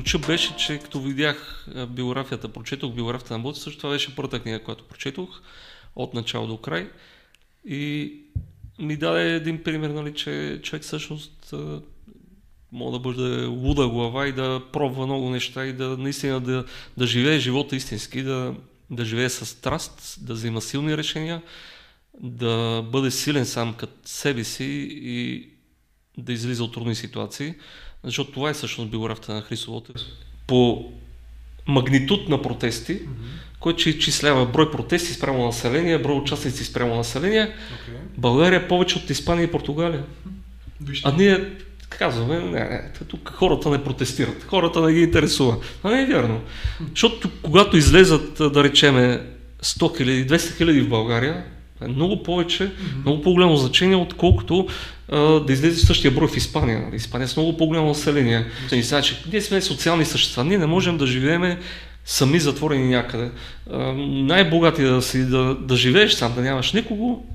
[0.00, 4.62] ключа беше, че като видях биографията, прочетох биографията на Боти, също това беше първата книга,
[4.64, 5.40] която прочетох
[5.96, 6.90] от начало до край.
[7.64, 8.14] И
[8.78, 11.54] ми даде един пример, нали, че човек всъщност
[12.72, 16.64] мога да бъде луда глава и да пробва много неща и да наистина да,
[16.96, 18.54] да живее живота истински, да,
[18.90, 21.42] да живее с страст, да взима силни решения,
[22.20, 25.48] да бъде силен сам като себе си и
[26.18, 27.54] да излиза от трудни ситуации,
[28.04, 29.82] защото това е всъщност биографията на Христо.
[30.46, 30.90] По
[31.66, 33.06] магнитуд на протести, mm-hmm.
[33.60, 38.18] който изчислява брой протести спрямо население, брой участници спрямо население, okay.
[38.18, 40.04] България е повече от Испания и Португалия.
[40.80, 41.08] Вижте.
[41.08, 41.50] А ние
[41.90, 45.56] казваме, не, не, тук хората не протестират, хората не ги интересува.
[45.82, 46.40] А не е вярно.
[46.90, 49.26] Защото когато излезат, да речеме,
[49.62, 51.44] 100 хиляди, 200 хиляди в България,
[51.82, 53.02] е много повече, mm-hmm.
[53.04, 54.68] много по-голямо значение, отколкото
[55.08, 56.88] а, да излезе същия брой в Испания.
[56.94, 58.46] Испания е с много по-голямо население.
[58.70, 58.80] Mm-hmm.
[58.80, 61.56] Значи, ние сме социални същества, ние не можем да живеем
[62.04, 63.30] сами затворени някъде.
[63.96, 67.26] най-богати да си да, да живееш сам, да нямаш никого,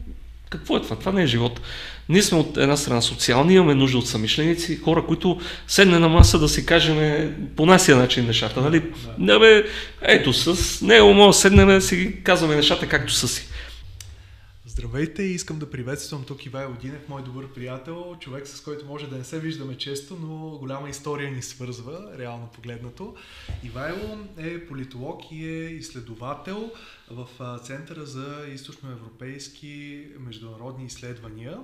[0.49, 0.95] какво е това?
[0.95, 1.61] Това не е живот.
[2.09, 6.39] Ние сме от една страна социални, имаме нужда от самишленици, хора, които седне на маса
[6.39, 8.61] да си кажем по нашия начин нещата.
[8.61, 8.83] Нали?
[9.17, 9.39] Да.
[9.39, 9.63] бе,
[10.01, 13.47] ето с него мога да седнем да си казваме нещата както са си.
[14.77, 19.09] Здравейте и искам да приветствам тук Ивайло Динев, мой добър приятел, човек с който може
[19.09, 23.15] да не се виждаме често, но голяма история ни свързва, реално погледнато.
[23.63, 26.71] Ивайло е политолог и е изследовател
[27.11, 27.27] в
[27.63, 31.59] Центъра за източноевропейски международни изследвания.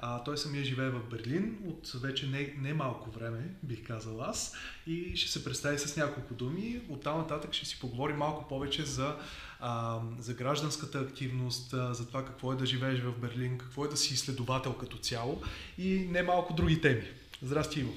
[0.00, 4.56] А, той самия живее в Берлин от вече не, не малко време, бих казал аз,
[4.86, 6.80] и ще се представи с няколко думи.
[6.88, 9.16] От там нататък ще си поговорим малко повече за
[9.60, 13.96] а, за гражданската активност, за това какво е да живееш в Берлин, какво е да
[13.96, 15.42] си изследовател като цяло
[15.78, 17.04] и не малко други теми.
[17.42, 17.92] Здрасти, Иво.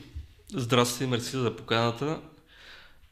[0.53, 2.21] Здрасти, мерси за поканата.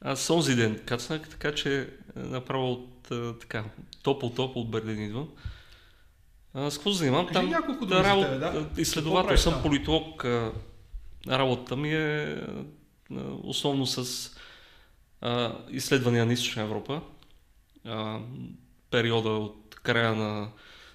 [0.02, 2.95] Аз онзи ден кацнах, така че направо
[3.40, 3.64] така,
[4.04, 5.30] топъл-топъл от Берлин идвам.
[6.54, 7.28] А, с какво занимавам?
[7.34, 8.82] Там няколко да, работа, тебе, да?
[8.82, 10.26] изследовател съм, политолог.
[11.28, 12.42] Работата ми е
[13.44, 14.32] основно с
[15.22, 17.02] а, изследвания на Източна Европа
[17.86, 18.20] а,
[18.92, 20.50] периода от края на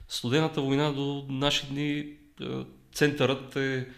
[0.08, 2.12] студената война до наши дни.
[2.40, 3.88] А, центърът е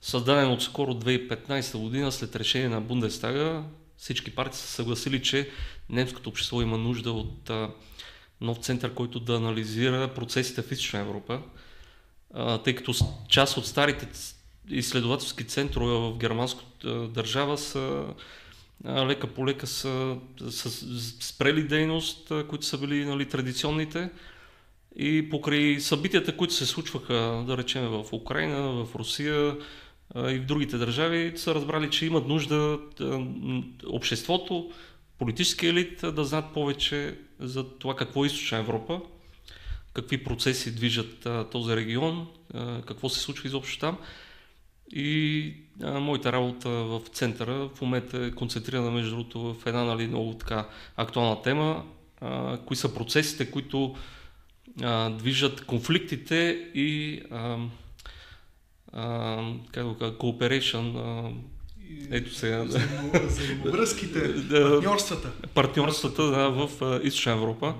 [0.00, 3.62] създаден от скоро 2015 година след решение на Бундестага.
[3.96, 5.50] Всички партии са съгласили, че
[5.90, 7.70] немското общество има нужда от а,
[8.40, 11.42] нов център, който да анализира процесите в Източна Европа,
[12.34, 12.94] а, тъй като
[13.28, 14.08] част от старите
[14.70, 18.04] изследователски центрове в германската държава са
[18.86, 20.16] лека по лека са,
[20.50, 20.70] са
[21.20, 24.10] спрели дейност, които са били нали, традиционните.
[24.96, 29.56] И покрай събитията, които се случваха, да речем, в Украина, в Русия
[30.16, 32.78] и в другите държави, са разбрали, че имат нужда
[33.86, 34.70] обществото,
[35.18, 39.00] политически елит да знаят повече за това какво е източна Европа,
[39.92, 42.28] какви процеси движат този регион,
[42.86, 43.98] какво се случва изобщо там.
[44.92, 50.06] И а, моята работа в центъра в момента е концентрирана между другото в една нали,
[50.06, 51.84] много така актуална тема,
[52.20, 53.96] а, кои са процесите, които
[54.82, 57.58] а, движат конфликтите и а,
[58.92, 61.32] а, как кажа, cooperation, а,
[62.10, 62.64] ето сега.
[63.24, 65.30] Взаимовръзките, партньорствата.
[65.54, 67.74] Партньорствата да, в Източна Европа.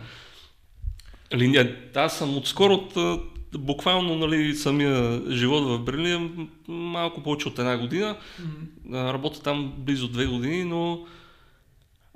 [1.34, 1.76] Линия.
[1.94, 3.24] Аз съм отскоро от
[3.58, 8.16] буквално нали, самия живот в Берлин е малко повече от една година.
[8.42, 9.12] Mm-hmm.
[9.12, 11.06] Работя там близо две години, но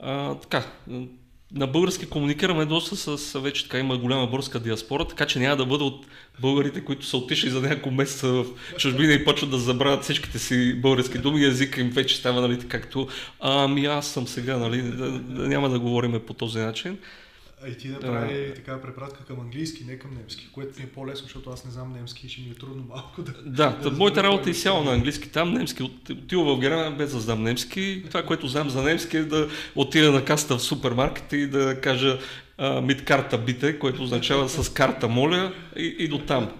[0.02, 0.66] а, така,
[1.54, 5.66] на български комуникираме доста с, вече така има голяма българска диаспора, така че няма да
[5.66, 6.06] бъда от
[6.40, 8.46] българите, които са отишли за няколко месеца в
[8.78, 13.08] чужбина и почват да забравят всичките си български думи, езика им вече става, нали, както
[13.40, 14.82] ами аз съм сега, нали,
[15.28, 16.98] няма да говорим по този начин.
[17.64, 20.88] А и ти да прави така препратка към английски, не към немски, което ми е
[20.88, 23.32] по-лесно, защото аз не знам немски и ще ми е трудно малко да...
[23.46, 25.28] Да, да моята работа е изцяло на английски.
[25.28, 28.02] Там немски, отива в Германия без да знам немски.
[28.06, 32.18] Това, което знам за немски е да отида на каста в супермаркета и да кажа
[32.82, 36.50] мид карта бите, което означава с карта моля и, и до там.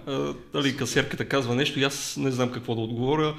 [0.53, 3.35] дали касиерката казва нещо и аз не знам какво да отговоря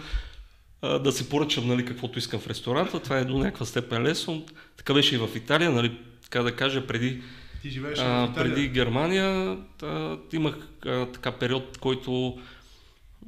[0.82, 3.00] да си поръчам нали, каквото искам в ресторанта.
[3.00, 4.46] Това е до някаква степен лесно.
[4.76, 7.22] Така беше и в Италия, нали, така да кажа, преди
[7.62, 8.54] ти живееш а, в Италия?
[8.54, 12.38] Преди Германия а, имах а, така период, който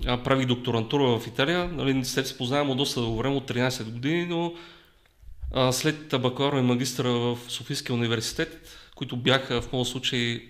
[0.06, 1.68] а, правих докторантура в Италия.
[1.68, 4.54] Нали, след се познавам от доста време, от 13 години, но
[5.54, 10.42] а, след бакалавра и магистра в Софийския университет, които бяха в моят случай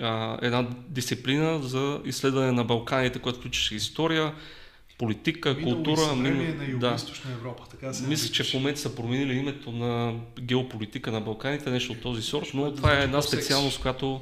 [0.00, 4.34] а, една дисциплина за изследване на Балканите, която включваше история,
[4.98, 6.14] политика, Минало култура.
[6.14, 6.38] Мин...
[6.38, 6.56] Мин...
[6.56, 7.62] на Юго-Источна Европа.
[7.70, 12.00] Така се Мисля, че в момента са променили името на геополитика на Балканите, нещо от
[12.00, 14.20] този сорт, но това е една специалност, която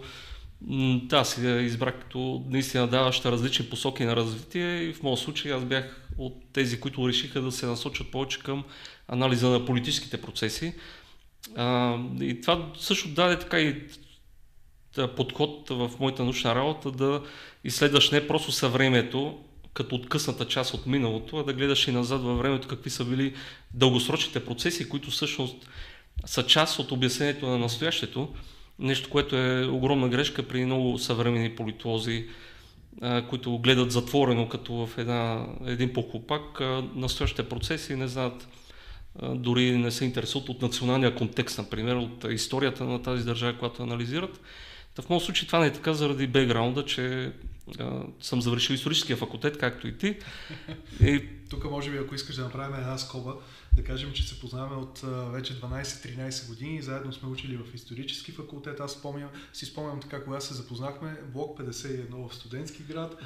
[0.61, 5.53] да, си я избрах като наистина даваща различни посоки на развитие и в моят случай
[5.53, 8.65] аз бях от тези, които решиха да се насочат повече към
[9.09, 10.75] анализа на политическите процеси.
[11.57, 13.83] А, и това също даде така и
[15.17, 17.23] подход в моята научна работа да
[17.65, 19.39] изследваш не просто съвремието,
[19.77, 23.35] като откъсната част от миналото, а да гледаш и назад във времето какви са били
[23.75, 25.69] дългосрочните процеси, които всъщност
[26.25, 28.29] са част от обяснението на настоящето.
[28.79, 32.27] Нещо, което е огромна грешка при много съвремени политолози,
[33.29, 36.61] които гледат затворено, като в една, един похлопак,
[36.95, 38.49] настоящите процеси не знаят,
[39.23, 44.41] дори не се интересуват от националния контекст, например, от историята на тази държава, която анализират.
[44.95, 47.33] Та в моят случай това не е така заради бекграунда, че
[47.79, 50.19] а, съм завършил историческия факултет, както и ти.
[51.01, 51.29] И...
[51.51, 53.35] Тук може би, ако искаш да направим една скоба,
[53.77, 58.33] да кажем, че се познаваме от а, вече 12-13 години заедно сме учили в исторически
[58.33, 58.81] факултет.
[58.81, 63.17] Аз спомням, си спомням така, когато се запознахме, блок 51 в студентски град.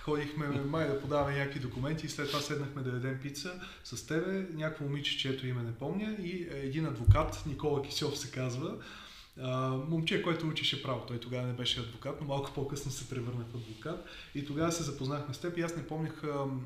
[0.00, 4.46] Ходихме май да подаваме някакви документи и след това седнахме да ядем пица с тебе,
[4.54, 8.76] някакво момиче, чието име не помня и един адвокат, Никола Кисьов се казва,
[9.88, 11.00] момче, който учеше право.
[11.06, 14.04] Той тогава не беше адвокат, но малко по-късно се превърна в адвокат.
[14.34, 16.22] И тогава се запознахме с теб и аз не помнях,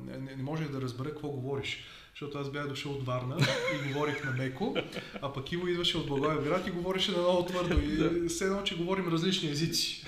[0.07, 1.83] не, не можех да разбера какво говориш.
[2.13, 3.35] Защото аз бях дошъл от Варна
[3.75, 4.75] и говорих на меко,
[5.21, 7.79] а пък Иво идваше от Благоевград и говореше на много твърдо.
[8.25, 10.05] И все едно, че говорим различни езици.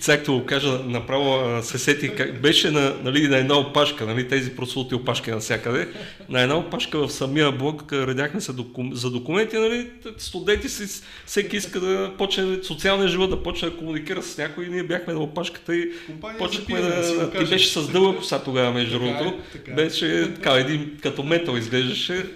[0.00, 4.56] Цакто го кажа, направо се сети, как беше на, нали, на една опашка, нали, тези
[4.56, 5.88] прослути опашки навсякъде.
[6.28, 11.56] На една опашка в самия блок редяхме се докум, за документи, нали, студенти си, всеки
[11.56, 15.20] иска да почне социалния живот, да почне да комуникира с някой и ние бяхме на
[15.20, 15.92] опашката и
[16.38, 17.14] почнахме да...
[17.14, 19.38] да ти беше с дълга коса тогава, между другото.
[19.54, 19.74] Е, е.
[19.74, 22.26] Беше така, един като метал изглеждаше.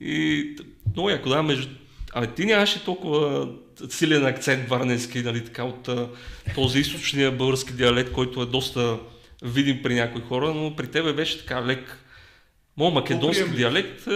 [0.00, 0.46] И
[0.92, 1.68] много яко, да, между...
[2.12, 3.48] Абе, ти нямаше толкова
[3.88, 5.88] силен акцент варненски, нали, така, от
[6.54, 8.98] този източния български диалект, който е доста
[9.42, 11.98] видим при някои хора, но при тебе беше така лек.
[12.76, 14.08] Моят македонски диалект,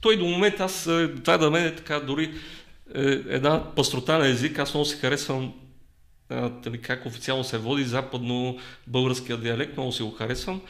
[0.00, 0.90] той до момента аз,
[1.24, 2.30] това да мен е така дори
[2.94, 5.52] е, една пастрота на език, аз много си харесвам
[6.30, 10.60] нали, как официално се води западно българския диалект, много си го харесвам.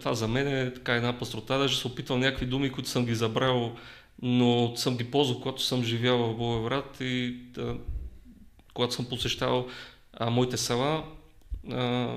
[0.00, 3.14] Това за мен е така една пастрота, даже се опитвам някакви думи, които съм ги
[3.14, 3.76] забрал
[4.22, 7.76] но съм ги ползвал, когато съм живял в Благоевград и да,
[8.74, 9.66] когато съм посещавал
[10.12, 11.04] а, моите села,
[11.70, 12.16] а,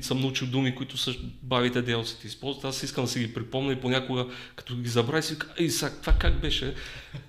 [0.00, 2.64] съм научил думи, които са бавите делците използват.
[2.64, 4.26] Аз искам да си ги припомня и понякога,
[4.56, 6.74] като ги забравя, си ей, сега, това как беше?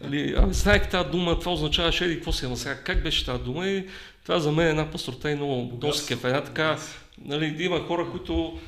[0.04, 3.68] Али, знаех тази дума, това означаваше, еди, какво си, ама сега, как беше тази дума?
[3.68, 3.88] И
[4.24, 6.78] това за мен е една пастрота и много доста Една така,
[7.26, 8.60] нали, има хора, които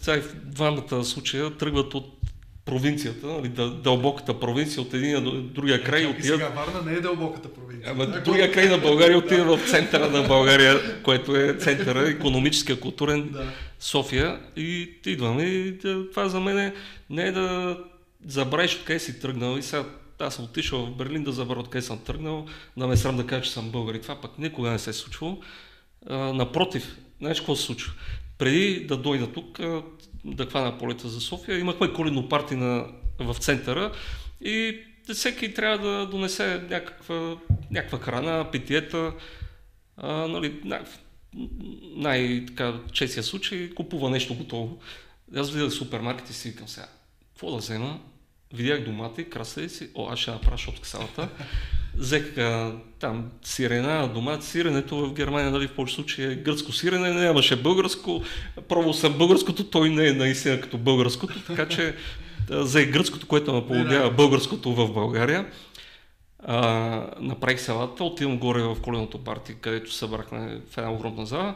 [0.00, 2.22] сега в двамата случая тръгват от
[2.64, 3.48] провинцията, нали,
[3.82, 6.02] дълбоката провинция от един до другия край.
[6.02, 6.40] Чакай, отиват...
[6.40, 7.90] сега Варна не е дълбоката провинция.
[7.90, 13.28] Ама другия край на България отива в центъра на България, което е центъра, економическия, културен
[13.28, 13.52] да.
[13.80, 14.40] София.
[14.56, 15.78] И идваме и
[16.12, 16.74] това за мен е
[17.10, 17.78] не е да
[18.26, 19.84] забравиш откъде си тръгнал и сега
[20.18, 22.46] аз съм отишъл в Берлин да забравя откъде съм тръгнал,
[22.76, 24.92] да ме срам да кажа, че съм българ и това пък никога не се е
[24.92, 25.40] случвало.
[26.06, 27.92] А, напротив, знаеш какво се случва?
[28.42, 29.60] Преди да дойда тук,
[30.24, 31.58] да хвана полета за София.
[31.58, 32.86] Имахме коледно парти на,
[33.18, 33.92] в центъра
[34.40, 34.78] и
[35.14, 37.36] всеки трябва да донесе някаква,
[37.70, 39.12] някаква храна, питиета.
[39.96, 40.60] А, нали,
[41.96, 44.78] най-честия случай купува нещо готово.
[45.36, 46.88] Аз видях в супермаркет и си викам сега,
[47.32, 48.00] какво да взема?
[48.54, 51.28] Видях домати, краставици, о, аз ще направя шопска салата.
[51.96, 52.34] Взех
[52.98, 58.22] там сирена, домат, сиренето в Германия, нали, в повече случаи е гръцко сирене, нямаше българско,
[58.68, 61.94] пробвал съм българското, той не е наистина като българското, така че
[62.50, 65.46] взех гръцкото, което наподобява българското в България.
[66.44, 71.54] А, направих салата, отивам горе в коленото парти, където събрахме в една огромна зала,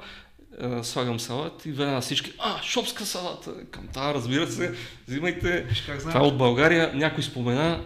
[0.61, 4.75] а, слагам салат и веднага всички, а, шопска салата, към тази, разбира се,
[5.09, 5.67] взимайте,
[5.99, 7.85] това от България, някой спомена,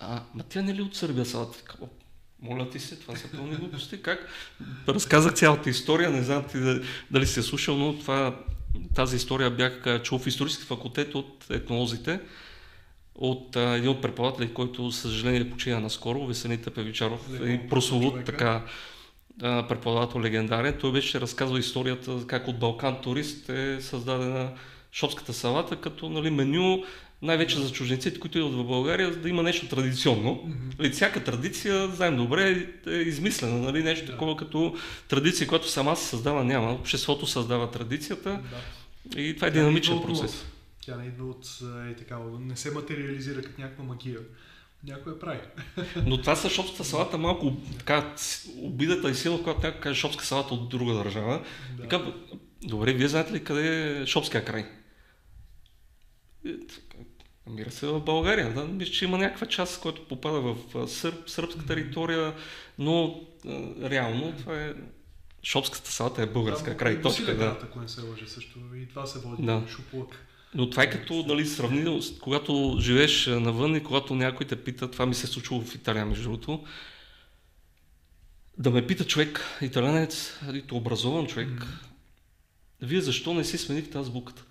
[0.00, 1.58] а, ма тя не ли от Сърбия салата?
[2.42, 4.02] Моля ти се, това са пълни глупости.
[4.02, 4.28] Как?
[4.88, 6.58] Разказах цялата история, не знам ти
[7.10, 8.36] дали си е слушал, но това,
[8.94, 12.20] тази история бях чул в исторически факултет от етнолозите,
[13.14, 18.64] от а, един от преподаватели, който, съжаление, почина наскоро, Весените Певичаров, и прословут така
[19.40, 20.74] преподавател легендарен.
[20.80, 24.52] Той беше разказвал историята как от Балкан турист е създадена
[24.92, 26.84] шопската салата като нали, меню
[27.22, 30.44] най-вече за чужденците, които идват в България, да има нещо традиционно.
[30.80, 30.92] Mm-hmm.
[30.92, 33.58] Всяка традиция, знаем добре, е измислена.
[33.58, 33.82] Нали?
[33.82, 34.12] Нещо да.
[34.12, 34.76] такова като
[35.08, 36.72] традиция, която сама се създава няма.
[36.72, 38.40] Обществото създава традицията.
[39.04, 39.20] Да.
[39.20, 40.46] И това е Тя динамичен процес.
[40.80, 41.46] Тя не идва от
[41.90, 44.18] е, така, не се материализира като някаква магия.
[44.86, 45.38] Някой я прави.
[46.06, 48.14] Но това с шопската салата малко така,
[48.58, 51.44] обидата и сила, когато някой каже шопска салата от друга държава.
[51.76, 51.82] Да.
[51.82, 52.12] Така,
[52.62, 54.66] добре, вие знаете ли къде е шопския край?
[56.44, 56.98] Така,
[57.46, 58.54] Намира се в България.
[58.54, 58.64] Да?
[58.64, 60.56] Мисля, че има някаква част, която попада в
[60.88, 62.34] сърб, сръбска територия,
[62.78, 63.20] но
[63.82, 64.74] реално това е
[65.42, 66.92] шопската салата е българска Там край.
[66.92, 67.58] е Точка, да.
[67.62, 68.58] ако не се лъжа също.
[68.76, 69.62] И това се води Да.
[69.68, 70.26] шуплък.
[70.56, 75.06] Но това е като нали, сравнително, когато живееш навън и когато някой те пита, това
[75.06, 76.64] ми се е случило в Италия, между другото,
[78.58, 81.66] да ме пита човек, италянец, нито образован човек,
[82.82, 84.44] вие защо не си сменихте азбуката?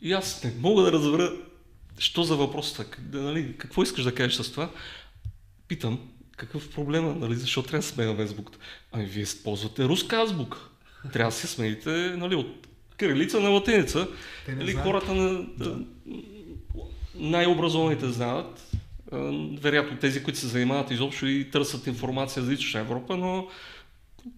[0.00, 1.32] И аз не мога да разбера,
[1.98, 4.70] що за въпрос да, нали, какво искаш да кажеш с това?
[5.68, 8.58] Питам, какъв проблема, нали, защо трябва да сменяме азбуката?
[8.92, 10.58] Ами вие ползвате руска азбука.
[11.12, 12.66] Трябва да си смените нали, от
[12.98, 14.08] кирилица на латиница.
[14.48, 14.86] Не Нали, знаят.
[14.88, 15.78] хората на, Да.
[17.14, 18.70] най-образованите знаят,
[19.60, 23.46] вероятно тези, които се занимават изобщо и търсят информация за Източна Европа, но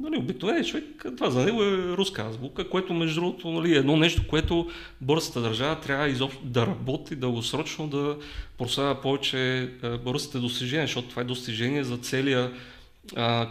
[0.00, 0.84] нали, обикновеният човек,
[1.16, 4.70] това за него е руска азбука, което между другото нали, е едно нещо, което
[5.00, 8.16] българската държава трябва изобщо да работи дългосрочно, да
[8.58, 9.70] прославя повече
[10.04, 12.52] българските достижения, защото това е достижение за целия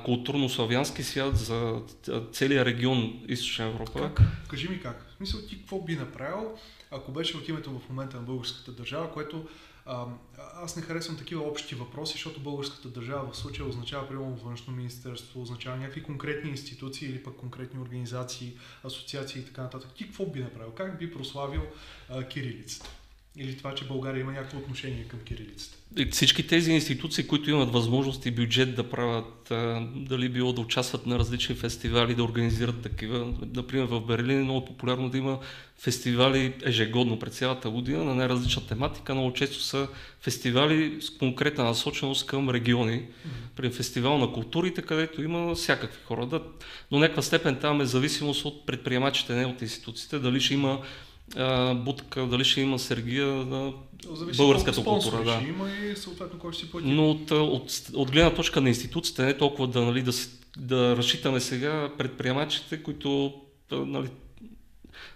[0.05, 1.81] културно-славянски свят, за
[2.31, 4.11] целия регион Източна Европа.
[4.15, 4.21] Как?
[4.49, 5.05] Кажи ми как.
[5.09, 6.51] В смисъл ти какво би направил,
[6.91, 9.47] ако беше от името в момента на българската държава, което
[9.85, 10.05] а,
[10.37, 15.41] аз не харесвам такива общи въпроси, защото българската държава в случая означава, примерно, външно министерство,
[15.41, 19.89] означава някакви конкретни институции или пък конкретни организации, асоциации и така нататък.
[19.95, 20.71] Ти какво би направил?
[20.71, 21.61] Как би прославил
[22.09, 22.89] а, кирилицата?
[23.37, 25.77] Или това, че България има някакво отношение към кирилицата?
[26.11, 29.51] Всички тези институции, които имат възможност и бюджет да правят,
[29.95, 33.33] дали било да участват на различни фестивали, да организират такива.
[33.55, 35.39] Например, в Берлин е много популярно да има
[35.79, 39.15] фестивали ежегодно през цялата година на най-различна тематика.
[39.15, 39.87] Много често са
[40.21, 43.05] фестивали с конкретна насоченост към региони.
[43.55, 46.25] При фестивал на културите, където има всякакви хора.
[46.25, 46.41] Да,
[46.91, 50.19] до някаква степен там е зависимост от предприемачите, не от институциите.
[50.19, 50.81] Дали ще има
[51.35, 53.73] а, будка, дали ще има сергия, да,
[54.11, 55.35] Зависи Българската култура, да.
[55.35, 56.87] ще има и съответно кой ще си плати.
[56.87, 60.11] Но от, от, от гледна точка на институциите, не толкова да, нали, да,
[60.57, 63.33] да разчитаме сега предприемачите, които
[63.71, 64.07] нали,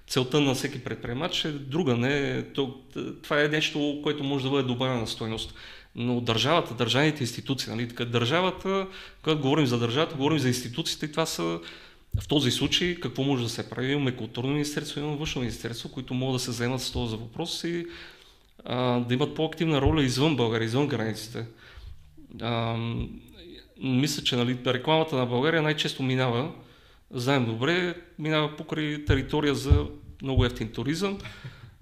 [0.08, 1.98] целта на всеки предприемач е друга.
[1.98, 2.76] Не, то,
[3.24, 5.54] това е нещо, което може да бъде добавена стойност.
[5.96, 8.88] Но държавата, държавните институции, нали, така, държавата,
[9.24, 11.60] когато говорим за държавата, говорим за институциите, това са
[12.18, 13.92] в този случай какво може да се прави?
[13.92, 17.86] Имаме културно министерство, имаме външно министерство, които могат да се заемат с този въпрос и
[18.66, 21.46] а, да имат по-активна роля извън България, извън границите.
[22.42, 22.78] А,
[23.84, 26.52] мисля, че нали, рекламата на България най-често минава,
[27.12, 29.86] знаем добре, минава покрай територия за
[30.22, 31.18] много ефтин туризъм.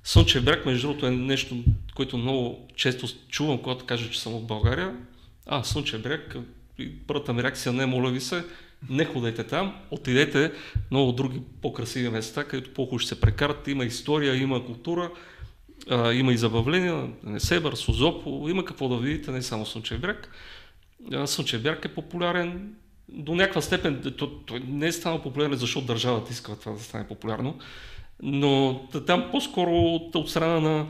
[0.03, 1.63] Слънчев бряг, между другото, е нещо,
[1.95, 4.95] което много често чувам, когато кажа, че съм от България.
[5.45, 6.35] А, Слънчев бряг,
[7.07, 8.43] първата ми реакция не, моля ви се,
[8.89, 10.51] не ходете там, отидете
[10.91, 13.67] много други по-красиви места, където по-хубаво ще се прекарат.
[13.67, 15.11] Има история, има култура,
[15.89, 20.29] а, има и забавления, Несебър, Созопо, има какво да видите, не само Слънчев бряг.
[21.25, 22.75] Слънчев бряг е популярен
[23.09, 27.07] до някаква степен, той, той не е станал популярен, защото държавата иска това да стане
[27.07, 27.57] популярно,
[28.23, 30.85] но там по-скоро от, от страна на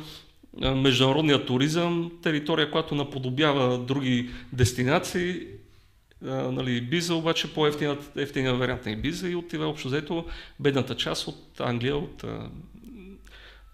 [0.76, 5.40] международния туризъм, територия, която наподобява други дестинации,
[6.26, 10.26] а, нали, Биза, обаче по-ефтиния вариант на Биза и отива общо взето
[10.60, 12.50] бедната част от Англия, от, а,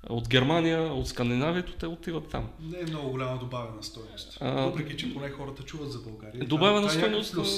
[0.10, 2.50] от Германия, от Скандинавието, те отиват там.
[2.62, 4.38] Не е много голяма добавена стойност.
[4.42, 6.46] А, Въпреки, че поне хората чуват за България.
[6.46, 7.50] Добавена Това е стойност, плюс.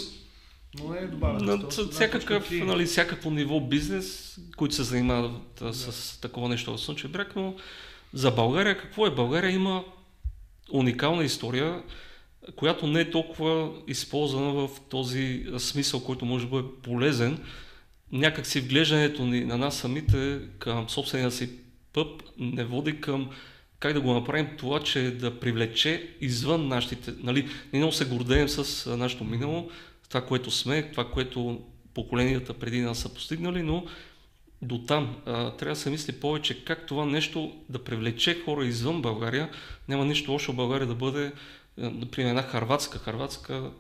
[0.80, 1.77] Но не е добавена На стойност.
[1.77, 6.77] ц- от всякакъв, на нали, всякакво ниво бизнес, които се занимават а, с такова нещо
[6.77, 7.56] в Слънчев бряг, но
[8.13, 9.12] за България какво е?
[9.15, 9.84] България има
[10.72, 11.84] уникална история,
[12.56, 17.40] която не е толкова използвана в този смисъл, който може да бъде полезен.
[18.12, 21.50] Някак си вглеждането ни на нас самите към собствения си
[21.94, 23.30] пъп не води към
[23.80, 27.14] как да го направим това, че да привлече извън нашите...
[27.24, 29.70] Нали, ние много се гордеем с нашето минало,
[30.10, 31.62] това, което сме, това, което
[31.94, 33.86] поколенията преди нас са постигнали, но
[34.62, 39.02] до там а, трябва да се мисли повече как това нещо да привлече хора извън
[39.02, 39.50] България.
[39.88, 41.32] Няма нищо лошо България да бъде,
[41.77, 43.00] например, една Харватска.
[43.00, 43.72] Харватска,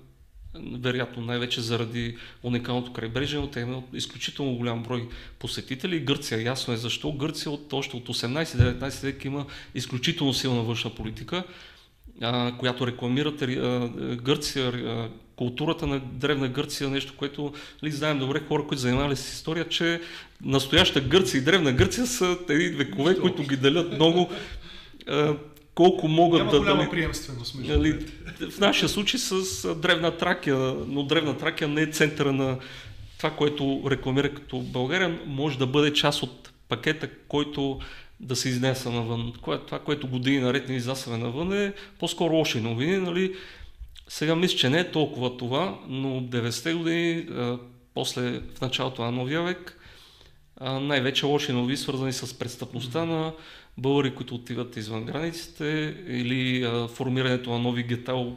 [0.79, 5.09] вероятно най-вече заради уникалното крайбрежие, но те имат изключително голям брой
[5.39, 5.99] посетители.
[5.99, 7.11] Гърция, ясно е защо.
[7.11, 11.43] Гърция от, още от 18-19 век има изключително силна външна политика.
[12.21, 18.39] а, която рекламира а, Гърция, а, културата на древна Гърция, нещо, което ли, знаем добре
[18.47, 20.01] хора, които занимавали с история, че
[20.41, 24.31] настояща Гърция и древна Гърция са тези векове, които ги делят много.
[25.75, 26.59] Колко могат Няма да...
[26.59, 28.05] Няма дали, приемственост между нали,
[28.51, 32.57] В нашия случай с Древна Тракия, но Древна Тракия не е центъра на
[33.17, 37.79] това, което рекламира като България, може да бъде част от пакета, който
[38.19, 39.33] да се изнеса навън.
[39.67, 42.97] Това, което години наред не изнасяме навън е по-скоро лоши новини.
[42.97, 43.35] Нали?
[44.07, 47.57] Сега мисля, че не е толкова това, но 90-те години, а,
[47.93, 49.77] после в началото на новия век,
[50.57, 53.33] а, най-вече лоши новини, свързани с престъпността на
[53.77, 58.33] българи, които отиват извън границите или а, формирането на нови гета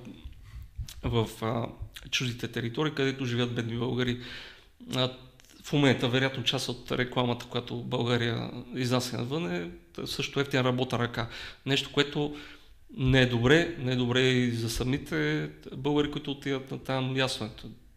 [1.03, 1.67] в а,
[2.11, 4.21] чуждите територии, където живеят бедни българи.
[4.97, 5.11] А,
[5.63, 9.71] в момента, вероятно, част от рекламата, която България изнася навън е
[10.05, 11.29] също ефтина работа ръка.
[11.67, 12.37] Нещо, което
[12.97, 17.47] не е добре, не е добре и за самите българи, които отиват на там, ясно
[17.47, 17.51] е.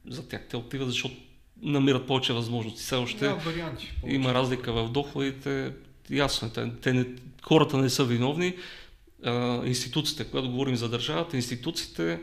[0.08, 1.16] За тях те отиват, защото
[1.62, 2.82] намират повече възможности.
[2.82, 5.74] Все още да, варианти, има разлика в доходите,
[6.12, 6.72] ясно е.
[6.82, 7.06] Те, не,
[7.44, 8.56] хората не са виновни.
[9.24, 12.20] А, институциите, когато говорим за държавата, институциите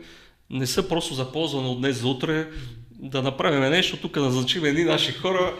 [0.49, 2.47] не са просто за ползване от днес за утре,
[3.01, 5.55] да направим нещо, тук да назначим едни наши хора,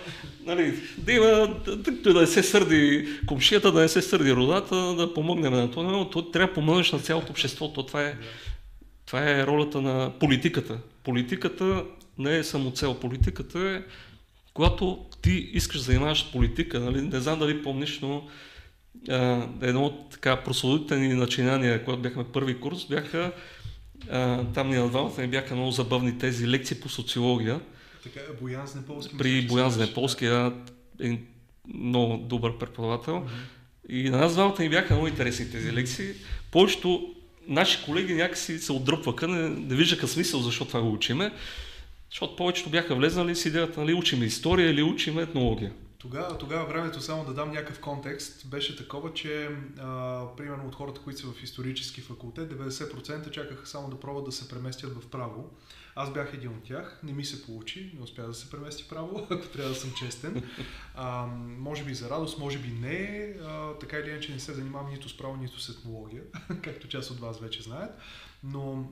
[0.45, 5.13] нали, да има, да, да не се сърди комшията, да не се сърди родата, да
[5.13, 8.15] помогнем на това, но то трябва да помогнеш на цялото общество, то това е,
[9.05, 10.77] това е ролята на политиката.
[11.03, 11.83] Политиката
[12.17, 13.81] не е само цел, политиката е
[14.59, 18.27] когато ти искаш да занимаваш политика, нали, не знам дали помниш, но
[19.09, 23.31] а, едно от така прословителни начинания, когато бяхме първи курс, бяха
[24.09, 27.59] а, там ни на двамата ни бяха много забавни тези лекции по социология.
[28.03, 29.17] Така, Боян Знеполски.
[29.17, 30.53] При Боян Знеполски, да.
[31.03, 31.19] е
[31.73, 33.13] много добър преподавател.
[33.13, 33.91] Mm-hmm.
[33.91, 36.13] И на нас двамата ни бяха много интересни тези лекции.
[36.51, 37.13] Повечето
[37.47, 41.31] наши колеги някакси се отдръпваха, не, не виждаха смисъл защо това го учиме,
[42.09, 45.71] защото повечето бяха влезнали с идеята, нали, учим история или учим етнология.
[45.99, 49.49] Тогава, тогава времето, само да дам някакъв контекст, беше такова, че
[49.79, 54.31] а, примерно от хората, които са в исторически факултет, 90% чакаха само да пробват да
[54.31, 55.49] се преместят в право.
[55.95, 59.27] Аз бях един от тях, не ми се получи, не успя да се премести право,
[59.29, 60.43] ако трябва да съм честен.
[60.95, 61.25] А,
[61.57, 63.33] може би за радост, може би не.
[63.43, 66.21] А, така или иначе не се занимавам нито с право, нито с етнология,
[66.61, 67.91] както част от вас вече знаят.
[68.43, 68.89] Но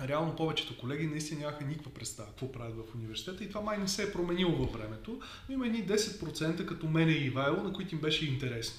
[0.00, 3.88] реално повечето колеги наистина нямаха никаква представа какво правят в университета и това май не
[3.88, 7.94] се е променило във времето, но има едни 10% като мене и Ивайло, на които
[7.94, 8.78] им беше интересно.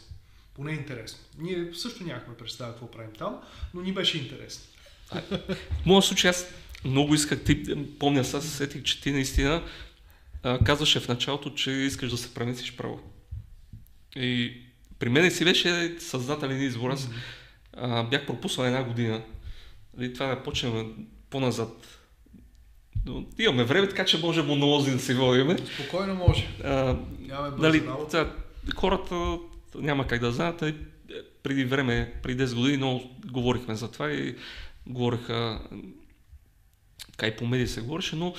[0.55, 1.19] Поне интересно.
[1.37, 3.41] Ние също нямахме представа какво правим там,
[3.73, 4.63] но ни беше интересно.
[5.11, 6.45] В моят случай аз
[6.85, 9.63] много исках, ти, помня сега се сетих, че ти наистина
[10.43, 12.99] а, казваше в началото, че искаш да се преместиш право.
[14.15, 14.61] И
[14.99, 16.89] при мен си беше съзнателен избор.
[16.89, 17.09] Аз
[17.73, 19.21] а, бях пропуснал една година
[20.01, 21.99] и това да почнем по-назад.
[23.05, 25.57] Но имаме време, така че може монолози да си водиме.
[25.57, 26.47] Спокойно може.
[26.63, 26.97] А,
[27.57, 28.33] нали, това,
[28.75, 29.37] хората
[29.75, 30.63] няма как да знаят.
[31.43, 34.35] Преди време, преди 10 години, много говорихме за това и
[34.87, 35.61] говориха,
[37.11, 38.33] така и по медии се говореше, но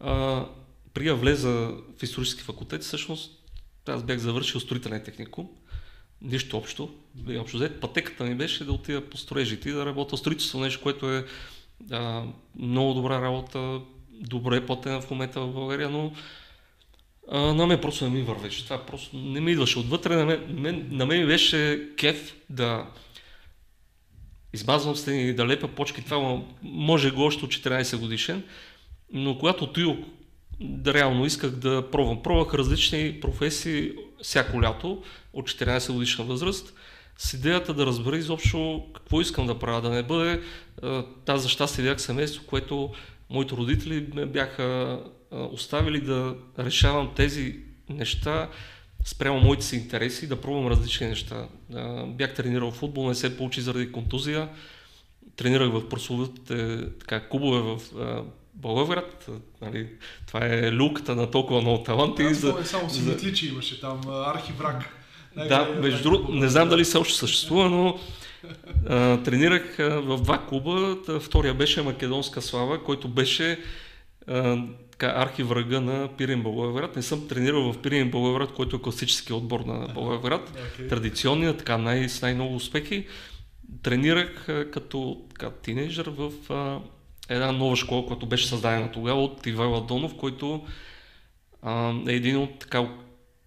[0.00, 0.44] а,
[0.94, 1.50] преди да влеза
[1.98, 3.38] в исторически факултет, всъщност
[3.86, 5.48] аз бях завършил строителен техникум
[6.22, 6.90] нищо общо.
[7.38, 11.12] Общо взето, пътеката ми беше да отида по строежите и да работя строителство, нещо, което
[11.12, 11.24] е
[11.90, 12.24] а,
[12.58, 16.12] много добра работа, добре платена в момента в България, но
[17.30, 18.64] а, на мен просто не ми вървеше.
[18.64, 20.16] Това просто не ми идваше отвътре.
[20.16, 22.86] На мен, на мен беше кеф да
[24.52, 26.04] измазвам стени, да лепя почки.
[26.04, 28.44] Това може го още от 14 годишен,
[29.12, 29.96] но когато отидох
[30.60, 32.22] да реално исках да пробвам.
[32.22, 35.02] Пробвах различни професии всяко лято
[35.32, 36.74] от 14 годишна възраст
[37.18, 40.42] с идеята да разбера изобщо какво искам да правя, да не бъде
[41.24, 42.90] тази за щастие бях семейство, което
[43.30, 45.00] моите родители ме бяха
[45.30, 48.50] оставили да решавам тези неща
[49.04, 51.48] спрямо моите си интереси, да пробвам различни неща.
[52.06, 54.48] Бях тренирал футбол, не се получи заради контузия.
[55.36, 56.84] Тренирах в прословите
[57.30, 57.80] клубове в
[58.60, 59.28] Благоевград,
[59.62, 59.88] нали,
[60.26, 62.22] това е люката на толкова много таланти.
[62.22, 63.32] Да, за, само си за...
[63.32, 64.94] че имаше там архиврак.
[65.36, 67.98] Да, между другото, не знам дали все още съществува, но
[68.88, 70.96] а, тренирах а, в два клуба.
[71.20, 73.58] Втория беше Македонска слава, който беше
[74.26, 76.96] а, така, архиврага на Пирин Благоевград.
[76.96, 80.52] Не съм тренирал в Пирин Благоевград, който е класически отбор на Благоевград.
[80.58, 80.88] Okay.
[80.88, 83.06] Традиционният, така най- с най-много успехи.
[83.82, 86.78] Тренирах а, като така, тинейджър в а,
[87.28, 90.66] една нова школа, която беше създадена тогава от Ивайло Донов, който
[91.62, 92.88] а, е един от така,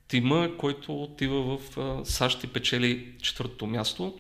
[0.08, 4.20] тима, който отива в а, САЩ и печели четвъртото място.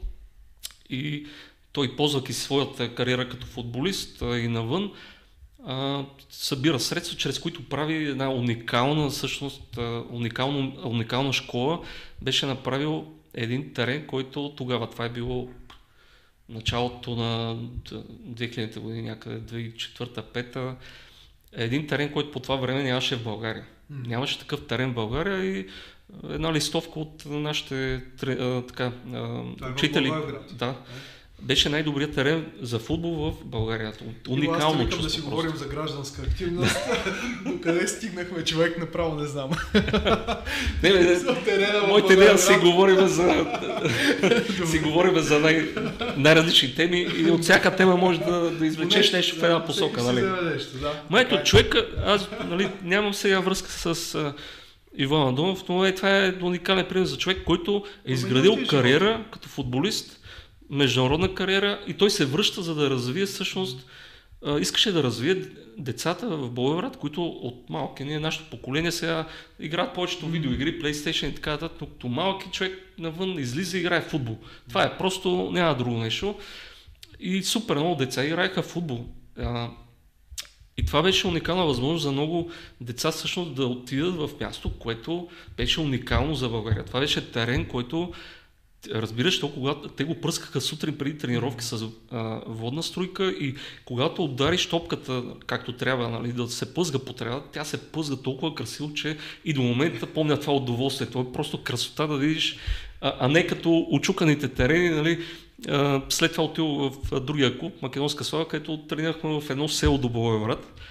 [0.89, 1.27] И
[1.71, 4.91] той, ползвайки своята кариера като футболист а, и навън,
[5.65, 9.77] а, събира средства, чрез които прави една уникална, всъщност,
[10.09, 11.81] уникална, уникална школа.
[12.21, 15.49] Беше направил един терен, който тогава, това е било
[16.49, 17.55] началото на
[18.29, 20.75] 2000-те години, някъде 2004-2005,
[21.53, 23.65] един терен, който по това време нямаше в България.
[23.91, 24.07] Mm.
[24.07, 25.67] Нямаше такъв терен в България и
[26.29, 28.03] една листовка от нашите
[28.67, 28.91] така,
[29.71, 30.11] учители.
[30.53, 33.93] Да, е беше най-добрият терен за футбол в България.
[34.29, 35.03] Уникално чувство.
[35.03, 35.29] да си просто.
[35.29, 36.77] говорим за гражданска активност.
[37.45, 39.49] До къде стигнахме, човек направо не знам.
[40.83, 41.17] не, не, не.
[41.87, 43.45] Моите идея си говорим за,
[44.65, 45.69] си говорим за най-
[46.17, 50.03] най-различни теми и от всяка тема може да, да извлечеш нещо в една посока.
[50.03, 50.23] Нали?
[51.09, 51.75] Но ето, човек,
[52.05, 54.33] аз нали, нямам сега връзка с
[54.97, 59.49] Иван Адонов, но е, това е уникален пример за човек, който е изградил кариера като
[59.49, 60.20] футболист,
[60.71, 63.85] международна кариера и той се връща за да развие всъщност
[64.59, 65.35] искаше да развие
[65.77, 69.27] децата в Болград, които от малки, ние, нашето поколение сега
[69.59, 74.01] играят повечето видеоигри, PlayStation и така нататък, но като малки човек навън излиза и играе
[74.01, 74.37] футбол.
[74.69, 76.35] Това е просто, няма друго нещо.
[77.19, 79.05] И супер много деца играеха футбол.
[80.77, 85.81] И това беше уникална възможност за много деца всъщност да отидат в място, което беше
[85.81, 86.85] уникално за България.
[86.85, 88.13] Това беше терен, който
[88.89, 94.23] разбираш, то когато те го пръскаха сутрин преди тренировки с а, водна струйка и когато
[94.23, 98.93] удариш топката както трябва, нали, да се пъзга по трябва, тя се пъзга толкова красиво,
[98.93, 101.07] че и до момента помня това удоволствие.
[101.07, 102.57] То е просто красота да видиш,
[103.01, 105.19] а, а не като очуканите терени, нали,
[105.69, 110.09] а, след това отил в другия клуб, Македонска слава, където тренирахме в едно село до
[110.09, 110.81] Благоевград,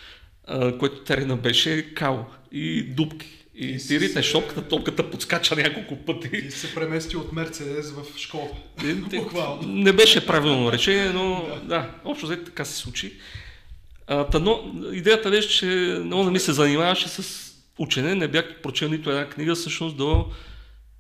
[0.79, 2.17] което терена беше као
[2.53, 3.40] и дубки.
[3.61, 6.31] И ти ритнеш топката, топката подскача няколко пъти.
[6.33, 8.49] И се премести от Мерцедес в школа.
[9.11, 9.63] Буквално.
[9.63, 13.13] Не беше правилно решение, но да, да общо взето така се случи.
[14.07, 15.67] А, но идеята беше, че
[16.05, 20.27] много да ми се занимаваше с учене, не бях прочел нито една книга, всъщност до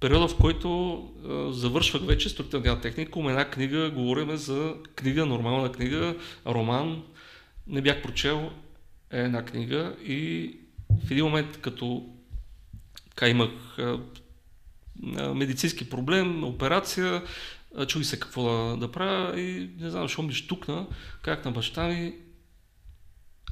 [0.00, 6.14] периода, в който а, завършвах вече строителния техникум, една книга, говорим за книга, нормална книга,
[6.46, 7.02] роман,
[7.66, 8.50] не бях прочел
[9.10, 10.50] една книга и
[11.06, 12.06] в един момент, като
[13.20, 13.98] така имах а,
[15.34, 17.22] медицински проблем, операция,
[17.86, 20.86] чуди се какво да, да правя и не знам, защо ми штукна,
[21.22, 22.14] как на баща ми,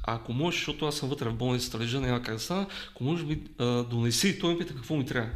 [0.07, 3.03] а ако можеш, защото аз съм вътре в болницата, лежа, няма как да стана, ако
[3.03, 5.29] можеш ми а, донеси, той ми пита какво ми трябва.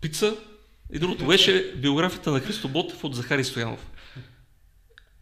[0.00, 0.36] Пица
[0.92, 3.90] и другото беше биографията на Христо Ботев от Захари Стоянов.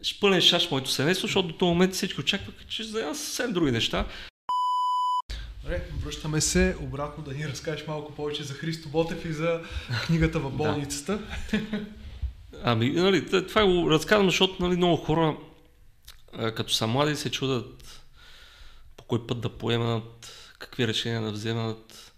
[0.03, 4.07] Шпълен шаш моето семейство, защото до този момент всички очакваха, че за съвсем други неща.
[5.69, 9.61] Добре, връщаме се обратно да ни разкажеш малко повече за Христо Ботев и за
[10.07, 11.19] книгата в болницата.
[11.53, 11.61] Да.
[12.63, 15.37] Ами, нали, това го разказвам, защото нали, много хора,
[16.57, 18.03] като са млади, се чудат
[18.97, 22.13] по кой път да поемат, какви решения да вземат.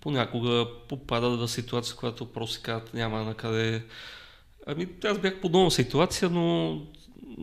[0.00, 3.84] Понякога попадат в ситуация, която просто си казват няма на къде.
[4.66, 6.82] Ами, аз бях подобна ситуация, но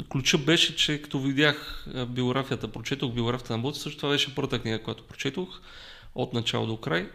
[0.10, 4.84] ключа беше, че като видях биографията, прочетох биографията на Боци, също това беше първата книга,
[4.84, 5.62] която прочетох
[6.15, 7.10] от начало до край.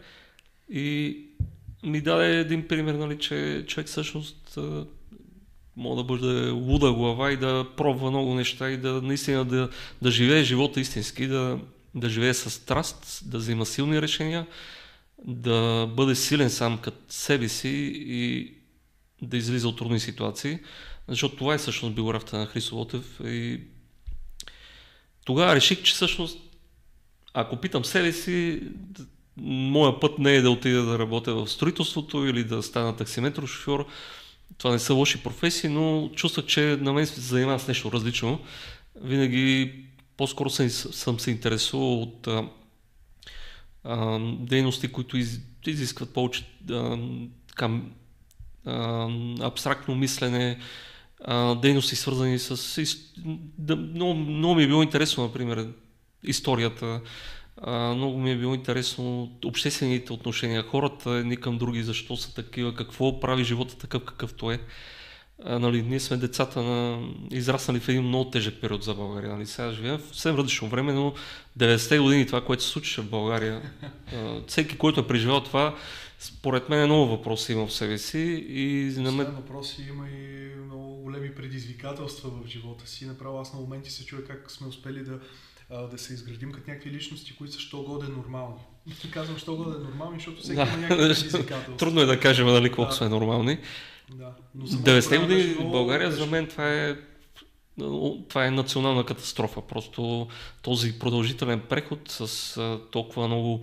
[0.71, 1.17] И
[1.83, 4.59] ми даде един пример, нали, че човек всъщност
[5.77, 9.69] мога да бъде луда глава и да пробва много неща и да наистина да,
[10.03, 11.59] да живее живота истински, да,
[11.95, 14.47] да живее с страст, да взима силни решения,
[15.25, 18.53] да бъде силен сам като себе си и
[19.23, 20.59] да излиза от трудни ситуации.
[21.09, 23.61] Защото това е всъщност биографията на Христо Лотев и
[25.25, 26.39] тогава реших, че всъщност,
[27.35, 28.63] ако питам себе си,
[29.37, 33.87] моя път не е да отида да работя в строителството или да стана таксиметро шофьор.
[34.59, 38.41] Това не са лоши професии, но чувствах, че на мен се занимава с нещо различно.
[39.01, 39.75] Винаги
[40.17, 42.49] по-скоро съм, съм се интересувал от а,
[43.85, 46.99] а, дейности, които из, изискват повече а,
[47.49, 47.81] така,
[49.41, 50.59] абстрактно мислене,
[51.57, 52.81] дейности свързани с...
[53.69, 55.69] Много, много ми е било интересно, например,
[56.25, 57.01] историята,
[57.95, 63.21] много ми е било интересно обществените отношения, хората едни към други, защо са такива, какво
[63.21, 64.61] прави живота такъв какъвто е.
[65.45, 69.33] Нали, ние сме децата на израснали в един много тежък период за България.
[69.33, 71.15] Нали, сега живеем в съвсем различно време, но
[71.59, 73.63] 90-те години това, което се случи в България,
[74.47, 75.75] всеки, който е преживял това,
[76.19, 78.47] според мен много въпроси има в себе си.
[78.49, 79.27] И на мен...
[79.27, 83.07] въпроси има и много големи предизвикателства в живота си.
[83.07, 85.21] Направо аз на моменти се чуя как сме успели да,
[85.89, 88.61] да се изградим като някакви личности, които са що годе нормални.
[89.11, 90.63] Казвам, що годе нормални, защото всеки да.
[90.63, 91.77] има някакви предизвикателства.
[91.77, 92.97] Трудно е да кажем нали, колко да.
[92.97, 93.59] сме нормални.
[94.15, 94.33] Да.
[94.55, 96.97] Но 90-те години в България за мен това е
[98.29, 99.61] това е национална катастрофа.
[99.61, 100.29] Просто
[100.63, 103.61] този продължителен преход с толкова много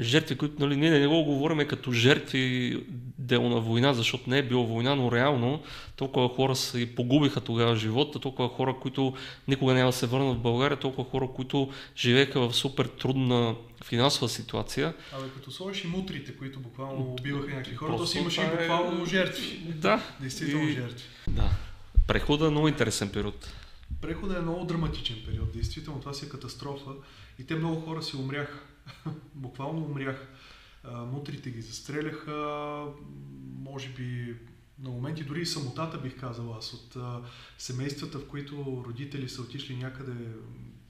[0.00, 2.76] жертви, които нали, ние не го говорим като жертви
[3.18, 5.62] дело на война, защото не е било война, но реално
[5.96, 9.14] толкова хора се погубиха тогава живота, толкова хора, които
[9.48, 14.28] никога няма да се върнат в България, толкова хора, които живееха в супер трудна финансова
[14.28, 14.94] ситуация.
[15.12, 18.50] Абе, като сложиш и мутрите, които буквално убиваха някакви хора, то си имаше и е-
[18.50, 19.58] буквално жертви.
[19.74, 20.02] Да.
[20.20, 20.72] Действително и...
[20.72, 21.04] жертви.
[21.28, 21.50] Да.
[22.06, 23.52] Прехода е много интересен период.
[24.00, 25.52] Прехода е много драматичен период.
[25.52, 26.90] Действително, това си е катастрофа.
[27.38, 28.58] И те много хора си умряха.
[29.34, 30.26] Буквално умряха.
[31.12, 32.86] Мутрите ги застреляха,
[33.58, 34.36] може би
[34.78, 36.96] на моменти дори и самотата бих казал аз от
[37.58, 40.12] семействата, в които родители са отишли някъде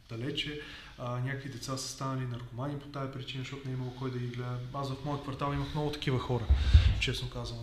[0.08, 0.60] далече,
[0.98, 4.18] а, някакви деца са станали наркомани по тази причина, защото не е имало кой да
[4.18, 4.58] ги гледа.
[4.74, 6.44] Аз в моят квартал имах много такива хора,
[7.00, 7.60] честно казвам.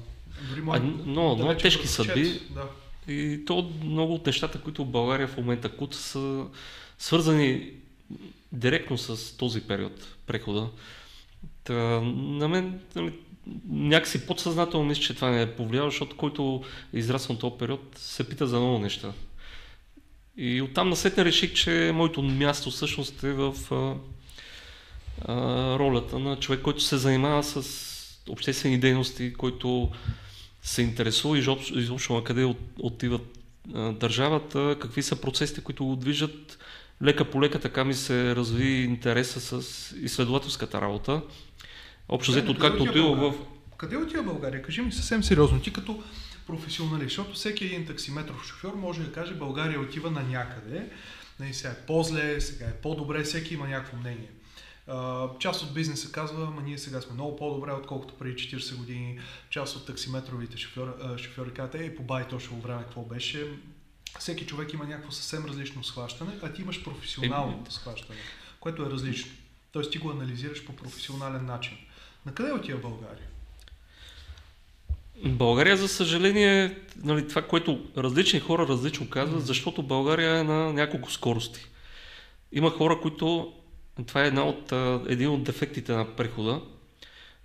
[0.49, 2.41] Дори мой, а, но, много тежки съдби.
[2.49, 2.69] Да.
[3.13, 6.45] И то много от нещата, които в България в момента кут са
[6.99, 7.71] свързани
[8.51, 10.69] директно с този период, прехода.
[11.63, 13.13] Та, на мен нали,
[13.69, 18.29] някакси подсъзнателно мисля, че това не е повлияло, защото който е израснал този период се
[18.29, 19.13] пита за много неща.
[20.37, 23.95] И оттам насетне реших, че моето място всъщност е в а,
[25.21, 25.35] а,
[25.79, 27.89] ролята на човек, който се занимава с
[28.29, 29.91] обществени дейности, който
[30.61, 31.37] се интересува
[31.75, 33.19] изобщо на къде отива
[33.93, 36.57] държавата, какви са процесите, които го движат
[37.03, 41.21] лека по лека така ми се разви интереса с изследователската работа.
[42.09, 43.33] Общо взето, откакто отива в...
[43.77, 44.61] Къде отива България?
[44.61, 45.61] Кажи ми съвсем сериозно.
[45.61, 46.03] Ти като
[46.47, 50.89] професионалист, защото всеки един таксиметров шофьор може да каже България отива на някъде.
[51.39, 54.29] Не, сега е по-зле, сега е по-добре, всеки има някакво мнение.
[55.39, 59.19] част от бизнеса казва, ама ние сега сме много по-добре, отколкото преди 40 години.
[59.49, 63.47] Част от таксиметровите шофьори, шофьори казват, ей, по бай точно време какво беше
[64.19, 68.19] всеки човек има някакво съвсем различно схващане, а ти имаш професионалното схващане,
[68.59, 69.31] което е различно.
[69.71, 71.77] Тоест ти го анализираш по професионален начин.
[72.25, 73.27] На къде отива България?
[75.25, 81.11] България, за съжаление, нали, това, което различни хора различно казват, защото България е на няколко
[81.11, 81.65] скорости.
[82.51, 83.53] Има хора, които,
[84.07, 84.71] това е една от,
[85.07, 86.61] един от дефектите на прехода,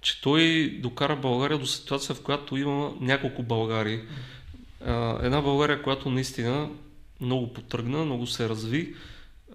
[0.03, 4.00] че той докара България до ситуация, в която има няколко Българии
[5.23, 6.70] една България, която наистина
[7.20, 8.94] много потръгна, много се разви.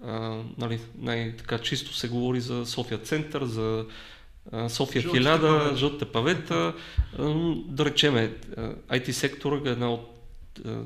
[0.04, 3.84] А, нали, най-така чисто се говори за София център, за
[4.68, 6.74] София Жълтите 1000, жълтите павета.
[7.66, 8.34] да речеме,
[8.90, 10.10] IT сектор е една от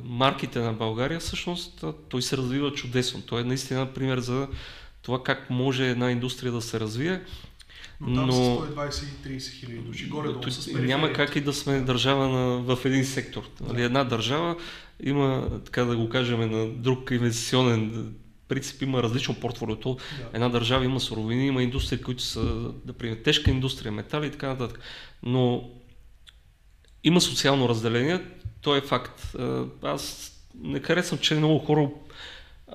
[0.05, 3.23] марките на България, всъщност той се развива чудесно.
[3.23, 4.49] Той е наистина пример за
[5.03, 7.21] това как може една индустрия да се развие.
[8.01, 8.33] Но там но...
[8.33, 8.41] са
[9.29, 13.43] 120-30 хиляди души, горе-долу с Няма как и да сме държава на, в един сектор.
[13.61, 13.73] Да.
[13.73, 14.57] Нали, една държава
[15.03, 18.15] има, така да го кажем, на друг инвестиционен
[18.49, 19.95] принцип има различно портфолиото.
[19.95, 20.31] Да.
[20.33, 24.81] Една държава има суровини, има индустрии, които са, например, тежка индустрия, метали и така нататък.
[25.23, 25.71] Но
[27.05, 28.21] има социално разделение,
[28.61, 29.37] то е факт.
[29.83, 31.89] Аз не харесвам, че много хора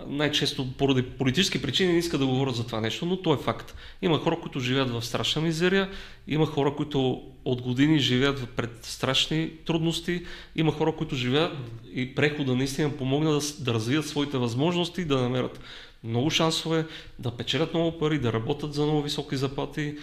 [0.07, 3.75] най-често поради политически причини не иска да говорят за това нещо, но то е факт.
[4.01, 5.89] Има хора, които живеят в страшна мизерия,
[6.27, 11.53] има хора, които от години живеят пред страшни трудности, има хора, които живеят
[11.93, 15.59] и прехода наистина помогна да, да развият своите възможности, да намерят
[16.03, 16.85] много шансове,
[17.19, 19.95] да печелят много пари, да работят за много високи заплати.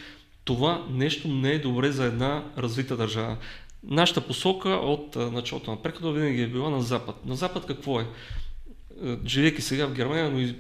[0.45, 3.37] Това нещо не е добре за една развита държава.
[3.85, 7.27] Нашата посока от началото на прехода винаги е била на Запад.
[7.27, 8.07] На Запад какво е?
[9.05, 10.55] Е, живейки сега в Германия, но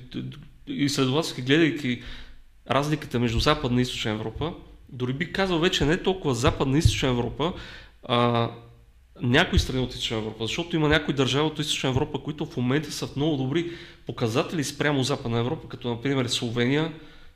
[0.67, 2.03] и следователски гледайки
[2.71, 4.55] разликата между Западна и Източна Европа,
[4.89, 7.53] дори би казал вече не толкова Западна и Източна Европа,
[8.09, 8.51] а
[9.23, 12.93] някои страни от Източна Европа, защото има някои държави от Източна Европа, които в момента
[12.93, 13.71] са в много добри
[14.07, 16.93] показатели спрямо Западна Европа, като например Словения,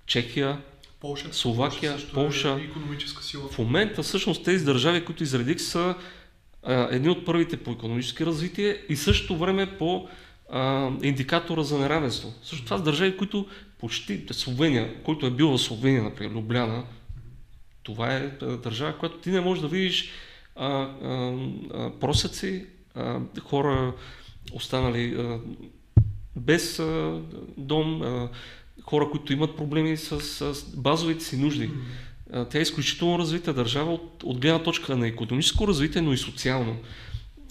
[0.06, 0.58] Чехия,
[1.00, 2.12] Полша, Словакия, Полша.
[2.14, 2.58] Полша.
[2.60, 3.48] Е економическа сила.
[3.48, 5.94] В момента всъщност тези държави, които изредих, са
[6.62, 10.08] а, едни от първите по економически развитие и също време по
[10.50, 12.32] а, индикатора за неравенство.
[12.42, 13.46] Също това са държави, които
[13.78, 16.84] почти Словения, който е бил в Словения, например, Любляна,
[17.82, 18.28] това е
[18.62, 20.10] държава, която ти не можеш да видиш
[20.56, 21.34] а, а,
[21.74, 23.94] а, просеци, а, хора
[24.52, 25.38] останали а,
[26.36, 27.20] без а,
[27.56, 28.28] дом, а,
[28.82, 31.70] хора, които имат проблеми с, с базовите си нужди.
[32.50, 36.76] Тя е изключително развита държава от, от гледна точка на економическо развитие, но и социално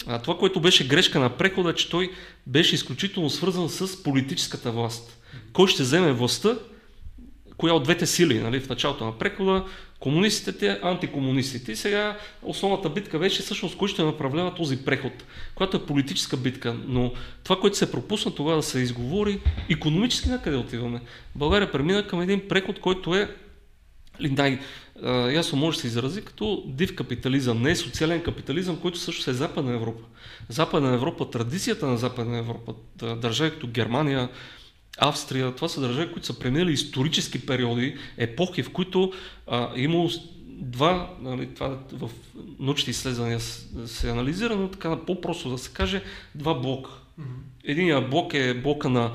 [0.06, 2.10] а, това, което беше грешка на прехода, е, че той
[2.46, 5.18] беше изключително свързан с политическата власт.
[5.52, 6.58] Кой ще вземе властта,
[7.56, 9.64] коя от двете сили нали, в началото на прехода,
[10.00, 11.72] комунистите, антикомунистите.
[11.72, 15.12] И сега основната битка беше всъщност кой ще направлява този преход,
[15.54, 16.76] която е политическа битка.
[16.86, 17.12] Но
[17.44, 21.00] това, което се пропусна тогава да се изговори, економически на къде отиваме.
[21.34, 23.36] България премина към един преход, който е
[25.32, 29.34] ясно може да се изрази като див капитализъм, не е социален капитализъм, който също е
[29.34, 30.04] Западна Европа.
[30.48, 32.74] Западна Европа, традицията на Западна Европа,
[33.16, 34.28] държави като Германия,
[34.98, 39.12] Австрия, това са държави, които са преминали исторически периоди, епохи, в които
[39.46, 40.10] а, имало
[40.46, 42.10] два, нали, това в
[42.58, 43.40] научни изследвания
[43.86, 46.02] се анализира, но така по-просто да се каже,
[46.34, 46.90] два блока.
[47.64, 49.12] Единият блок е блока на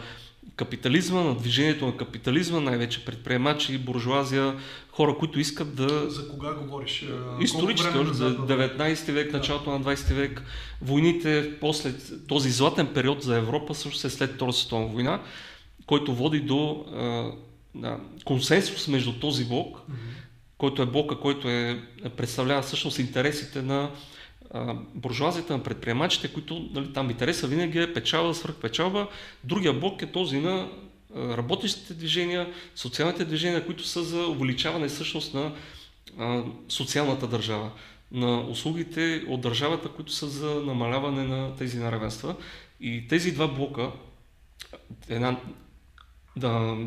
[0.55, 4.55] капитализма, на движението на капитализма, най-вече предприемачи, буржуазия,
[4.91, 6.09] хора, които искат да...
[6.09, 7.05] За кога говориш?
[7.41, 9.37] Исторически, още за 19 век, да.
[9.37, 10.43] началото на 20 век.
[10.81, 11.93] Войните, после
[12.27, 15.21] този златен период за Европа, също е след Втората световна война,
[15.85, 17.31] който води до а,
[17.75, 19.93] да, консенсус между този блок, mm-hmm.
[20.57, 21.81] който е блока, който е,
[22.17, 23.89] представлява всъщност интересите на
[24.95, 29.07] буржуазията на предприемачите, които нали, там интереса винаги е печалба, свръхпечалба.
[29.43, 30.69] Другия блок е този на
[31.15, 35.55] работещите движения, социалните движения, които са за увеличаване всъщност на
[36.19, 37.71] а, социалната държава,
[38.11, 42.35] на услугите от държавата, които са за намаляване на тези неравенства.
[42.79, 43.91] И тези два блока,
[45.09, 45.39] една
[46.35, 46.77] да,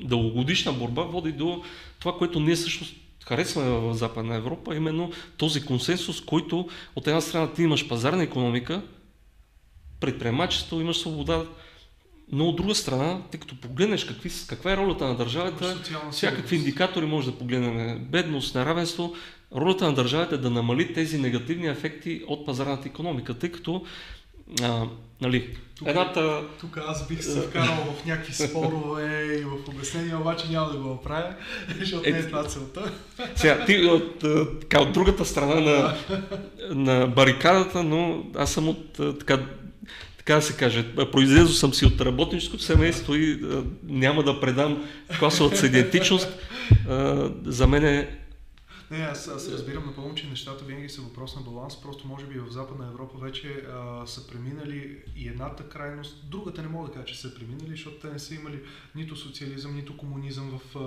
[0.00, 1.62] дългогодишна борба води до
[1.98, 2.94] това, което ние всъщност
[3.28, 8.82] харесваме в Западна Европа, именно този консенсус, който от една страна ти имаш пазарна економика,
[10.00, 11.44] предприемачество, имаш свобода,
[12.32, 17.06] но от друга страна, тъй като погледнеш какви, каква е ролята на държавата, всякакви индикатори
[17.06, 18.06] може да погледнем.
[18.10, 19.14] Бедност, неравенство,
[19.56, 23.84] ролята на държавата е да намали тези негативни ефекти от пазарната економика, тъй като
[24.62, 24.84] а,
[25.20, 26.42] нали, тук, едната...
[26.60, 30.88] Тук аз бих се вкарал в някакви спорове и в обяснения, обаче няма да го
[30.88, 31.34] направя,
[31.78, 32.92] защото е, не е това целта.
[33.36, 34.24] Сега, ти от,
[34.60, 35.96] така, от другата страна на,
[36.70, 39.38] на барикадата, но аз съм от така
[40.28, 44.84] така да се каже, произлезъл съм си от работническото семейство и а, няма да предам
[45.18, 46.28] класовата си идентичност.
[46.88, 48.08] А, за мен е
[48.90, 52.38] не, аз, аз разбирам напълно, че нещата винаги са въпрос на баланс, просто може би
[52.38, 57.06] в Западна Европа вече а, са преминали и едната крайност, другата не мога да кажа,
[57.06, 58.60] че са преминали, защото те не са имали
[58.94, 60.80] нито социализъм, нито комунизъм в, а,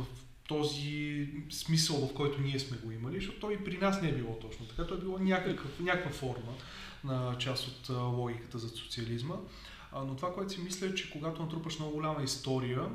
[0.00, 0.06] в
[0.48, 4.14] този смисъл, в който ние сме го имали, защото той и при нас не е
[4.14, 6.52] било точно така, то е било някакъв, някаква форма
[7.04, 9.34] на част от а, логиката за социализма.
[10.06, 12.88] Но това, което си мисля е, че когато натрупаш много голяма история,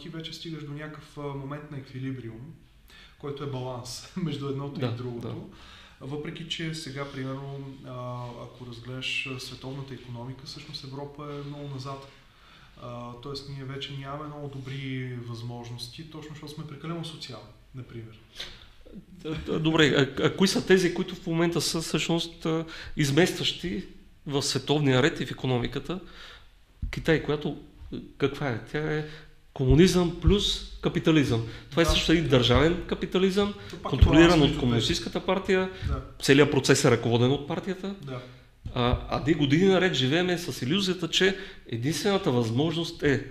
[0.00, 2.54] ти вече стигаш до някакъв момент на еквилибриум,
[3.24, 5.28] който е баланс между едното да, и другото.
[5.28, 6.06] Да.
[6.06, 7.74] Въпреки, че сега, примерно,
[8.42, 12.08] ако разгледаш световната економика, всъщност Европа е много назад.
[13.22, 18.18] Тоест, ние вече нямаме много добри възможности, точно защото сме прекалено социални, например.
[19.60, 22.46] Добре, а, а кои са тези, които в момента са всъщност
[22.96, 23.84] изместващи
[24.26, 26.00] в световния ред и в економиката?
[26.90, 27.62] Китай, която
[28.18, 28.64] каква е?
[28.64, 29.08] Тя е
[29.54, 31.46] комунизъм плюс капитализъм.
[31.70, 35.70] Това е да, е също един държавен капитализъм, контролиран от комунистическата партия.
[35.88, 36.00] Да.
[36.22, 37.94] Целият процес е ръководен от партията.
[38.02, 38.20] Да.
[38.74, 41.36] А, а ние години наред живееме с иллюзията, че
[41.68, 43.26] единствената възможност е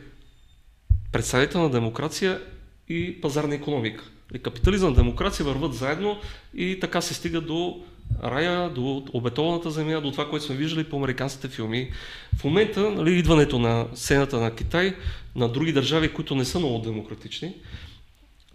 [1.11, 2.41] представителна демокрация
[2.89, 4.03] и пазарна економика.
[4.33, 6.17] И капитализъм и демокрация върват заедно
[6.53, 7.83] и така се стига до
[8.23, 11.91] рая, до обетованата земя, до това, което сме виждали по американските филми.
[12.37, 14.95] В момента нали, идването на сцената на Китай,
[15.35, 17.55] на други държави, които не са много демократични,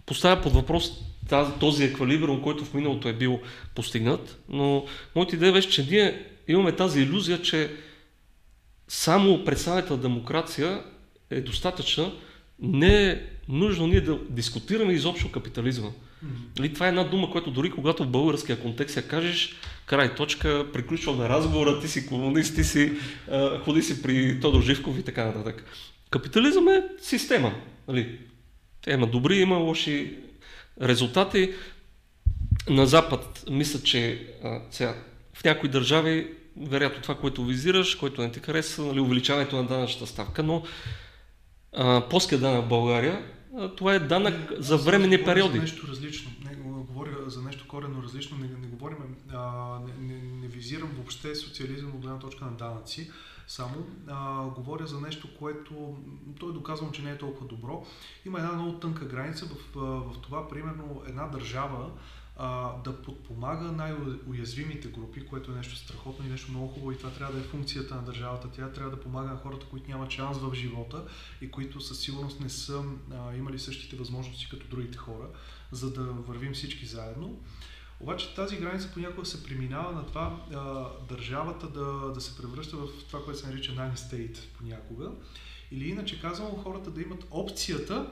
[0.05, 0.91] поставя под въпрос
[1.59, 3.39] този еквилибрум, който в миналото е бил
[3.75, 4.39] постигнат.
[4.49, 7.71] Но моята идея беше, че ние имаме тази иллюзия, че
[8.87, 10.83] само представител демокрация
[11.29, 12.11] е достатъчна.
[12.59, 15.89] Не е нужно ние да дискутираме изобщо капитализма.
[16.25, 16.73] Mm-hmm.
[16.73, 19.55] Това е една дума, която дори когато в българския контекст я кажеш,
[19.85, 22.91] край точка, приключваме разговора, ти си комунист, ти си,
[23.31, 25.65] а, ходи си при Тодор Живков и така нататък.
[26.09, 27.53] Капитализъм е система.
[27.87, 28.19] Нали?
[28.81, 30.17] Те има добри, има лоши
[30.81, 31.53] резултати.
[32.69, 34.95] На Запад мисля, че а, сега,
[35.33, 36.27] в някои държави,
[36.57, 40.63] вероятно това, което визираш, което не ти хареса, нали, увеличаването на данъчната ставка, но
[42.09, 43.21] плоския данък в България
[43.77, 45.57] това е данък за временни периоди.
[45.57, 46.31] За нещо различно.
[46.45, 48.37] Не, говоря за нещо коренно различно.
[48.37, 48.97] Не, не говорим,
[49.33, 53.11] а, не, не, не визирам въобще социализъм от гледна точка на данъци.
[53.47, 53.75] Само
[54.07, 55.97] а, говоря за нещо, което
[56.39, 57.85] то е доказано, че не е толкова добро.
[58.25, 61.89] Има една много тънка граница в, в това, примерно, една държава
[62.41, 67.09] а, да подпомага най-уязвимите групи, което е нещо страхотно и нещо много хубаво и това
[67.09, 68.47] трябва да е функцията на държавата.
[68.51, 71.03] Тя трябва да помага на хората, които нямат шанс в живота
[71.41, 75.27] и които със сигурност не са а, имали същите възможности като другите хора,
[75.71, 77.39] за да вървим всички заедно.
[77.99, 82.87] Обаче тази граница понякога се преминава на това а, държавата да, да се превръща в
[83.07, 85.11] това, което се нарича nanny state понякога.
[85.71, 88.11] Или иначе казвам, хората да имат опцията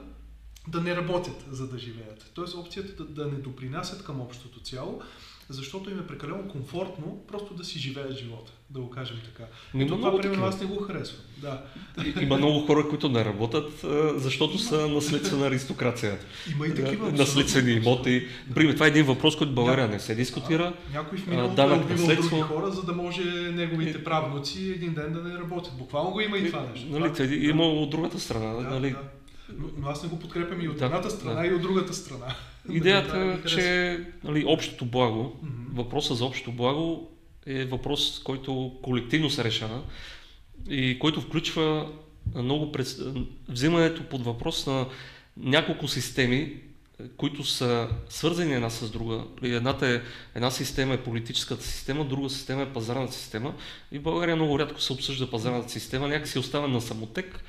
[0.68, 2.32] да не работят, за да живеят.
[2.34, 5.02] Тоест опцията да, да не допринасят към общото цяло,
[5.50, 9.44] защото им е прекалено комфортно просто да си живеят живота, да го кажем така.
[9.74, 11.22] Но Ето това, примерно, аз не го харесвам.
[11.38, 11.64] Да.
[12.22, 14.62] Има много хора, които не работят, защото Има.
[14.62, 16.20] са наследствена аристокрация.
[16.52, 17.12] Има и такива.
[17.12, 18.28] Наследствени имоти.
[18.56, 20.74] Пример, това е един въпрос, който България не се дискутира.
[20.90, 25.14] А, някой в миналото е убивал други хора, за да може неговите правнуци един ден
[25.14, 25.74] да не работят.
[25.78, 26.88] Буквално го има и това нещо.
[26.90, 28.54] Нали, това, има от другата страна.
[28.54, 28.98] Да, нали, да.
[29.50, 31.48] Но, но аз не го подкрепям и от да, едната страна, да.
[31.48, 32.36] и от другата страна.
[32.70, 35.50] Идеята е, че нали, общото благо, mm-hmm.
[35.74, 37.12] въпросът за общото благо
[37.46, 39.82] е въпрос, който колективно се решава
[40.70, 41.92] и който включва
[42.36, 43.02] много през...
[43.50, 44.86] взимането под въпрос на
[45.38, 46.62] няколко системи,
[47.18, 49.24] които са свързани една с друга.
[49.44, 50.02] Едната е,
[50.36, 53.54] една система е политическата система, друга система е пазарната система.
[53.92, 57.44] И в България много рядко се обсъжда пазарната система, някакси остава на самотек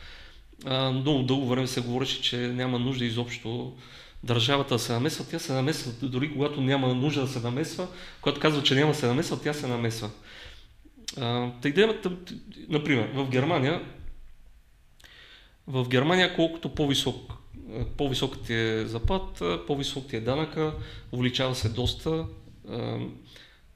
[0.66, 3.76] много дълго време се говореше, че няма нужда изобщо
[4.22, 5.24] държавата да се намесва.
[5.30, 7.88] Тя се намесва дори когато няма нужда да се намесва.
[8.20, 10.11] Когато казва, че няма да се намесва, тя се намесва.
[11.20, 12.12] А, идеята,
[12.68, 13.82] например, в Германия,
[15.66, 17.32] в Германия колкото по-висок,
[17.96, 20.74] по-висок ти е запад, по-висок ти е данъка,
[21.12, 22.26] увеличава се доста.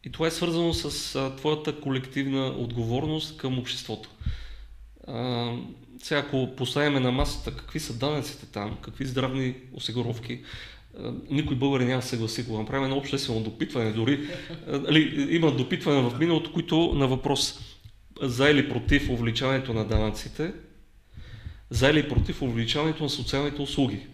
[0.04, 4.10] И това е свързано с твоята колективна отговорност към обществото.
[6.02, 10.40] Сега, ако поставяме на масата какви са данъците там, какви здравни осигуровки,
[11.30, 14.28] никой българин няма да съгласи, го направим едно обществено допитване, дори
[14.68, 17.58] али, има допитване в миналото, които на въпрос
[18.22, 20.52] за или против увеличаването на данъците,
[21.70, 24.06] за или против увеличаването на социалните услуги.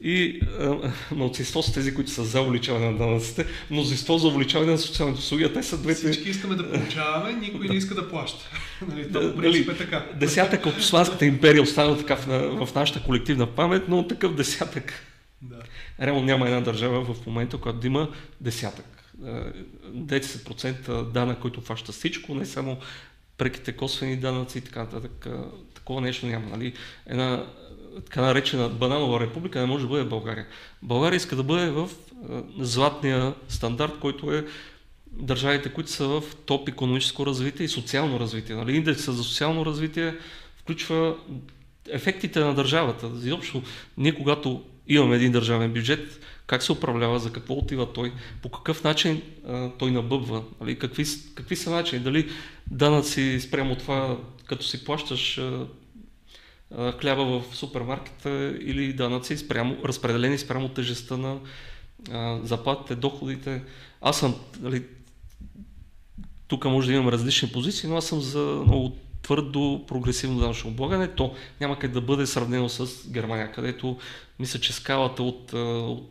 [0.00, 0.40] И
[1.16, 5.44] малцинство са тези, които са за увеличаване на данъците, мнозинство за увеличаване на социалните услуги,
[5.44, 6.12] а те са двете...
[6.12, 7.72] Всички искаме да получаваме, никой да.
[7.72, 8.50] не иска да плаща.
[8.88, 10.06] нали, то, нали, е така.
[10.14, 14.92] Десятък от Османската империя остана така в, в нашата колективна памет, но такъв десятък.
[15.42, 15.56] Да.
[16.02, 18.08] Реално няма една държава в момента, която да има
[18.40, 18.86] десятък.
[19.94, 22.78] 10% дана, който фаща всичко, не само
[23.38, 25.26] преките косвени данъци и така нататък.
[25.74, 26.48] Такова нещо няма.
[26.48, 26.72] Нали?
[27.06, 27.46] Една
[28.04, 30.46] така наречена бананова република не може да бъде България.
[30.82, 31.88] България иска да бъде в
[32.58, 34.46] златния стандарт, който е
[35.12, 38.56] държавите, които са в топ економическо развитие и социално развитие.
[38.56, 38.76] Нали?
[38.76, 40.14] Индексът за социално развитие
[40.56, 41.16] включва
[41.90, 43.10] ефектите на държавата.
[43.24, 43.62] Изобщо,
[43.96, 48.12] ние когато имаме един държавен бюджет, как се управлява, за какво отива той,
[48.42, 50.78] по какъв начин а, той набъбва, нали?
[50.78, 52.30] какви, какви са начини, дали
[52.70, 55.66] данъци спрямо това, като си плащаш а,
[57.00, 61.38] хляба в супермаркета или данъци спрямо, разпределени спрямо тежестта на
[62.42, 63.62] заплатите, доходите.
[64.00, 64.84] Аз съм, нали,
[66.48, 71.08] тук може да имам различни позиции, но аз съм за много твърдо прогресивно данъчно облагане.
[71.08, 73.98] То няма как да бъде сравнено с Германия, където
[74.38, 76.10] мисля, че скалата от, от,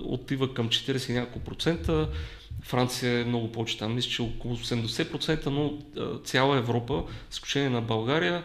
[0.00, 2.08] отива към 40 и няколко процента.
[2.62, 5.78] Франция е много повече там, мисля, че около 80%, но
[6.24, 8.44] цяла Европа, с изключение на България,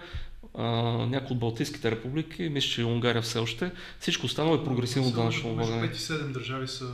[0.58, 5.92] някои от Балтийските републики, мисля, че Унгария все още, всичко останало е прогресивно данъчно облагане.
[5.92, 6.88] 5 7 държави са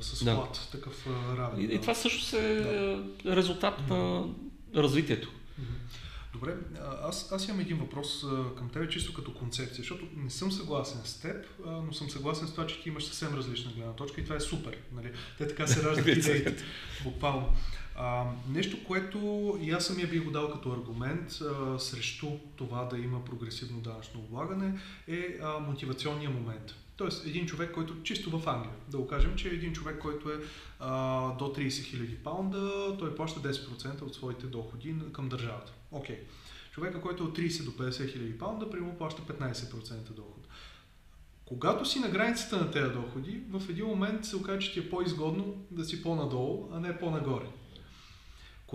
[0.00, 0.48] с да.
[0.72, 1.06] такъв
[1.38, 1.60] равен.
[1.60, 2.40] И, и това също е
[3.24, 3.36] да.
[3.36, 4.26] резултат mm-hmm.
[4.74, 5.30] на развитието.
[6.34, 6.54] Добре,
[7.02, 8.24] аз, аз имам един въпрос
[8.58, 11.46] към теб, чисто като концепция, защото не съм съгласен с теб,
[11.86, 14.40] но съм съгласен с това, че ти имаш съвсем различна гледна точка и това е
[14.40, 14.78] супер.
[14.92, 15.10] Нали?
[15.38, 16.56] Те така се раждат идеите,
[17.04, 17.52] буквално.
[17.96, 19.18] А, нещо, което
[19.60, 22.26] и аз самия би го дал като аргумент а, срещу
[22.56, 24.78] това да има прогресивно данъчно облагане
[25.08, 26.74] е а, мотивационния момент.
[26.96, 30.34] Тоест, един човек, който чисто в Англия, да го кажем, че един човек, който е
[30.80, 30.90] а,
[31.32, 35.72] до 30 000 паунда, той плаща 10% от своите доходи към държавата.
[35.90, 36.16] Окей.
[36.16, 36.20] Okay.
[36.74, 40.48] Човека, който е от 30 до 50 000 паунда, примерно плаща 15% доход.
[41.44, 44.90] Когато си на границата на тези доходи, в един момент се окаже, че ти е
[44.90, 47.46] по-изгодно да си по-надолу, а не по-нагоре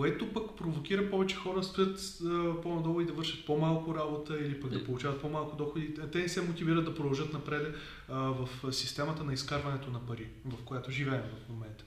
[0.00, 2.00] което пък провокира повече хора стоят
[2.62, 5.94] по-надолу и да вършат по-малко работа или пък да получават по-малко доходи.
[6.12, 7.74] Те не се мотивират да продължат напред
[8.08, 11.84] в системата на изкарването на пари, в която живеем в момента.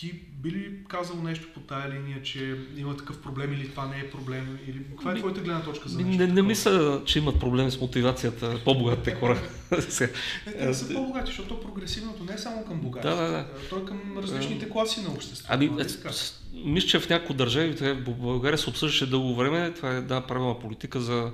[0.00, 3.98] Ти би ли казал нещо по тая линия, че има такъв проблем или това не
[3.98, 4.58] е проблем?
[4.66, 6.22] Или каква е твоята гледна точка за нещо?
[6.22, 9.42] Не, не мисля, че имат проблем с мотивацията по-богатите хора.
[9.70, 13.08] не, те са по-богати, защото прогресивното не е само към богати.
[13.08, 13.46] Да, да, да.
[13.70, 15.54] То е към различните класи на обществото.
[15.54, 16.10] Ами, нали е,
[16.64, 20.58] мисля, че в някои държави, в България се обсъждаше дълго време, това е една правилна
[20.58, 21.32] политика за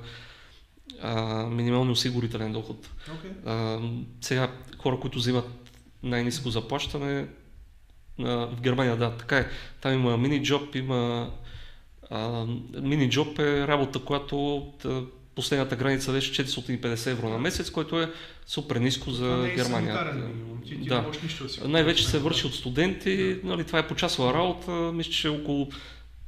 [1.03, 2.89] а, минимални осигурителен доход.
[3.19, 3.31] Окей.
[3.47, 3.81] А,
[4.21, 5.45] сега хора, които взимат
[6.03, 7.27] най-низко заплащане,
[8.19, 9.49] в Германия, да, така е.
[9.81, 11.31] Там има мини-джоб, има
[12.11, 12.47] а,
[12.81, 14.67] мини-джоб е работа, която
[15.35, 18.13] последната граница беше 450 евро на месец, което е
[18.47, 20.15] супер ниско за не е Германия.
[20.65, 21.03] Ти, ти Да.
[21.03, 25.31] не да Най-вече се върши от студенти, нали, това е почасова работа, мисля, че е
[25.31, 25.69] около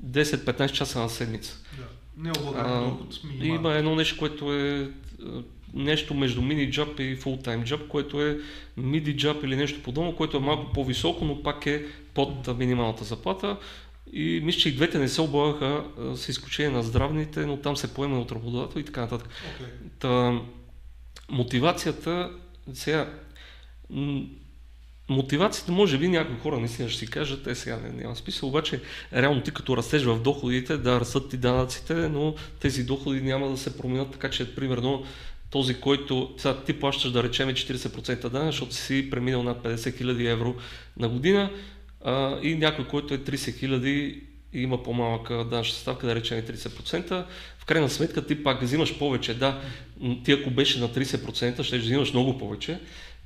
[0.06, 1.58] 10-15 часа на седмица.
[1.78, 1.84] Да.
[2.16, 4.90] Необлагаем А, доход, има едно нещо, което е
[5.74, 8.38] нещо между мини джаб и фултайм джаб, което е
[8.76, 13.56] миди джаб или нещо подобно, което е малко по-високо, но пак е под минималната заплата.
[14.12, 17.94] И мисля, че и двете не се облагаха с изключение на здравните, но там се
[17.94, 19.28] поема от работодател и така нататък.
[19.54, 19.66] Окей.
[19.98, 20.40] Та,
[21.30, 22.30] мотивацията,
[22.72, 23.12] сега,
[25.08, 28.80] мотивацията може би някои хора наистина ще си кажат, е сега не, няма смисъл, обаче
[29.12, 33.56] реално ти като растеш в доходите, да растат ти данъците, но тези доходи няма да
[33.56, 35.04] се променят така, че примерно
[35.50, 40.32] този, който сега ти плащаш да речем 40% данък, защото си преминал над 50 000
[40.32, 40.54] евро
[40.96, 41.50] на година
[42.04, 43.86] а, и някой, който е 30 000
[44.52, 47.24] и има по-малка данъчна ставка, да речем 30%,
[47.58, 49.34] в крайна сметка ти пак взимаш повече.
[49.34, 49.60] Да,
[50.24, 52.78] ти ако беше на 30%, ще взимаш много повече,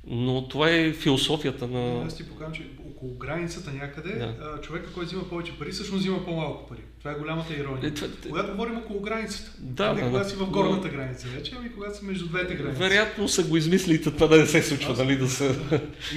[0.07, 2.05] но това е философията на...
[2.05, 4.61] Аз ти покажам, че около границата някъде, Да.
[4.61, 6.79] човека, който взима повече пари, всъщност взима по-малко пари.
[6.99, 7.87] Това е голямата ирония.
[7.87, 10.29] Е, това- Когато говорим около границата, Да, не да, когато да.
[10.29, 12.79] си в горната граница вече, ами когато си между двете граници.
[12.79, 15.55] Вероятно са го измислили това да не се случва, Аз- нали, да се...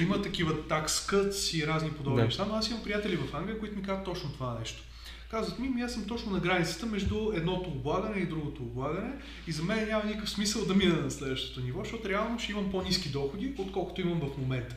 [0.01, 2.25] Има такива cuts и разни подобни Да.
[2.25, 4.83] неща, но аз имам приятели в Англия, които ми казват точно това нещо.
[5.31, 9.13] Казват ми, ми аз съм точно на границата между едното облагане и другото облагане
[9.47, 12.71] и за мен няма никакъв смисъл да мина на следващото ниво, защото реално ще имам
[12.71, 14.75] по-низки доходи, отколкото имам в момента.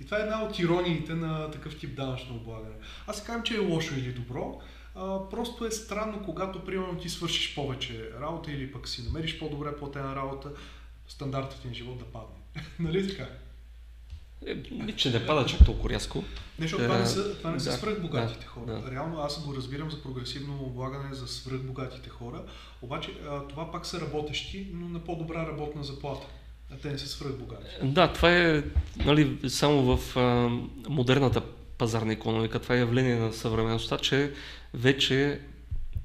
[0.00, 2.74] И това е една от ирониите на такъв тип данъчно облагане.
[3.06, 4.60] Аз не казвам, че е лошо или добро,
[4.94, 9.76] а, просто е странно, когато примерно ти свършиш повече работа или пък си намериш по-добре
[9.76, 10.50] платена работа,
[11.08, 12.36] стандартът ти на живот да падне.
[12.78, 13.28] нали така?
[14.46, 16.18] Е, че не пада чак толкова рязко.
[16.18, 16.24] Не,
[16.58, 18.80] защото това не Да, са, това не са да, свръхбогатите да, хора.
[18.80, 18.90] да.
[18.90, 22.42] Реално аз го разбирам за прогресивно облагане за свръхбогатите хора,
[22.82, 26.26] обаче а, това пак са работещи, но на по-добра работна заплата.
[26.72, 27.64] А те не са свръхбогати.
[27.82, 28.62] Да, това е
[28.96, 30.50] нали, само в а,
[30.88, 31.42] модерната
[31.78, 34.32] пазарна економика, това е явление на съвременността, че
[34.74, 35.40] вече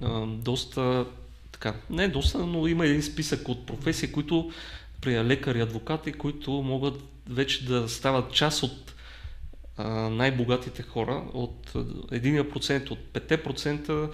[0.01, 1.05] а, доста,
[1.51, 4.51] така, не доста, но има един списък от професии, които,
[5.01, 6.93] при лекари, адвокати, които могат
[7.29, 8.95] вече да стават част от
[10.11, 14.09] най-богатите хора, от 1% от 5%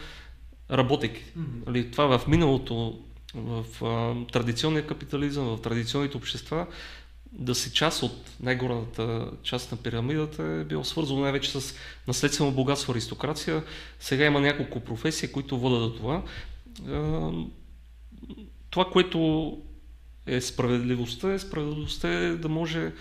[0.71, 1.23] работейки.
[1.67, 2.99] Нали, това в миналото,
[3.35, 6.67] в а, традиционния капитализъм, в традиционните общества,
[7.31, 11.75] да си част от най-горната част на пирамидата е било свързано най-вече с
[12.07, 13.63] наследствено богатство, аристокрация.
[13.99, 16.23] Сега има няколко професии, които водят до това.
[16.89, 17.31] А,
[18.69, 19.57] това, което
[20.25, 22.91] е справедливостта, е справедливостта е да може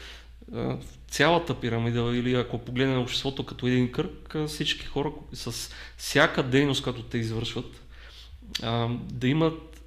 [1.09, 7.03] цялата пирамида или ако погледнем обществото като един кръг, всички хора с всяка дейност, като
[7.03, 7.83] те извършват,
[9.13, 9.83] да имат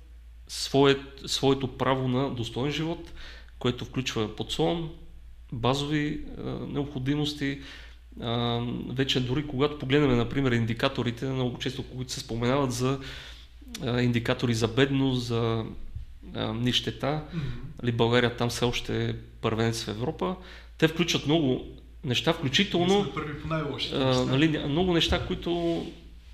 [0.48, 3.12] свое, своето право на достоен живот,
[3.60, 4.92] което включва подслон,
[5.52, 6.22] базови
[6.68, 7.62] необходимости.
[8.90, 13.00] Вече дори когато погледнем, например, индикаторите, много често, които се споменават за
[13.84, 15.66] индикатори за бедност, за
[16.36, 17.22] а, нищета,
[17.82, 20.36] нали, България там все още е първенец в Европа,
[20.78, 21.66] те включват много
[22.04, 23.14] неща, включително
[23.94, 25.84] а, нали, много неща, които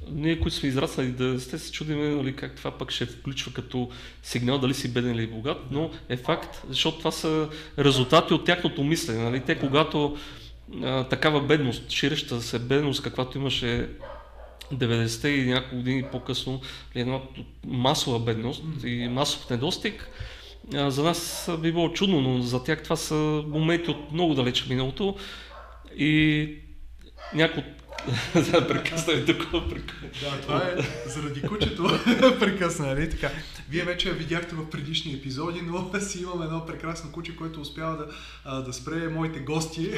[0.08, 3.90] ние, които сме израснали, да сте се чудиме нали, как това пък ще включва като
[4.24, 8.84] сигнал дали си беден или богат, но е факт, защото това са резултати от тяхното
[8.84, 9.24] мислене.
[9.24, 9.40] Нали?
[9.40, 10.18] Те, когато
[10.84, 13.90] а, такава бедност, ширеща се бедност, каквато имаше
[14.74, 16.62] 90-те и няколко години по-късно,
[16.96, 17.20] една
[17.68, 20.10] масова бедност и масов недостиг,
[20.74, 24.70] за нас би било чудно, но за тях това са моменти от много далеч в
[24.70, 25.18] миналото
[25.98, 26.56] и
[27.34, 27.64] някой
[28.52, 29.52] да, прекъсна и тук.
[30.22, 31.84] Да, това е заради кучето
[32.40, 33.32] прекъсна, нали така.
[33.70, 37.98] Вие вече видяхте в предишни епизоди, но си имам едно прекрасно куче, което успява
[38.46, 39.92] да, да спре моите гости,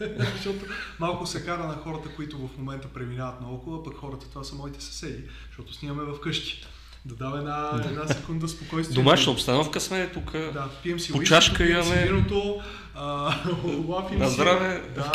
[0.34, 0.64] защото
[0.98, 4.84] малко се кара на хората, които в момента преминават наоколо, пък хората това са моите
[4.84, 6.64] съседи, защото снимаме в къщи.
[7.04, 8.94] Да дам една, една секунда спокойствие.
[8.94, 10.32] Домашна обстановка сме тук.
[10.32, 12.02] Да, пием си По чашка пием си имаме.
[12.04, 12.60] виното,
[12.94, 13.04] а,
[13.88, 14.34] лафим На си.
[14.34, 14.82] здраве.
[14.94, 15.12] Да,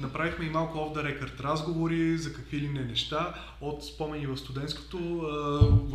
[0.00, 4.36] направихме и малко off the record разговори за какви ли не неща, от спомени в
[4.36, 5.28] студентското, а,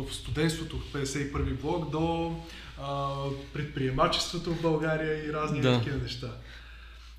[0.02, 2.36] в студентството в 51 блок до
[2.82, 3.08] а,
[3.52, 5.78] предприемачеството в България и разни Да.
[5.78, 6.28] такива неща.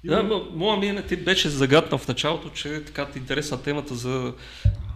[0.04, 4.34] Да, моя мине ти беше загадна в началото, че така интересна темата за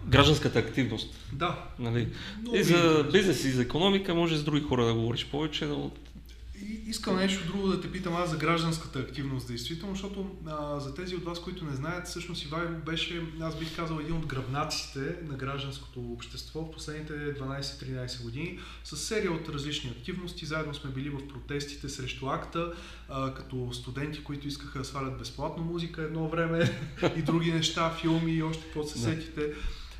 [0.06, 1.14] гражданската активност.
[1.32, 1.58] да.
[1.78, 2.08] Нали?
[2.54, 5.90] И за бизнес, и за економика, може с други хора да говориш повече, но
[6.62, 10.94] И искам нещо друго да те питам аз за гражданската активност, действително, защото а, за
[10.94, 15.16] тези от вас, които не знаят, всъщност Ивайло беше, аз бих казал, един от гръбнаците
[15.28, 20.46] на гражданското общество в последните 12-13 години, с серия от различни активности.
[20.46, 22.72] Заедно сме били в протестите срещу акта,
[23.08, 26.78] а, като студенти, които искаха да свалят безплатно музика едно време
[27.16, 29.52] и други неща, филми и още какво се сетите.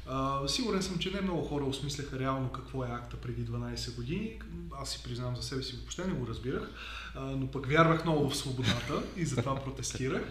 [0.08, 4.38] А, сигурен съм, че не много хора осмисляха реално какво е акта преди 12 години.
[4.80, 6.70] Аз си признавам за себе си, въобще не го разбирах,
[7.14, 10.22] а, но пък вярвах много в свободата и затова протестирах.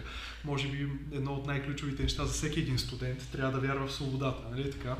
[0.44, 4.42] Може би едно от най-ключовите неща за всеки един студент трябва да вярва в свободата,
[4.50, 4.96] нали така?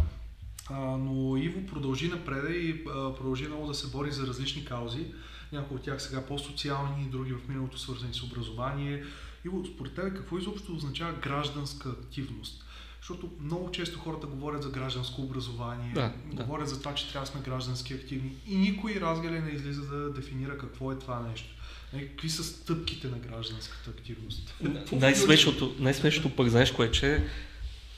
[0.71, 5.07] А, но Иво продължи напред и а, продължи много да се бори за различни каузи.
[5.53, 9.05] Някои от тях сега по-социални, други в миналото свързани с образование.
[9.45, 12.66] Иво, според тебе какво изобщо означава гражданска активност?
[13.09, 16.45] Защото много често хората говорят за гражданско образование, Да, да.
[16.45, 20.13] говорят за това, че трябва да сме граждански активни и никой разгеле не излиза да
[20.13, 21.49] дефинира какво е това нещо.
[21.93, 24.55] Нали, Какви са стъпките на гражданската активност?
[24.93, 27.25] Най-смешното, най-смешното пък знаеш кое, е, че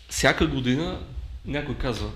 [0.08, 1.00] всяка година
[1.44, 2.10] някой казва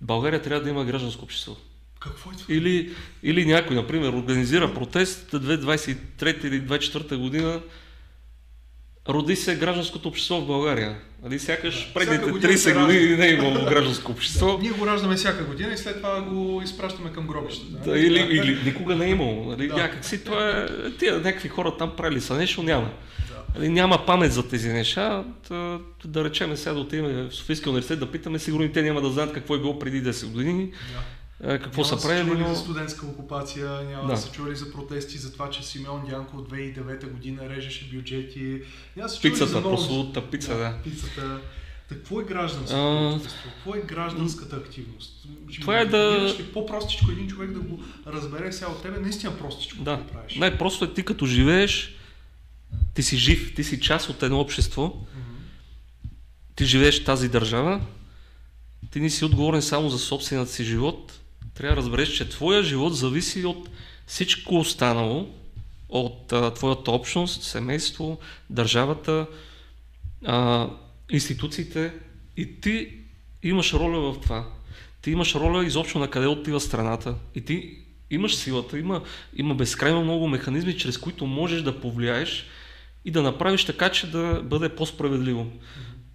[0.00, 1.56] България трябва да има гражданско общество.
[2.00, 2.54] Какво е това?
[2.54, 7.62] Или, или някой, например, организира протест 2023 или 2024 година
[9.08, 10.96] роди се гражданското общество в България.
[11.22, 11.94] Нали, сякаш Да.
[11.94, 14.58] предните Всяка година 30 се години не е имало гражданско общество.
[14.62, 17.90] Ние го раждаме всяка година и след това го изпращаме към гробищата.
[17.90, 19.44] Да, или, или никога не е имало.
[19.44, 19.68] Нали?
[19.68, 19.74] Да.
[19.74, 20.66] Някакси това е,
[20.98, 22.90] тия някакви хора там правили са нещо, няма.
[23.28, 23.58] Да.
[23.58, 25.24] Нали, няма памет за тези неща.
[25.48, 29.10] Да, да речем сега да отидем в Софийския университет да питаме, сигурно те няма да
[29.10, 31.00] знаят какво е било преди 10 години, Да.
[31.44, 32.54] Е, какво няма са да правили, чували но...
[32.54, 34.08] за студентска окупация, няма да.
[34.08, 34.16] Да.
[34.16, 38.60] са чували за протести, за това, че Симеон Дянко от 2009 година режеше бюджети.
[38.96, 39.76] Няма да се чували за Пицата, много...
[39.76, 40.74] прословутата пица, да.
[40.84, 41.40] Пицата.
[41.88, 43.50] Какво е гражданското А, общество?
[43.54, 45.26] Какво е гражданската активност?
[45.50, 49.82] Ще това е да- по-простичко един човек да го разбере сега от тебе, наистина простичко
[49.84, 50.34] Да, го правиш.
[50.34, 51.94] най-просто е ти като живееш,
[52.94, 54.94] ти си жив, ти си част от едно общество,
[56.56, 57.80] ти живееш в тази държава,
[58.90, 61.20] ти не си отговорен само за собствената си живот,
[61.54, 63.68] трябва да разбереш, че твоя живот зависи от
[64.06, 65.28] всичко останало,
[65.88, 68.18] от а, твоята общност, семейство,
[68.50, 69.26] държавата,
[70.24, 70.68] а,
[71.10, 71.92] институциите
[72.36, 72.88] и ти
[73.42, 74.48] имаш роля в това.
[75.02, 77.78] Ти имаш роля изобщо на къде отива страната и ти
[78.10, 79.02] имаш силата, има,
[79.36, 82.46] има безкрайно много механизми, чрез които можеш да повлияеш
[83.04, 85.46] и да направиш така, че да бъде по-справедливо.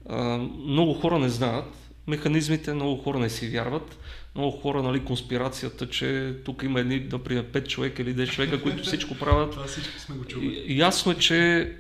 [0.09, 3.97] А, много хора не знаят механизмите, много хора не си вярват,
[4.36, 8.84] много хора, нали, конспирацията, че тук има едни, например, 5 човека или 10 човека, които
[8.84, 9.51] всичко правят.
[9.51, 10.66] Това всички сме го чували.
[10.68, 11.72] Ясно е, че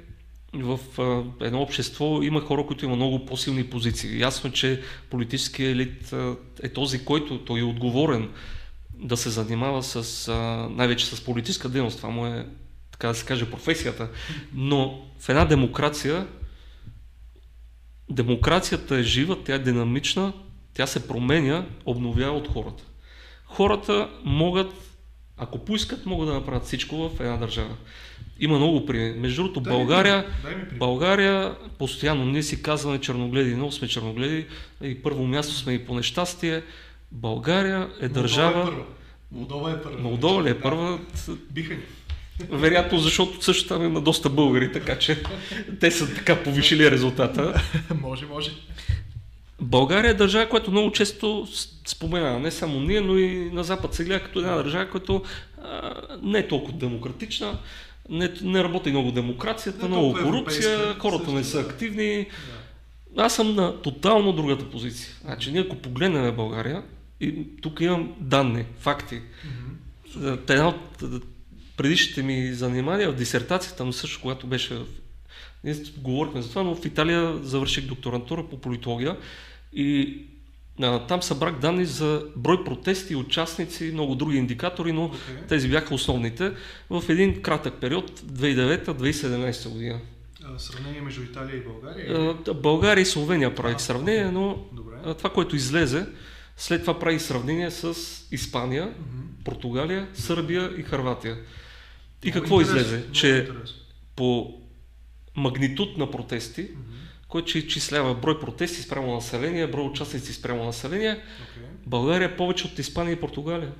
[0.53, 4.19] в а, едно общество има хора, които има много по-силни позиции.
[4.19, 8.29] Ясно е, че политическия елит а, е този, който той е отговорен
[8.93, 10.33] да се занимава с, а,
[10.71, 11.97] най-вече с политическа дейност.
[11.97, 12.45] Това му е,
[12.91, 14.09] така да се каже, професията.
[14.53, 16.27] Но в една демокрация,
[18.09, 20.33] демокрацията е жива, тя е динамична,
[20.73, 22.83] тя се променя, обновява от хората.
[23.45, 24.73] Хората могат,
[25.37, 27.75] ако поискат, могат да направят всичко в една държава.
[28.39, 29.19] Има много примери.
[29.19, 30.63] Между другото, Дай България, дай ми.
[30.77, 34.45] България, постоянно, ние си казваме черногледи, много сме черногледи
[34.83, 36.63] и първо място сме и по нещастие.
[37.11, 38.65] България е държава...
[38.65, 38.83] първа.
[39.31, 39.99] Молдова е първа.
[39.99, 40.61] Молдова ли е Да.
[40.61, 40.99] първа?
[41.51, 41.79] Биха ни.
[42.49, 45.23] Вероятно, защото също там има доста българи, така че
[45.79, 47.61] те са така повишили резултата.
[48.01, 48.51] може, може.
[49.61, 51.47] България е държава, която много често
[51.87, 55.23] споменава, не само ние, но и на Запад се гледа като една държава, която
[55.63, 55.91] а,
[56.23, 57.57] не е толкова демократична,
[58.09, 61.69] не, не работи много демокрацията, Не е много корупция, хората не също, са да.
[61.69, 62.25] активни.
[63.15, 63.23] Да.
[63.23, 65.09] Аз съм на тотално другата позиция.
[65.21, 66.83] Значи, ние ако погледнем България,
[67.21, 69.21] и тук имам данни, факти.
[70.17, 71.03] За- Една от
[71.79, 74.81] предишните ми занимания в дисертацията, но също когато беше.
[75.63, 79.17] Ние говорихме за това, но в Италия завърших докторантура по политология
[79.73, 80.17] и
[80.81, 85.19] а, там събрах данни за брой протести, участници, много други индикатори, но Окей.
[85.47, 86.51] тези бяха основните
[86.89, 89.99] в един кратък период, 2009-2017 година.
[90.43, 92.35] А, Сравнение между Италия и България?
[92.47, 94.95] А, България и Словения правих А, сравнение, но Добре.
[95.05, 96.05] а, това, което излезе,
[96.61, 97.93] След това прави сравнение с
[98.31, 98.93] Испания,
[99.45, 101.37] Португалия, Сърбия и Харватия.
[102.23, 102.97] И какво излезе?
[102.97, 103.75] много Че интересно.
[104.15, 104.53] по
[105.35, 106.67] магнитуд на протести,
[107.27, 111.63] който изчислява брой протести спрямо население, брой участници спрямо население, Окей.
[111.85, 113.71] България е повече от Испания и Португалия.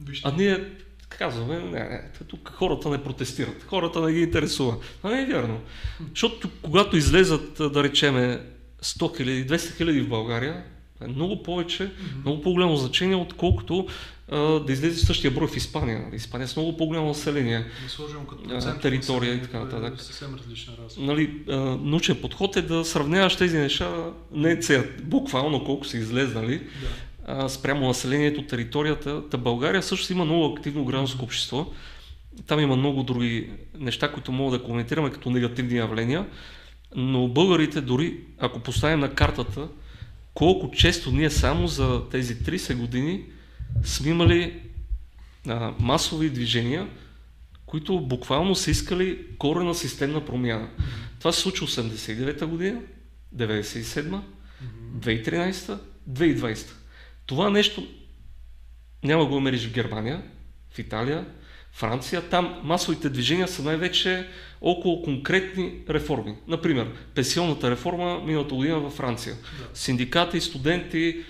[0.00, 0.28] Вижте.
[0.28, 0.70] А ние
[1.08, 4.76] казваме, не, не, тук хората не протестират, хората не ги интересува.
[5.02, 5.60] А не е вярно.
[6.10, 8.40] Защото когато излезат, да речеме,
[8.82, 10.64] 100 хиляди, 200 хиляди в България,
[11.00, 11.90] е много повече,
[12.24, 13.88] много по-голямо значение, отколкото
[14.30, 16.04] да излезе същия брой в Испания.
[16.12, 17.64] Испания е с много по-голямо население.
[18.28, 20.02] Като процент територия и така е нататък.
[20.02, 21.06] Съвсем различна разлика.
[21.06, 21.30] Нали,
[21.82, 26.62] научен подход е да сравняваш тези неща, не сега, буквално колко са излезнали,
[27.26, 27.48] Да.
[27.48, 29.28] спрямо населението, територията.
[29.30, 31.66] Та България също има много активно гражданско общество.
[32.46, 36.26] Там има много други неща, които мога да коментираме като негативни явления.
[36.96, 39.68] Но българите дори, ако поставим на картата,
[40.34, 43.22] колко често ние само за тези 30 години
[43.82, 44.60] сме имали
[45.48, 46.88] а, масови движения,
[47.66, 50.68] които буквално са искали корена системна промяна.
[51.18, 52.80] Това се случи 89-та година,
[53.36, 54.22] 97-та,
[54.98, 55.78] 2013,
[56.10, 56.66] 2020.
[57.26, 57.86] Това нещо
[59.04, 60.22] няма го намериш в Германия,
[60.70, 61.26] в Италия,
[61.72, 62.22] Франция.
[62.22, 64.28] Там масовите движения са най-вече
[64.60, 66.34] около конкретни реформи.
[66.48, 69.34] Например, пенсионната реформа миналата година във Франция.
[69.34, 69.78] Да.
[69.78, 71.24] Синдикати, студенти,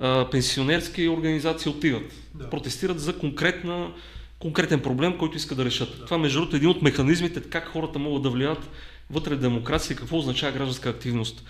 [0.00, 2.12] а, пенсионерски организации отиват.
[2.34, 2.50] Да.
[2.50, 3.92] Протестират за конкретна,
[4.38, 5.98] конкретен проблем, който искат да решат.
[5.98, 6.04] Да.
[6.04, 8.70] Това между другото е един от механизмите как хората могат да влияят
[9.10, 11.44] вътре в демокрация и какво означава гражданска активност.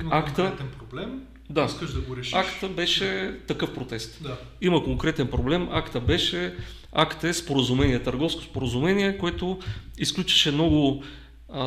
[0.00, 2.32] Има Акта- конкретен проблем, Да, искаш да го решиш.
[2.34, 4.18] акта беше такъв протест.
[4.22, 4.36] Да.
[4.60, 5.68] Има конкретен проблем.
[5.72, 6.54] Акта беше,
[6.92, 9.58] акт е споразумение, търговско споразумение, което
[9.98, 11.04] изключеше много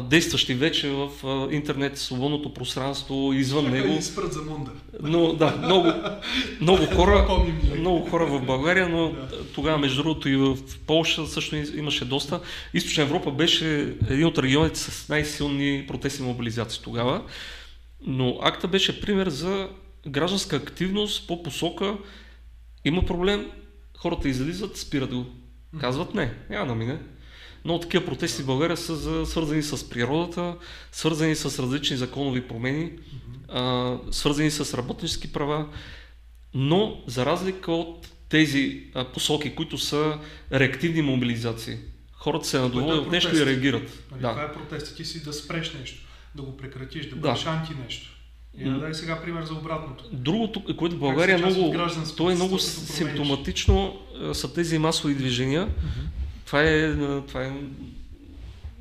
[0.10, 1.10] действащи вече в
[1.52, 3.94] интернет, свободното пространство, извън Чакай, него.
[3.94, 4.72] изпрат за мунда.
[5.02, 5.92] Но да, много,
[6.62, 7.28] много хора,
[7.78, 9.28] много хора в България, но Да.
[9.56, 10.58] тогава между другото и в
[10.88, 12.40] Полша също имаше доста.
[12.74, 17.22] Източна Европа беше един от регионите с най-силни протестни мобилизации тогава.
[18.02, 19.70] Но акта беше пример за
[20.08, 21.98] гражданска активност по посока
[22.86, 23.52] има проблем,
[23.98, 25.26] хората излизат, спират го.
[25.80, 26.98] Казват не, няма да мине.
[27.66, 30.56] Но такива протести в България са за, свързани с природата,
[30.92, 32.92] свързани с различни законови промени,
[33.50, 35.68] а, свързани с работнически права,
[36.54, 40.20] но за разлика от тези а, посоки, които са
[40.52, 41.78] реактивни мобилизации,
[42.12, 44.04] хората се Което е от нещо и реагират.
[44.12, 44.30] Нали, Да.
[44.30, 44.98] Това е протест.
[44.98, 47.22] Ти си да спреш нещо, да го прекратиш, да Да.
[47.22, 48.16] бъдеш анти нещо.
[48.58, 50.04] И да дай сега пример за обратното.
[50.12, 51.88] Другото, което в България е много,
[52.18, 54.00] то е много симптоматично,
[54.34, 55.68] са тези масови движения.
[56.50, 56.96] Това е,
[57.28, 57.52] това е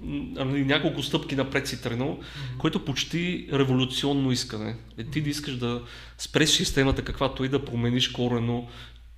[0.03, 2.21] нали, няколко стъпки напред си тръгнал,
[2.59, 4.77] което почти революционно искане.
[4.99, 5.83] Е, ти да искаш да
[6.19, 8.69] спреш системата каквато и да промениш корено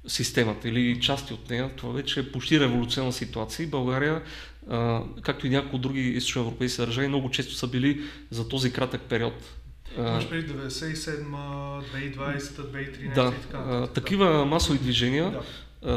[0.06, 3.68] системата или части от нея, това вече е почти революционна ситуация.
[3.68, 4.22] България,
[4.70, 9.34] а, както и някои други източноевропейски държави, много често са били за този кратък период.
[9.98, 11.24] Имаш преди 97,
[11.94, 13.58] 2020, 2013 да, и така.
[13.58, 15.42] а, такива масови движения Да.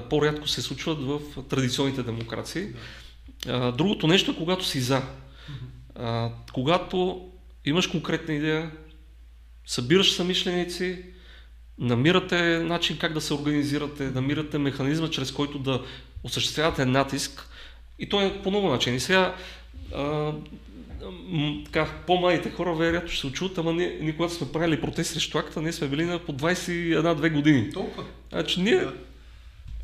[0.10, 1.20] По-рядко се случват в
[1.50, 2.68] традиционните демокрации.
[3.46, 3.72] Да.
[3.72, 5.02] Другото нещо е когато си за.
[6.54, 7.30] Когато
[7.66, 8.72] имаш конкретна идея,
[9.66, 11.04] събираш самишленици,
[11.80, 15.82] намирате начин как да се организирате, намирате механизма, чрез който да
[16.24, 17.50] осъществявате натиск.
[18.00, 18.96] И то е по много начин.
[18.96, 19.36] И сега
[19.96, 20.34] а,
[21.66, 25.38] така, по-младите хора вероятно ще се очуват, ама ние, ние когато сме правили протест срещу
[25.38, 27.72] акта, ние сме били на по 21-2 години.
[27.72, 28.04] Толкова.
[28.32, 28.94] Значи ние Да.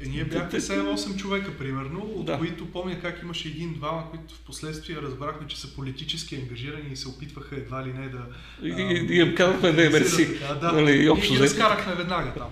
[0.05, 2.37] Е, ние бяхме 7-8 човека, примерно, от Да.
[2.37, 7.07] които помня как имаше един-двама, които в последствие разбрахме, че са политически ангажирани и се
[7.07, 8.25] опитваха едва ли не да...
[8.63, 10.27] И, а, и, и им казахме, не, мерси.
[10.39, 10.71] Да, да.
[10.71, 11.43] Нали, и общо ги взето.
[11.61, 12.49] разкарахме веднага там.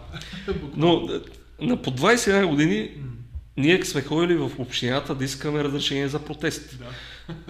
[0.76, 1.10] Но
[1.62, 2.92] е, на по 21 години
[3.58, 6.78] ние сме ходили в общината да искаме разрешение за протест.
[6.80, 6.86] Да.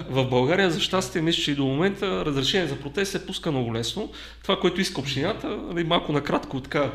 [0.09, 3.73] В България, за щастие, мисля, че и до момента разрешение за протест се пуска много
[3.73, 4.11] лесно.
[4.41, 6.91] Това, което иска общината, нали, малко накратко така,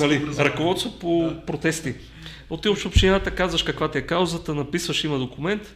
[0.00, 1.46] нали, ръководство по Да.
[1.46, 1.94] протести.
[2.50, 5.74] Отиваш в общината, казваш каква ти е каузата, написваш, има документ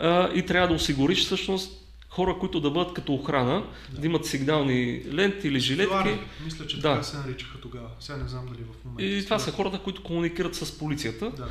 [0.00, 3.62] а, и трябва да осигуриш всъщност хора, които да бъдат като охрана,
[3.92, 4.06] да, Да.
[4.06, 5.92] имат сигнални ленти или жилетки.
[5.92, 6.90] Филари, Мисля, че Да.
[6.90, 7.88] така се наричаха тогава.
[8.00, 9.04] Сега не знам дали в момента.
[9.04, 11.30] И това са хората, които комуникират с полицията.
[11.30, 11.46] Да.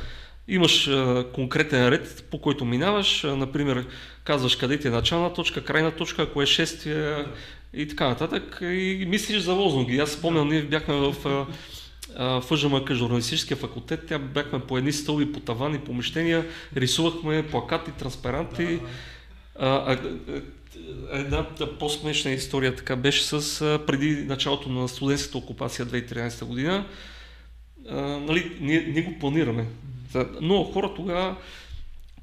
[0.48, 0.90] Имаш
[1.34, 3.22] конкретен ред, по който минаваш.
[3.22, 3.86] Например,
[4.24, 7.24] казваш къде ти е начална точка, крайна точка, ако е шествие
[7.74, 8.58] и така нататък.
[8.62, 9.98] И мислиш за лозунги.
[9.98, 11.46] Аз спомням, ние бяхме в
[12.16, 14.06] а, ФЖМК, журналистическия факултет.
[14.08, 18.66] Тя бяхме по едни стълби, по тавани, помещения, рисувахме плакати, транспаранти.
[18.66, 18.80] Да.
[19.58, 19.98] А, а,
[21.12, 21.46] една
[21.78, 26.86] по-смешна история така беше с преди началото на студентската окупация 2013 година.
[27.90, 29.66] А, нали, ние, ние го планираме.
[30.40, 31.36] Но хора тогава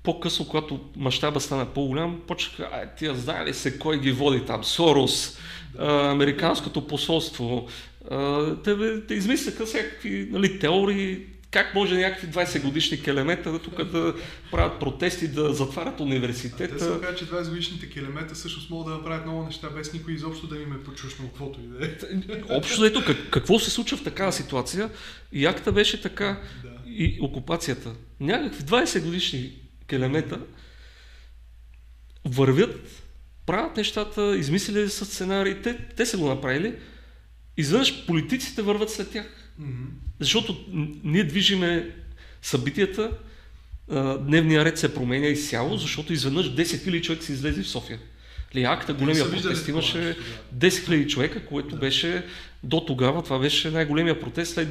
[0.04, 4.64] по-късно, когато мащаба стана по-голям, почнаха, ай, тия знае ли се кой ги води там,
[4.64, 5.38] Сорос,
[5.80, 7.68] а, Американското посолство.
[8.12, 11.20] А, те, те измисляха всякакви нали, теории,
[11.52, 14.16] как може някакви 20 годишни келемета да тук да
[14.52, 16.64] правят протести, да затварят университета.
[16.64, 19.94] А те се казват, че 20 годишните келемета всъщност могат да направят много неща, без
[19.94, 22.44] никой изобщо да им е почушнал каквото и да е.
[22.50, 24.90] Общо ето, как, какво се случва в такава ситуация?
[25.32, 26.70] И акта беше така, да.
[26.86, 27.92] и окупацията.
[28.20, 29.52] Някакви 20 годишни
[29.88, 30.40] келемета
[32.26, 33.04] вървят,
[33.46, 36.76] правят нещата, измислили са сценарии, те, те са го направили,
[37.58, 39.41] изведнъж политиците върват след тях.
[39.62, 39.88] Mm-hmm.
[40.20, 40.58] Защото
[41.04, 41.96] ние движиме
[42.42, 43.12] събитията,
[44.20, 48.00] дневния ред се променя изцяло, защото изведнъж 10 000 човек се излезе в София.
[48.56, 51.78] Ли, акта, големия протест имаше 10 000 човека, което да.
[51.78, 52.26] беше
[52.64, 54.68] до тогава, това беше най-големия протест след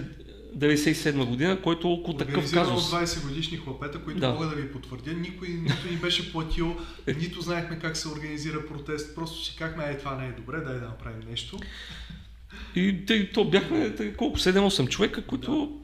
[0.56, 2.90] 97 година, който е около такъв казус.
[2.90, 4.28] 20 годишни хлапета, които да.
[4.28, 5.12] мога да ви потвърдя.
[5.12, 6.76] Никой нито ни беше платил,
[7.18, 9.14] нито знаехме как се организира протест.
[9.14, 11.58] Просто си казахме, е, това не е добре, дай да направим нещо.
[12.74, 15.80] И тъй, то бяхме тъй, колко 7-8 човека, които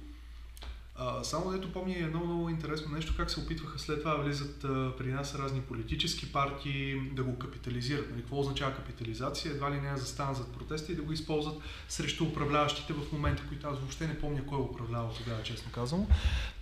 [0.98, 4.92] а, само дето помня едно много интересно нещо, как се опитваха след това влизат а,
[4.98, 8.10] при нас разни политически партии да го капитализират.
[8.10, 9.52] Нали, какво означава капитализация?
[9.52, 11.58] Едва ли не да застанат зад протести и да го използват
[11.88, 16.06] срещу управляващите в момента, които аз въобще не помня кой управлява тогава, честно казвам.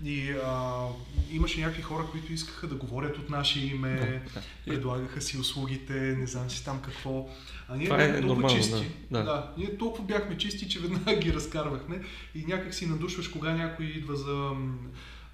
[0.05, 0.87] И а,
[1.31, 4.47] имаше някакви хора, които искаха да говорят от наше име, да, да.
[4.67, 7.29] предлагаха си услугите, не знам си там какво.
[7.69, 8.87] А ние Това е толкова нормално, чисти.
[9.11, 9.19] Да.
[9.19, 9.25] Да.
[9.25, 9.53] да.
[9.57, 12.03] Ние толкова бяхме чисти, че веднага ги разкарвахме
[12.35, 14.51] и някак си надушваш кога някой идва за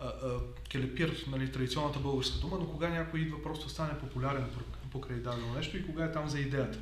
[0.00, 4.44] а, а, келепир, нали, традиционната българска дума, но кога някой идва просто да стане популярен
[4.92, 6.78] покрай дадено нещо и кога е там за идеята.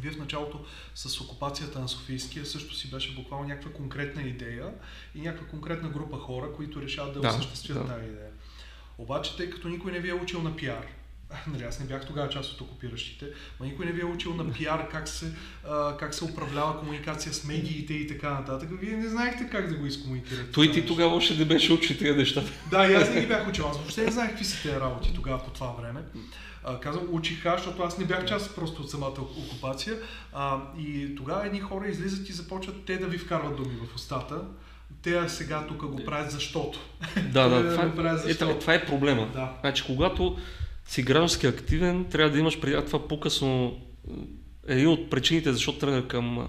[0.00, 0.64] Вие в началото
[0.94, 4.74] с окупацията на Софийския също си беше буквално някаква конкретна идея
[5.14, 7.94] и някаква конкретна група хора, които решават да, да осъществят да.
[7.94, 8.30] тази идея.
[8.98, 10.86] Обаче, тъй като никой не ви е учил на пиар,
[11.46, 13.26] нали, аз не бях тогава част от окупиращите,
[13.60, 15.32] но никой не ви е учил на пиар как се,
[15.68, 18.68] а, как се управлява комуникация с медиите и така нататък.
[18.80, 20.52] Вие не знаехте как да го изкомуникирате.
[20.52, 22.42] Той ти тогава още не беше учил тези неща.
[22.70, 23.66] Да, и аз не ги бях учил.
[23.68, 26.00] Аз въобще не знаех какви са тези работи тогава по това време.
[26.64, 29.96] А, казвам, учиха, защото аз не бях част просто от самата окупация.
[30.32, 34.40] А, и тогава едни хора излизат и започват те да ви вкарват думи в устата
[35.02, 36.78] те сега тук го правят защото.
[37.32, 38.58] Да, да, това, е, защото.
[38.58, 39.28] това е проблема.
[39.32, 39.52] Да.
[39.60, 40.36] Значи, когато
[40.86, 43.80] си граждански активен, трябва да имаш преди това по-късно
[44.68, 46.48] е, един от причините, защо тръгна към mm-hmm.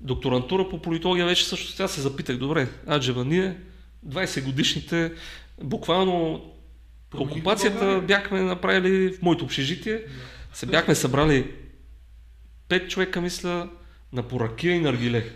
[0.00, 3.56] докторантура по политология, вече също сега се запитах, добре, Аджева, ние
[4.08, 5.12] 20 годишните,
[5.62, 6.44] буквално
[7.14, 10.02] окупацията бяхме направили в моето общежитие,
[10.52, 11.50] се бяхме събрали
[12.68, 13.68] 5 човека, мисля,
[14.12, 15.24] на поракия и наргиле.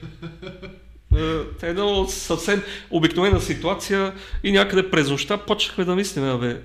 [1.17, 6.61] Е, едно съвсем обикновена ситуация и някъде през нощта почнахме да мислим, бе,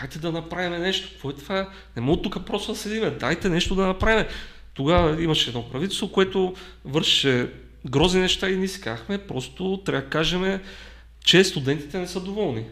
[0.00, 1.08] дайте да направим нещо.
[1.12, 1.70] Какво е това?
[1.96, 3.10] Не мога тук просто да седиме.
[3.10, 4.26] Дайте нещо да направим.
[4.74, 7.50] Тогава имаше едно правителство, което вършеше
[7.86, 10.60] грозни неща и ние си казахме, просто трябва да кажем,
[11.24, 12.64] че студентите не са доволни.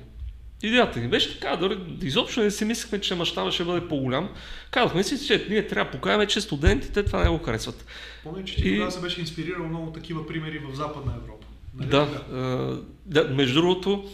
[0.62, 4.28] Идеята ни беше така, дори изобщо не си мислехме, че мащаба ще бъде по-голям.
[4.70, 7.86] Казахме си, че ние трябва да покажем, че студентите това не го харесват.
[8.24, 8.72] Помня, че ти и...
[8.72, 11.46] тогава се беше инспирирал много такива примери в Западна Европа.
[11.74, 11.88] Нали?
[11.88, 12.08] Да,
[13.06, 14.04] да, между другото,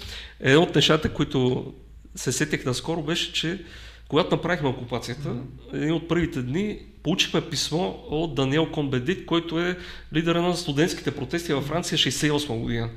[0.41, 1.73] едно от нещата, които
[2.15, 3.65] се сетих наскоро беше, че
[4.09, 5.75] когато направихме окупацията, mm-hmm.
[5.75, 9.77] един от първите дни получихме писмо от Даниел Комбедит, който е
[10.15, 12.91] лидера на студентските протести във Франция 68 година.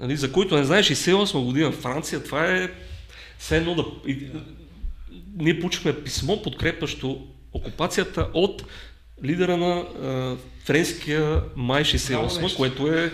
[0.00, 2.70] Нали, за който не знаеш, 68 година в Франция, това е
[3.38, 3.84] все едно да...
[5.36, 8.64] Ние получихме писмо, подкрепащо окупацията от
[9.24, 13.12] лидера на а, френския май 68, което е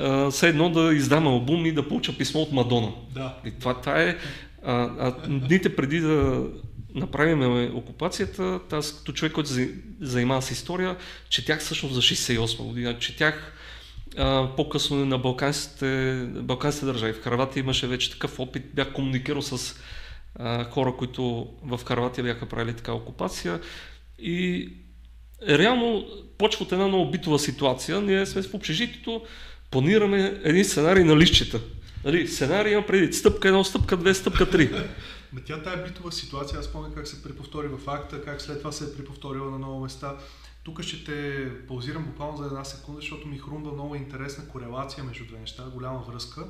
[0.00, 2.92] а, все едно да издам албум и да получа писмо от Мадона.
[3.14, 3.36] Да.
[3.46, 4.16] И това, това е
[4.64, 6.46] а, а дните преди да
[6.94, 10.96] направим окупацията, аз като човек, който се занимава с история,
[11.28, 13.52] четях всъщност за 68 година, четях
[14.16, 17.12] а, по-късно на Балканските, Балканските държави.
[17.12, 19.80] В Харватия имаше вече такъв опит, бях комуникирал с
[20.34, 23.60] а, хора, които в Харватия бяха правили така окупация
[24.18, 24.68] и
[25.48, 26.06] реално
[26.38, 28.00] почва от една много битова ситуация.
[28.00, 29.22] Ние сме в общежитието,
[29.70, 31.60] планираме един сценарий на лищета.
[32.04, 34.70] Нали, сценарий има преди стъпка едно, стъпка две, стъпка три.
[35.32, 38.72] Ма тя тая битова ситуация, аз помня как се преповтори в акта, как след това
[38.72, 40.16] се е преповторила на много места.
[40.62, 45.26] Тук ще те паузирам буквално за една секунда, защото ми хрумва много интересна корелация между
[45.26, 46.46] две неща, голяма връзка.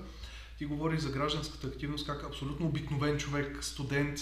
[0.59, 4.19] Ти говориш за гражданската активност, как абсолютно обикновен човек, студент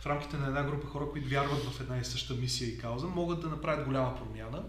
[0.00, 3.06] в рамките на една група хора, които вярват в една и съща мисия и кауза,
[3.06, 4.62] могат да направят голяма промяна.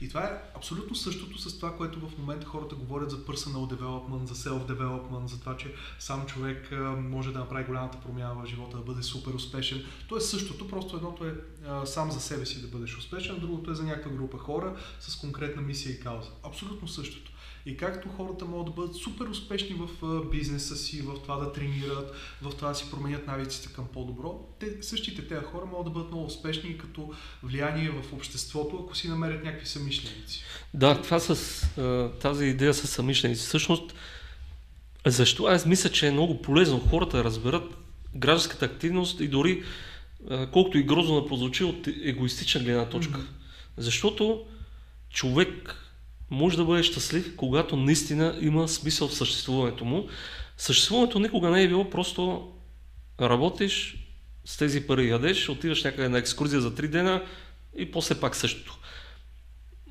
[0.00, 4.24] И това е абсолютно същото с това, което в момента хората говорят за personal development,
[4.24, 8.82] за self-development, за това, че сам човек може да направи голямата промяна в живота, да
[8.82, 9.84] бъде супер успешен.
[10.08, 11.34] То е същото, просто едното е
[11.84, 15.62] сам за себе си да бъдеш успешен, другото е за някаква група хора с конкретна
[15.62, 16.30] мисия и кауза.
[16.42, 17.29] Абсолютно същото.
[17.66, 22.14] И както хората могат да бъдат супер успешни в бизнеса си, в това да тренират,
[22.42, 26.10] в това да си променят навиците към по-добро, те, същите тези хора могат да бъдат
[26.10, 30.44] много успешни като влияние в обществото, ако си намерят някакви самишленици.
[30.74, 31.62] Да, това с
[32.20, 33.46] тази идея с самишленици.
[33.46, 33.94] Всъщност,
[35.06, 37.76] защо аз мисля, че е много полезно хората да разберат
[38.14, 39.62] гражданската активност и дори
[40.52, 43.18] колкото и грозно да прозвучи от егоистична гледна точка.
[43.18, 43.26] Mm-hmm.
[43.76, 44.44] Защото
[45.10, 45.76] човек
[46.30, 50.08] може да бъде щастлив, когато наистина има смисъл в съществуването му.
[50.56, 52.52] Съществуването никога не е било просто
[53.20, 53.96] работиш,
[54.44, 57.22] с тези пари ядеш, отиваш някъде на екскурзия за 3 дена
[57.78, 58.78] и после пак същото.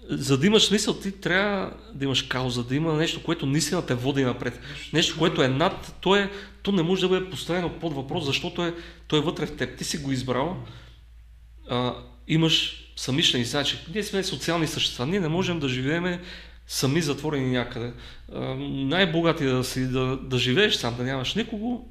[0.09, 3.95] За да имаш смисъл, ти трябва да имаш кауза, да има нещо, което наистина те
[3.95, 4.59] води напред.
[4.93, 6.31] Нещо, което е над, то, е,
[6.63, 8.73] то не може да бъде поставено под въпрос, защото е,
[9.07, 9.77] то е вътре в теб.
[9.77, 10.57] Ти си го избрал,
[11.69, 11.95] а,
[12.27, 13.51] имаш самишленици.
[13.51, 15.05] Значи, ние сме социални същества.
[15.05, 16.19] Ние не можем да живеем
[16.67, 17.91] сами затворени някъде.
[18.59, 21.87] най-богати да, си, да, да живееш сам, да нямаш никого,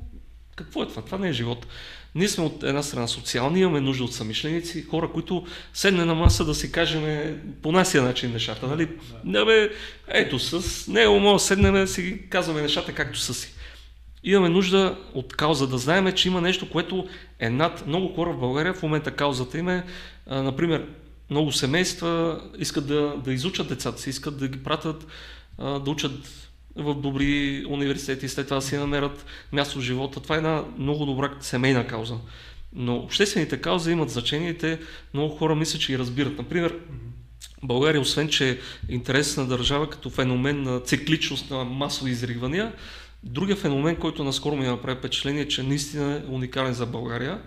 [0.57, 1.03] какво е това?
[1.03, 1.67] Това не е живот.
[2.15, 6.45] Ние сме от една страна социални, имаме нужда от самишленици, хора, които седне на маса
[6.45, 8.67] да си кажем по насия начин нещата.
[8.67, 8.89] Нали?
[9.25, 9.45] Да.
[9.45, 9.71] бе,
[10.09, 13.55] ето с него може да седнем да си казваме нещата както са си.
[14.25, 17.09] Имаме нужда от кауза, да знаем, че има нещо, което
[17.39, 18.75] е над много хора в България.
[18.75, 19.85] В момента каузата им е
[20.27, 20.87] а, например,
[21.31, 25.07] много семейства искат да, да изучат децата си, искат да ги пратят
[25.59, 30.21] а, да учат в добри университети, след това да си намерят място в живота.
[30.21, 32.17] Това е една много добра семейна кауза.
[32.73, 34.81] Но обществените каузи имат значение и те
[35.15, 36.39] много хора мислят, че ги разбират.
[36.39, 36.79] Например,
[37.63, 38.59] България, освен че е
[38.89, 42.73] интересна държава като феномен на цикличност на масови изригвания,
[43.23, 47.43] другия феномен, който наскоро ми направи впечатление, е, че наистина е уникален за България.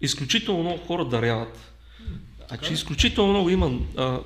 [0.00, 1.72] Изключително много хора даряват
[2.52, 4.20] Значи изключително много има а,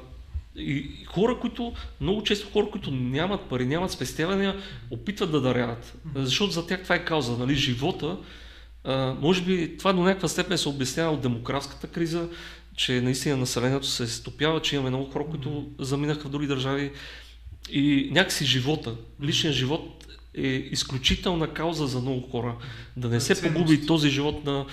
[0.56, 4.56] и хора, които, много често хора, които нямат пари, нямат спестявания,
[4.90, 5.94] опитват да даряват.
[6.14, 8.16] Защото за тях това е кауза, нали, живота.
[8.84, 12.28] А, може би това до някаква степен се обяснява от демографската криза,
[12.76, 16.92] че наистина населението се стопява, че имаме много хора, които заминаха в други държави.
[17.70, 19.95] И някакси живота, личният живот
[20.36, 22.56] е изключителна кауза за много хора.
[22.96, 24.66] Да не се погуби този живот на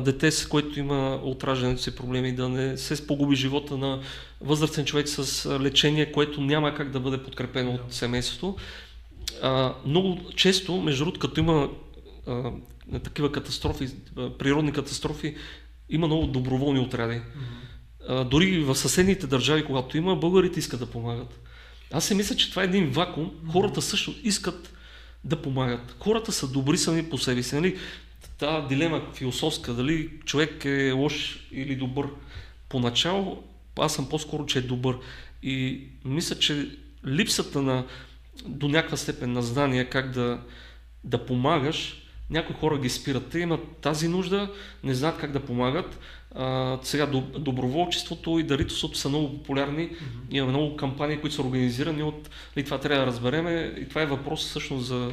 [0.00, 4.00] дете, с което има от раждането си проблеми, да не се погуби живота на
[4.40, 8.56] възрастен човек с лечение, което няма как да бъде подкрепено от семейството.
[9.42, 11.68] А, много често, между другото, като има
[12.26, 12.52] а,
[13.02, 13.88] такива катастрофи,
[14.38, 15.36] природни катастрофи,
[15.88, 17.20] има много доброволни отряди.
[18.08, 21.40] А, дори в съседните държави, когато има, българите искат да помагат.
[21.92, 23.30] Аз си мисля, че това е един вакуум.
[23.52, 24.72] Хората също искат
[25.24, 25.96] да помагат.
[26.00, 27.54] Хората са добри сами по себе си.
[27.54, 27.78] Нали?
[28.38, 32.06] Та дилема философска, дали човек е лош или добър.
[32.68, 33.42] Поначало
[33.78, 34.98] аз съм по-скоро, че е добър.
[35.42, 36.70] И мисля, че
[37.06, 37.86] липсата на
[38.46, 40.40] до някаква степен на знание как да,
[41.04, 43.28] да помагаш, някои хора ги спират.
[43.28, 44.54] Те имат тази нужда,
[44.84, 45.98] не знаят как да помагат
[46.34, 47.06] а, сега
[47.38, 49.88] доброволчеството и дарителството са много популярни.
[49.88, 49.96] Mm-hmm.
[50.30, 52.30] Имаме много кампании, които са организирани от...
[52.56, 53.74] И това трябва да разбереме.
[53.78, 55.12] И това е въпрос всъщност за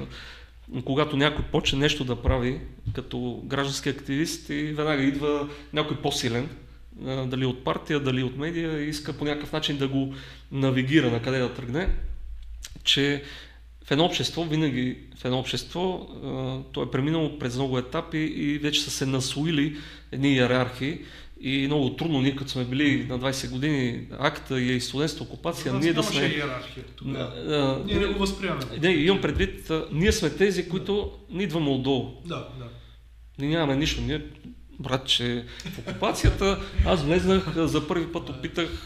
[0.86, 2.60] когато някой почне нещо да прави
[2.94, 6.50] като граждански активист и веднага идва някой по-силен,
[7.02, 10.14] дали от партия, дали от медия, и иска по някакъв начин да го
[10.52, 11.90] навигира на къде да тръгне,
[12.84, 13.24] че
[13.88, 16.08] в едно общество, винаги в едно общество,
[16.72, 19.78] то е преминало през много етапи и вече са се насоили
[20.12, 21.00] едни иерархии
[21.42, 25.94] и много трудно, ние като сме били на 20 години акта и студентска окупация, ние
[25.94, 26.22] да сме...
[26.22, 27.84] иерархия тогава.
[27.86, 28.66] Ние не го възприемаме.
[28.82, 32.22] Не, имам предвид, ние сме тези, които не идваме отдолу.
[32.26, 32.66] Да, да.
[33.40, 34.02] Ние нямаме нищо.
[34.02, 34.26] Ние,
[34.80, 38.84] брат, че в окупацията аз влезнах, за първи път опитах,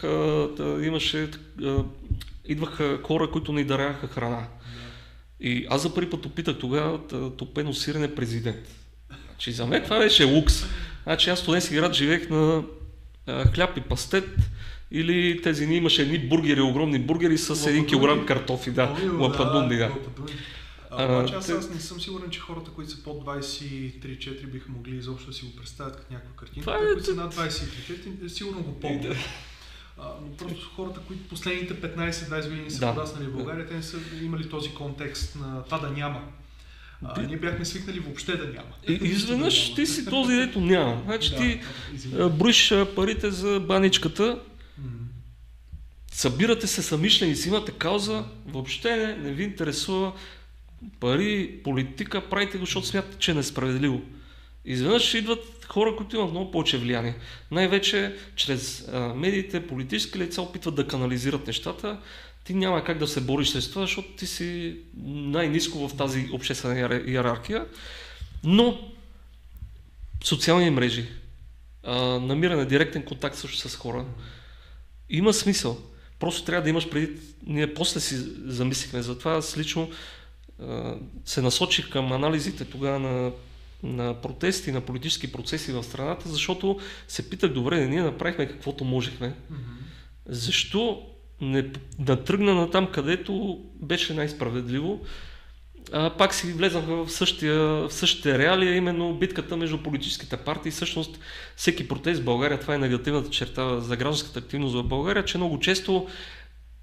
[0.56, 1.28] да, имаше,
[2.44, 4.48] идваха хора, които ни даряха храна.
[5.42, 7.00] И аз за първи път опитах тогава
[7.36, 8.68] топено сирене президент.
[9.28, 10.64] Значи за мен това беше лукс.
[11.02, 12.64] Значи аз студентски град живеех на
[13.26, 14.28] а, хляб и пастет
[14.90, 19.92] или тези ни имаше едни бургери, огромни бургери с един килограм картофи, да, лападунди, да.
[20.90, 25.30] А, аз, аз не съм сигурен, че хората, които са под 23-4 биха могли изобщо
[25.30, 26.78] да си го представят като някаква картинка.
[26.80, 29.16] Те, които са над 23-4, сигурно го помнят.
[29.98, 32.94] Но просто хората, които последните 15-20 години са да.
[32.94, 36.20] пораснали в България, те не са имали този контекст на това да няма.
[37.04, 38.68] А, ние бяхме свикнали въобще да няма.
[38.88, 41.02] И, изведнъж ти си този, дето няма.
[41.04, 41.60] Значи Да, ти
[41.94, 42.26] извинявай.
[42.26, 44.38] а, броиш парите за баничката,
[44.78, 44.84] М.
[46.12, 50.12] събирате се самишленици, имате кауза, въобще не, не ви интересува
[51.00, 54.02] пари, политика, правите го, защото смятате, че е несправедливо.
[54.64, 57.14] Изведнъж идват хора, които имат много повече влияние.
[57.50, 62.00] Най-вече чрез медиите, политически лица опитват да канализират нещата.
[62.44, 66.74] Ти няма как да се бориш с това, защото ти си най-низко в тази обществена
[66.74, 67.66] иер- иерархия.
[68.44, 68.90] Но
[70.24, 71.08] социални мрежи,
[72.20, 74.04] намиране на директен контакт също с хора,
[75.10, 75.78] има смисъл.
[76.18, 77.12] Просто трябва да имаш преди.
[77.46, 79.32] Ние после си замислихме за това.
[79.32, 79.90] Аз лично
[81.24, 83.32] се насочих към анализите тогава на,
[83.82, 86.78] на протести, на политически процеси в страната, защото
[87.08, 89.34] се питах, добре, ние направихме каквото можехме.
[89.50, 89.60] Мгм.
[90.26, 91.02] Защо
[91.40, 95.00] не натръгна на там, където беше най-справедливо?
[95.92, 100.72] А, пак си влезнаха в същия, в същите реалия, именно битката между политическите партии.
[100.72, 101.18] Всъщност,
[101.56, 105.58] всеки протест в България, това е негативната черта за гражданската активност в България, че много
[105.58, 106.08] често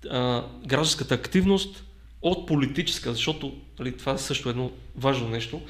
[0.09, 1.83] а, гражданската активност
[2.21, 5.61] от политическа, защото нали, това е също едно важно нещо,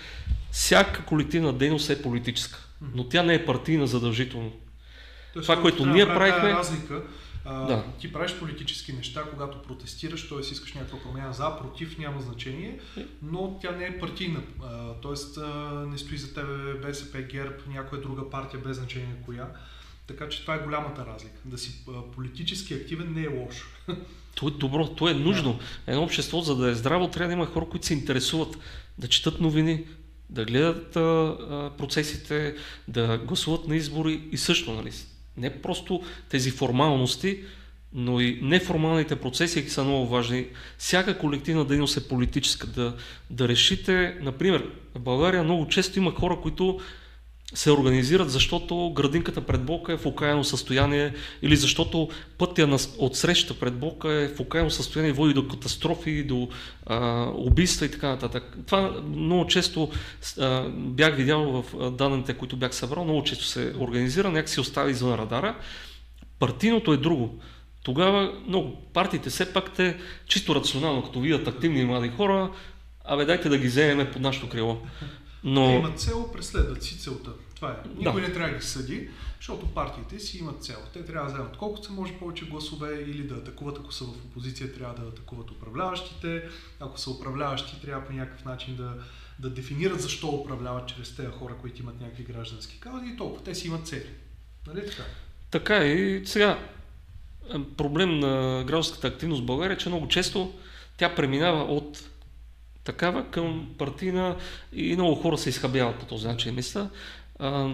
[0.52, 4.52] всяка колективна дейност е политическа, но тя не е партийна задължително.
[5.34, 7.04] Тоест, Това, което ние правихме- Разлика,
[7.46, 7.84] а, Да.
[8.00, 10.40] Ти правиш политически неща, когато протестираш, т.е.
[10.40, 12.80] искаш някаква промяна за, против, няма значение,
[13.22, 14.40] но тя не е партийна.
[14.64, 14.94] А,
[15.86, 19.48] не стои за тебе БСП, ГЕРБ, някоя друга партия, без значение коя.
[20.10, 21.36] Така че това е голямата разлика.
[21.46, 21.86] Да си
[22.16, 23.68] политически активен не е лошо.
[24.36, 25.60] То е добро, то е нужно.
[25.88, 28.58] Едно общество, за да е здраво, трябва да има хора, които се интересуват,
[28.98, 29.86] да четат новини,
[30.30, 32.56] да гледат а, а, процесите,
[32.88, 34.92] да гласуват на избори и също, нали,
[35.38, 37.44] не просто тези формалности,
[37.94, 40.48] но и неформалните процеси са много важни.
[40.78, 42.68] Всяка колективна дейност е политическа.
[42.68, 42.96] Да,
[43.30, 46.80] да решите, например, в България много често има хора, които
[47.54, 53.60] се организират, защото градинката пред блока е в окаяно състояние или защото пътя от среща
[53.60, 56.50] пред блока е в окаяно състояние води до катастрофи, до
[56.86, 58.58] а, убийства и така нататък.
[58.66, 59.90] Това много често
[60.40, 64.92] а, бях видял в данните, които бях събрал, много често се организира, някак си остави
[64.92, 65.56] извън радара.
[66.40, 67.40] Партийното е друго.
[67.84, 69.98] Тогава много партиите все пак те
[70.28, 72.52] чисто рационално, като видят активни млади хора,
[73.06, 74.78] абе дайте да ги вземем под нашото крило.
[75.42, 77.32] Те Но имат цел, преследват си целта.
[77.56, 77.90] Това е.
[77.98, 78.28] Никой Да.
[78.28, 80.78] не трябва да ги съди, защото партиите си имат цел.
[80.94, 84.26] Те трябва да вземат колкото се може повече гласове или да атакуват, ако са в
[84.26, 86.44] опозиция, трябва да атакуват управляващите.
[86.80, 88.94] Ако са управляващи, трябва по някакъв начин да,
[89.40, 93.44] да дефинират защо управляват чрез тези хора, които имат някакви граждански каузи и толкова.
[93.44, 94.10] Те си имат цели.
[94.68, 95.04] Нали така?
[95.52, 95.88] Така е.
[95.88, 96.60] И сега,
[97.54, 100.54] е, проблем на гражданската активност в България е, че много често
[100.98, 102.09] тя преминава от
[102.84, 104.36] такава към партийна
[104.74, 106.56] и много хора се изхабяват по този начин.
[106.56, 106.90] Мисля,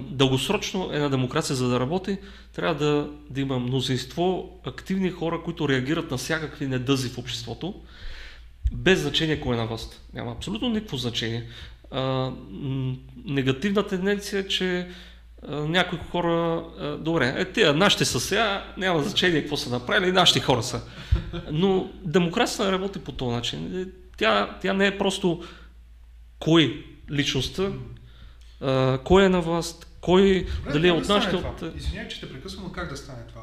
[0.10, 2.18] дългосрочно една демокрация, за да работи,
[2.54, 7.82] трябва да, да има мнозинство активни хора, които реагират на всякакви недъзи в обществото,
[8.72, 10.02] без значение кой е на власт.
[10.14, 11.44] Няма абсолютно никакво значение.
[11.92, 12.32] А,
[13.26, 14.88] негативна тенденция е, че
[15.48, 20.12] а, някои хора, а, добре, е, тия нашите са сега, няма значение какво са направили,
[20.12, 20.82] нашите хора са.
[21.52, 23.92] Но демокрацията работи по този начин.
[24.16, 25.44] Е, Тя, тя не е просто
[26.40, 27.72] кой личността,
[28.62, 31.36] а, кой е на власт, кой, Добре, дали е от нашите...
[31.36, 31.58] От...
[31.58, 31.72] това?
[31.76, 33.42] Извинявай, че те прекъсвам, но как да стане това?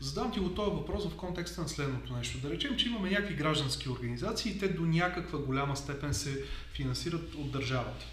[0.00, 2.38] Задам ти го този въпрос в контекста на следното нещо.
[2.38, 7.34] Да речем, че имаме някакви граждански организации и те до някаква голяма степен се финансират
[7.34, 8.06] от държавата.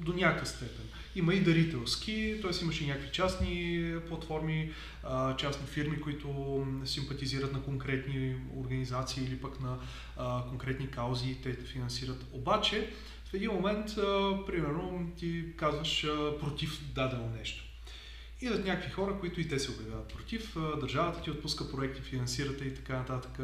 [0.00, 0.84] До някаква степен.
[1.16, 2.62] Има и дарителски, т.е.
[2.62, 4.72] имаше някакви частни платформи,
[5.38, 9.78] частни фирми, които симпатизират на конкретни организации или пък на
[10.48, 12.24] конкретни каузи и те финансират.
[12.32, 12.90] Обаче,
[13.24, 13.86] в един момент,
[14.46, 16.06] примерно, ти казваш
[16.40, 17.64] против дадено нещо.
[18.40, 22.74] Идат някакви хора, които и те се обявяват против, държавата ти отпуска проекти, финансирате и
[22.74, 23.38] така нататък.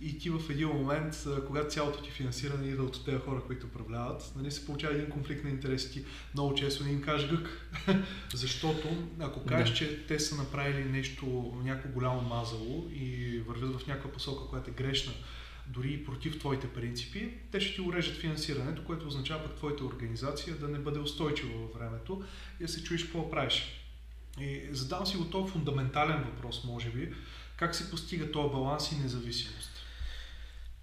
[0.00, 4.32] И ти в един момент, когато цялото ти финансиране идва от тези хора, които управляват,
[4.36, 5.92] нали, се получава един конфликт на интереси.
[5.92, 7.70] Ти много често не им кажеш гък.
[8.34, 9.74] Защото ако кажеш, Да.
[9.76, 14.74] че те са направили нещо, някакво голямо мазало и вървят в някаква посока, която е
[14.74, 15.12] грешна,
[15.66, 20.56] дори и против твоите принципи, те ще ти урежат финансирането, което означава пък твоята организация
[20.56, 22.24] да не бъде устойчива във времето
[22.60, 23.82] и да се чуеш какво правиш.
[24.40, 27.12] И задам си го този фундаментален въпрос, може би,
[27.56, 29.75] как се постига този баланс и независимост?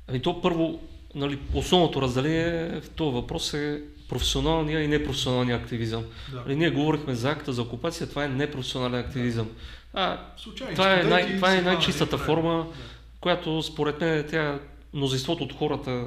[0.07, 0.79] Ами то първо,
[1.15, 6.03] нали, основното разделение в този въпрос е професионалния и непрофесионалния активизъм.
[6.31, 6.37] Да.
[6.39, 9.49] Нали, ние говорихме за акта за окупация, това е непрофесионален активизъм.
[9.93, 12.25] А, Случайни това е, най, това е най-чистата време.
[12.25, 12.73] форма, Да.
[13.21, 14.59] която според мен тя,
[14.93, 16.05] мнозинството от хората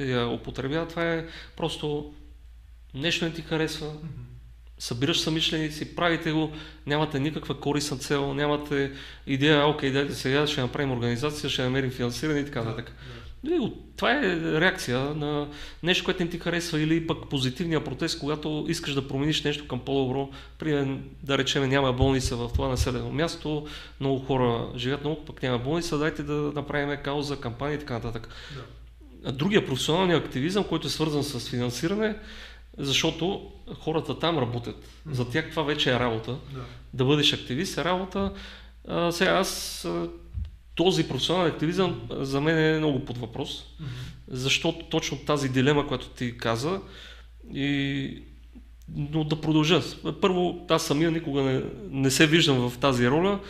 [0.00, 0.88] я употребява.
[0.88, 1.26] Това е
[1.56, 2.12] просто
[2.94, 3.92] нещо не ти харесва,
[4.78, 6.52] събираш самишленици, правите го,
[6.86, 8.92] нямате никаква корисна цел, нямате
[9.26, 12.92] идея, окей, дайте сега ще направим организация, ще намерим финансиране и така нататък.
[13.44, 15.48] Да, това е реакция на
[15.82, 19.80] нещо, което не ти харесва или пък позитивния протест, когато искаш да промениш нещо към
[19.80, 20.28] по-добро.
[20.58, 23.66] Пример, да речем, няма болница в това населено място,
[24.00, 28.28] много хора живеят много, пък няма болница, дайте да направим кауза, кампания и така нататък.
[28.54, 29.32] Да.
[29.32, 32.16] Другия професионалния активизъм, който е свързан с финансиране,
[32.78, 34.76] защото хората там работят.
[34.76, 35.12] Mm-hmm.
[35.12, 36.36] За тях това вече е работа.
[36.54, 36.64] Да,
[36.94, 38.32] да бъдеш активист е работа.
[38.88, 39.86] А, сега аз
[40.74, 43.84] този професионален активизъм за мен е много под въпрос, mm-hmm.
[44.28, 46.80] защото точно тази дилема, която ти каза,
[47.54, 48.22] и...
[48.96, 49.82] но да продължа.
[50.20, 53.40] Първо, аз самия никога не, не се виждам в тази роля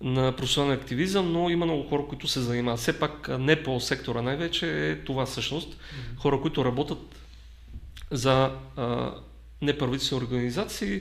[0.00, 2.80] на професионален активизъм, но има много хора, които се занимават.
[2.80, 5.72] Все пак не по сектора най-вече е това всъщност.
[5.72, 6.16] Mm-hmm.
[6.16, 7.23] Хора, които работят
[8.14, 9.14] за а,
[9.62, 11.00] неправителствени организации,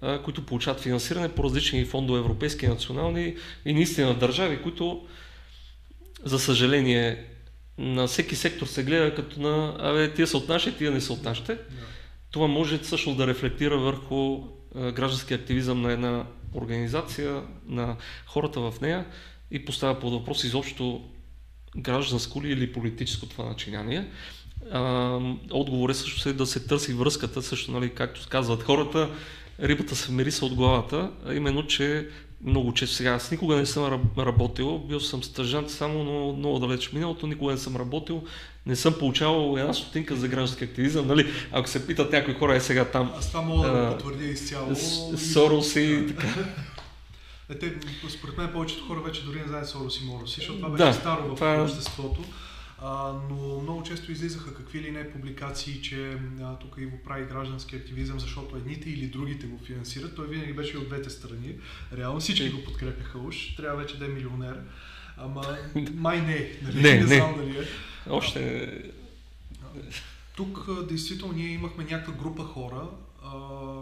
[0.00, 5.06] а, които получават финансиране по различни фондове, европейски, национални и наистина държави, които
[6.24, 7.24] за съжаление
[7.78, 11.12] на всеки сектор се гледа като на абе, тия са от нашите, тия не са
[11.12, 11.52] от нашите.
[11.52, 11.60] Yeah.
[12.30, 14.40] Това може също да рефлектира върху
[14.74, 19.06] а, граждански активизъм на една организация, на хората в нея
[19.50, 21.10] и поставя под въпрос изобщо
[21.76, 24.10] гражданско ли или политическо това начинание
[25.50, 29.10] отговор е също е да се търси връзката, също, нали, както казват хората,
[29.62, 32.08] рибата се мериса от главата, а именно, че
[32.44, 36.92] много често сега, аз никога не съм работил, бил съм стъжант само, но много далеч
[36.92, 38.22] миналото, никога не съм работил,
[38.66, 41.32] не съм получавал една стотинка за граждански активизъм, нали?
[41.52, 43.12] Ако се питат някои хора е сега там.
[43.18, 44.76] Аз това мога да го потвърдя изцяло.
[45.16, 46.28] Сорос и така.
[47.50, 47.74] Е, те,
[48.08, 50.92] според мен повечето хора вече дори не знаят Сорос и Мороси, защото това беше да,
[50.92, 51.68] старо в това...
[52.82, 57.24] А, но много често излизаха какви ли не публикации, че а, тук и го прави
[57.24, 60.16] граждански активизъм, защото едните или другите го финансират.
[60.16, 61.54] Той винаги беше от двете страни.
[61.96, 63.54] Реално всички го подкрепяха уж.
[63.56, 64.60] Трябва вече да е милионер.
[65.16, 65.58] Ама
[65.94, 66.52] май не.
[66.62, 66.82] Нали?
[66.82, 67.64] Не, не, знам дали е.
[68.10, 68.82] Още...
[70.36, 72.82] Тук действително ние имахме някаква група хора,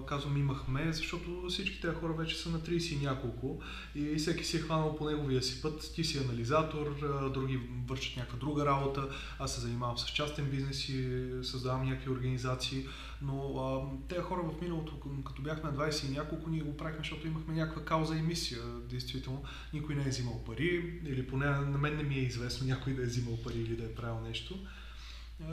[0.06, 3.62] казвам имахме, защото всички тези хора вече са на 30 и няколко
[3.94, 5.92] и всеки си е хванал по неговия си път.
[5.94, 6.96] Ти си анализатор,
[7.34, 9.08] други вършат някаква друга работа,
[9.38, 12.86] аз се занимавам с частен бизнес и създавам някакви организации,
[13.22, 14.92] но а, тези хора в миналото,
[15.24, 18.62] като бяхме на 20 и няколко, ние го правихме, защото имахме някаква кауза и мисия.
[18.90, 19.42] Действително,
[19.72, 23.02] никой не е взимал пари, или поне на мен не ми е известно някой да
[23.02, 24.58] е взимал пари или да е правил нещо.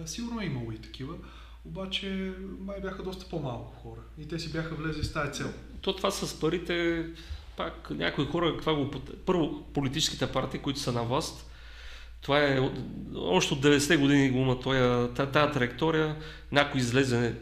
[0.06, 1.16] Сигурно е имало и такива.
[1.66, 5.54] Обаче май бяха доста по-малко хора и те си бяха влезли с тази цел.
[5.82, 7.06] То това с парите,
[7.58, 8.92] пак някои хора, каква го...
[9.26, 11.50] Първо, политическите партии, които са на власт,
[12.22, 12.70] това е
[13.16, 16.16] още от 90-те години го има тази, тази траектория,
[16.52, 17.36] някой излезе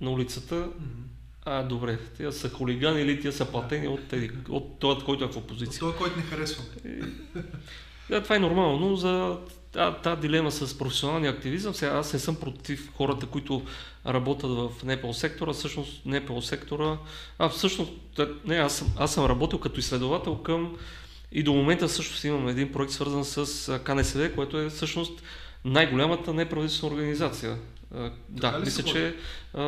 [0.00, 1.04] на улицата, mm-hmm.
[1.44, 5.28] а добре, тия са хулигани или тия са платени от, тези, от този, който е
[5.28, 5.86] в опозиция.
[5.86, 6.64] От този, който не харесва.
[8.10, 9.38] Да, това е нормално, но за
[10.02, 13.62] тази дилема с професионалния активизъм, сега аз не съм против хората, които
[14.06, 16.98] работят в НПО сектора, всъщност НПО сектора,
[17.38, 17.92] а всъщност,
[18.44, 20.76] не, аз съм, аз съм работил като изследовател към
[21.32, 25.22] и до момента също имам един проект свързан с КНСВ, което е всъщност
[25.64, 27.56] най-голямата неправителствена организация.
[28.28, 29.16] да, мисля, че
[29.54, 29.62] а,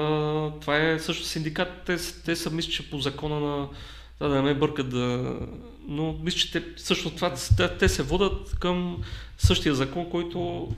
[0.60, 1.68] това е също синдикат.
[1.86, 3.68] Те, те са, мисля, че по закона на
[4.20, 5.36] да, да не ме бъркат да...
[5.88, 9.02] Но мисля, че те, също това, те, те се водат към
[9.38, 10.68] същия закон, който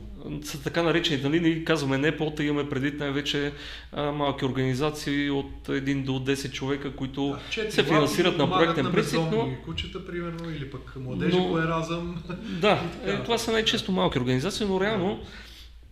[0.44, 3.52] са така наречени, нали, ние казваме не по имаме предвид най-вече
[3.92, 9.20] а, малки организации от 1 до 10 човека, които да, се финансират на проектен принцип.
[9.32, 9.48] Но...
[9.64, 11.48] кучета, примерно, или пък младежи но...
[11.48, 12.22] по еразъм.
[12.60, 15.20] Да, е, това са най-често малки организации, но реално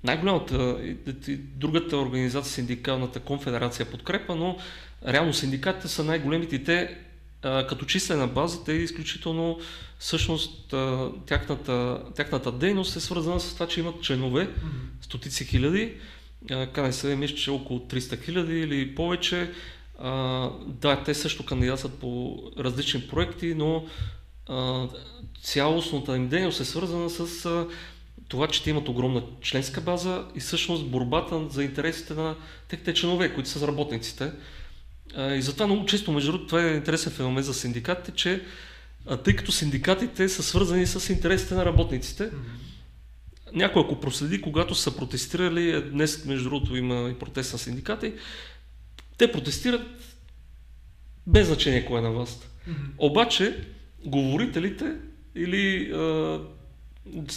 [0.05, 0.79] най-голямата,
[1.39, 4.57] другата организация, синдикалната конфедерация подкрепа, но
[5.09, 6.99] реално синдикатите са най-големите и те
[7.43, 9.59] като числена база, те изключително,
[9.99, 10.75] всъщност,
[11.27, 14.51] тяхната, тяхната дейност е свързана с това, че имат членове,
[15.01, 15.95] стотици хиляди,
[16.73, 19.53] КНСВ мисля, че около 300 хиляди или повече.
[20.67, 23.85] да, те също кандидатстват по различни проекти, но
[25.43, 27.67] цялостната им дейност е свързана с
[28.29, 32.37] това, че те имат огромна членска база и всъщност борбата за интересите на
[32.69, 34.33] техните членове, които са работниците.
[35.37, 38.43] И затова много често, между другото, това е интересен феномен за синдикатите, че
[39.25, 43.53] тъй като синдикатите са свързани с интересите на работниците, mm-hmm.
[43.53, 48.13] някой ако проследи, когато са протестирали, е, днес между другото има и протест на синдикати,
[49.19, 50.17] те протестират
[51.27, 52.51] без значение кой е на власт.
[52.69, 52.73] Mm-hmm.
[52.99, 53.65] Обаче,
[54.05, 54.95] говорителите
[55.35, 56.41] или а,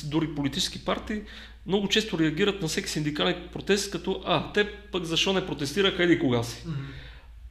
[0.04, 1.22] дори политически партии
[1.66, 6.20] много често реагират на всеки синдикален протест като а, те пък защо не протестираха еди
[6.20, 6.64] кога си.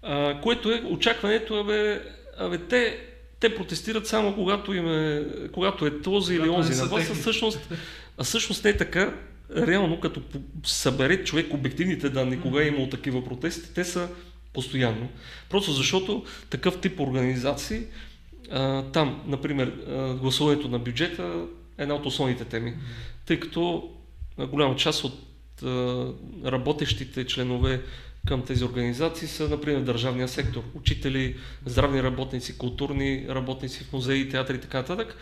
[0.02, 2.02] А, което е очакването, абе,
[2.38, 2.98] абе те,
[3.40, 7.10] те протестират само когато, им е, когато е този или Когато онзи са на вас,
[7.10, 7.68] а всъщност,
[8.18, 9.14] а всъщност не е така.
[9.56, 10.22] Реално, като
[10.64, 14.08] събере човек обективните данни, кога е имало такива протести, те са
[14.52, 15.08] постоянно.
[15.50, 17.82] Просто защото такъв тип организации,
[18.50, 21.46] а, там, например, а, гласуването на бюджета
[21.78, 22.74] е една от основните теми,
[23.26, 23.90] тъй като
[24.38, 25.18] голяма част от
[25.62, 26.06] а,
[26.44, 27.82] работещите членове
[28.28, 30.62] към тези организации са, например, държавния сектор.
[30.74, 31.36] Учители,
[31.66, 35.16] здравни работници, културни работници в музеи, театри и така нататък.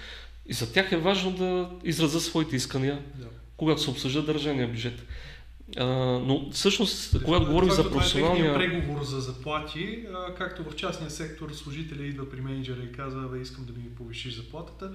[0.46, 3.26] И за тях е важно да изразят своите искания, Да.
[3.56, 5.02] когато се обсъжда държавния бюджет.
[5.76, 5.86] А,
[6.26, 8.54] но всъщност, когато говорим за това е професионалния...
[8.54, 13.40] преговор за заплати, а, както в частния сектор служителя идва при менеджера и казва, бе,
[13.40, 14.92] искам да ми повишиш заплатата.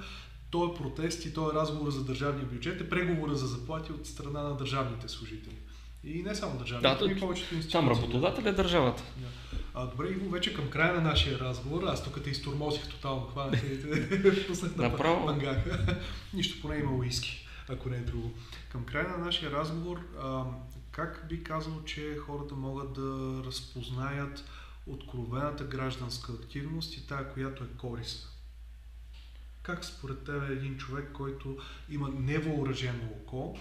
[0.49, 4.07] Той е протест и той е разговор за държавния бюджет, е преговора за заплати от
[4.07, 5.55] страна на държавните служители.
[6.03, 7.71] И не само държавните, Да, и повечето институции.
[7.71, 9.03] Там работодател е държавата.
[9.17, 9.27] Да.
[9.73, 13.63] А, добре, Иво, вече към края на нашия разговор, аз тук те изтормозих тотално, хванах
[13.63, 15.25] и те пуснах на Направо.
[15.25, 15.97] мангаха.
[16.33, 18.31] Нищо поне има уиски, ако не е друго.
[18.71, 20.43] Към края на нашия разговор, а,
[20.91, 24.43] как би казал, че хората могат да разпознаят
[24.87, 28.29] откровената гражданска активност и тая, която е корисна?
[29.63, 31.57] Как според теб е един човек, който
[31.89, 33.57] има невъоръжено око,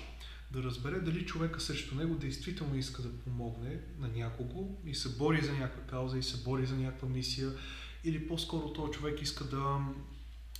[0.51, 5.43] да разбере дали човека срещу него действително иска да помогне на някого и се бори
[5.43, 7.51] за някаква кауза и се бори за някаква мисия,
[8.05, 9.78] или по-скоро този човек иска да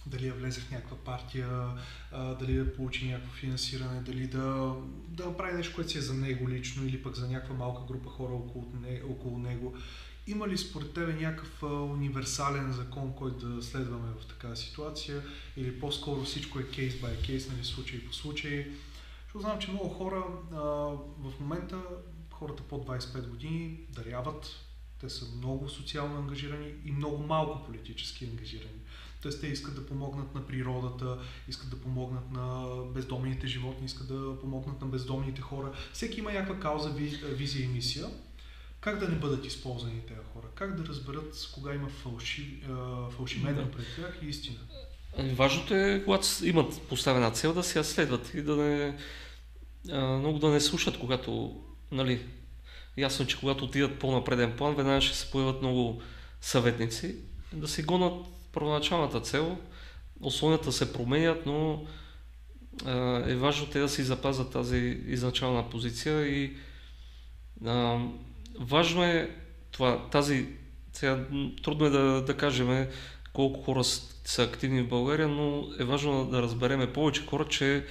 [0.07, 1.69] дали да влезе в някаква партия,
[2.13, 4.75] дали да получи някакво финансиране, дали да,
[5.09, 8.11] да направи нещо, което си е за него лично или пък за някаква малка група
[8.11, 9.77] хора около, не, около него.
[10.27, 15.23] Има ли според тебе някакъв универсален закон, който да следваме в такава ситуация
[15.57, 18.67] или по-скоро всичко е кейс by кейс, нали, случай по случай?
[19.31, 20.57] Защото знам, че много хора а,
[21.19, 21.83] в момента,
[22.33, 24.51] хората под 25 години даряват,
[25.01, 28.81] те са много социално ангажирани и много малко политически ангажирани.
[29.23, 34.39] Тоест те искат да помогнат на природата, искат да помогнат на бездомните животни, искат да
[34.41, 35.73] помогнат на бездомните хора.
[35.93, 38.07] Всеки има някаква кауза, ви- визия и мисия.
[38.81, 40.47] Как да не бъдат използвани тези хора?
[40.55, 42.63] Как да разберат кога има фалши,
[43.55, 43.71] Да.
[43.71, 44.59] пред тях и истина?
[45.19, 48.97] Ами, Важното е, когато имат поставена цел, да си я следват и да не,
[49.91, 51.61] а, много да не слушат, когато,
[51.93, 52.21] нали,
[52.97, 56.03] ясно, че когато отидат по-напреден план, веднага ще се появят много
[56.41, 57.17] съветници,
[57.53, 59.59] да си гонат първоначалната цел,
[60.21, 61.87] условията се променят, но
[62.85, 66.57] а, е важно те да си запазят тази изначална позиция и
[67.67, 67.99] а,
[68.61, 69.37] важно е
[69.71, 70.47] това, тази,
[70.93, 71.25] сега
[71.63, 72.87] трудно е да, да кажем
[73.33, 77.85] колко хора са активни в България, но е важно да разбереме повече хора, че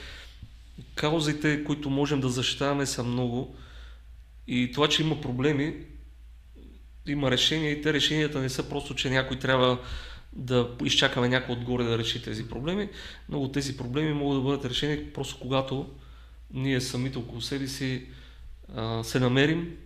[0.95, 3.55] каузите, които можем да защитаваме са много
[4.47, 5.75] и това, че има проблеми,
[7.07, 9.79] има решения и те решенията не са просто, че някой трябва
[10.33, 12.89] да изчакаме някой отгоре да реши тези проблеми.
[13.29, 15.89] Много от тези проблеми могат да бъдат решени просто когато
[16.53, 18.05] ние самите около себе си
[18.75, 19.77] а, се намерим,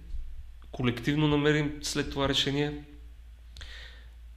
[0.72, 2.84] колективно намерим след това решение,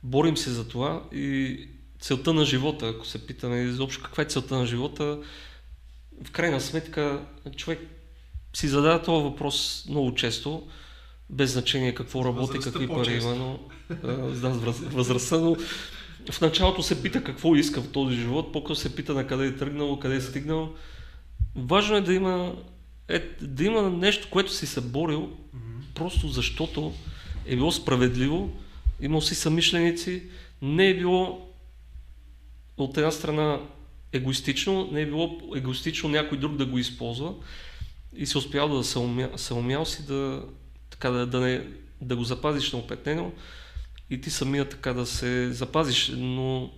[0.06, 1.58] борим се за това и
[2.00, 5.18] целта на живота, ако се питаме изобщо каква е целта на живота,
[6.24, 7.26] в крайна сметка
[7.56, 7.80] човек
[8.54, 10.66] си задава този въпрос много често,
[11.30, 13.58] без значение какво работи, какви пари има, но
[13.90, 15.56] да, възраст- възрастта, но
[16.30, 19.56] в началото се пита какво иска в този живот, по-късно се пита на къде е
[19.56, 20.74] тръгнал, къде е стигнал.
[21.56, 22.54] Важно е да има,
[23.08, 25.20] е, да има нещо, което си се борил,
[25.54, 25.80] Мгм.
[25.94, 26.92] просто защото
[27.46, 28.56] е било справедливо,
[29.00, 30.22] имал си самишленици,
[30.62, 31.48] не е било
[32.76, 33.60] от една страна
[34.12, 37.34] егоистично, не е било егоистично някой друг да го използва
[38.16, 40.42] и си успял да се умя, се умял си да,
[40.90, 41.66] така, да, да, не,
[42.00, 43.32] да го запазиш неопетнено
[44.10, 46.70] и ти самия така да се запазиш, но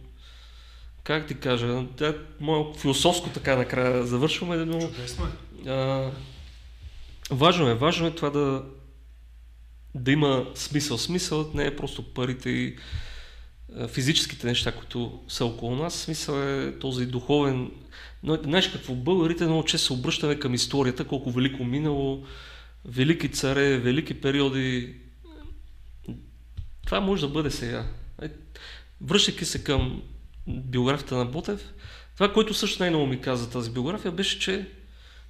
[1.05, 5.70] как ти кажа, да, мое философско така накрая завършваме, но Чудесно е.
[5.70, 6.11] а,
[7.31, 8.65] важно е, важно е това да,
[9.99, 10.99] да има смисъл.
[10.99, 12.77] Смисълът не е просто парите и
[13.89, 15.95] физическите неща, които са около нас.
[15.95, 17.70] Смисъл е този духовен.
[18.23, 22.27] Но знаеш какво, българите много често се обръщаме към историята, колко велико минало,
[22.85, 24.95] велики царе, велики периоди.
[26.87, 27.87] Това може да бъде сега.
[28.23, 28.29] Е,
[29.01, 30.03] Връщайки се към
[30.47, 31.73] биографията на Ботев,
[32.15, 34.66] това, което също най-много ми каза тази биография, беше, че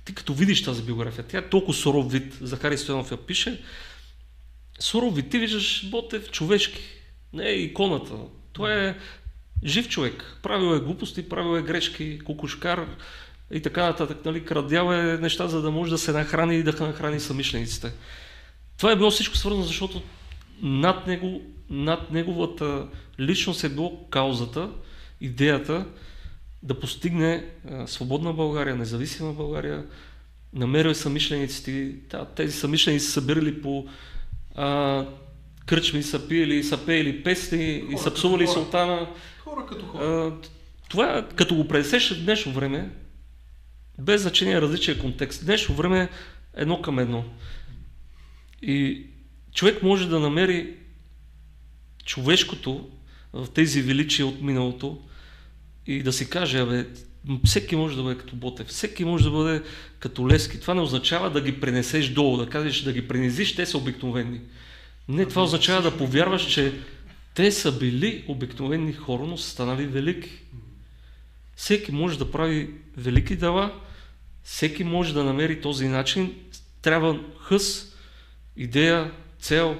[0.04, 3.62] ти като видиш тази биография, тя е толкова суров вид, Захари Стоянов я пише,
[4.78, 6.80] суров вид, ти виждаш Ботев човешки,
[7.32, 8.14] не е иконата.
[8.52, 8.96] Това е
[9.64, 12.86] жив човек, правил е глупости, правил е грешки, кукушкар,
[13.50, 14.24] и така нататък.
[14.24, 17.92] Нали, крадял е неща, за да може да се нахрани и да нахрани самишлениците.
[18.76, 20.02] Това е било всичко свързано, защото
[20.62, 22.86] над, него, над неговата
[23.20, 24.70] личност е било каузата,
[25.20, 25.86] идеята
[26.62, 27.44] да постигне
[27.86, 29.86] свободна България, независима България,
[30.52, 33.86] намерил самишлениците, да, тези самишленици са събирали по
[34.58, 35.06] а,
[35.66, 38.54] кръчми, са пиели, са пеели песни и са псували хора.
[38.54, 39.08] султана.
[39.38, 40.04] Хора като хора.
[40.04, 40.48] А,
[40.88, 42.90] това, като го пресеш в днешно време,
[43.98, 46.08] без значение различия контекст, днешно време е
[46.62, 47.24] едно към едно.
[48.62, 49.06] И
[49.54, 50.74] човек може да намери
[52.04, 52.90] човешкото
[53.32, 55.02] в тези величия от миналото
[55.86, 56.86] и да си каже, абе,
[57.44, 59.62] всеки може да бъде като Ботев, всеки може да бъде
[59.98, 60.60] като Лески.
[60.60, 64.40] Това не означава да ги пренесеш долу, да кажеш да ги пренизиш, те са обикновени.
[65.08, 66.72] Не, това означава да повярваш, че
[67.34, 70.30] те са били обикновени хора, но са станали велики.
[71.56, 73.80] Всеки може да прави велики дела,
[74.42, 76.34] всеки може да намери този начин.
[76.82, 77.94] Трябва хъс,
[78.56, 79.76] идея, цел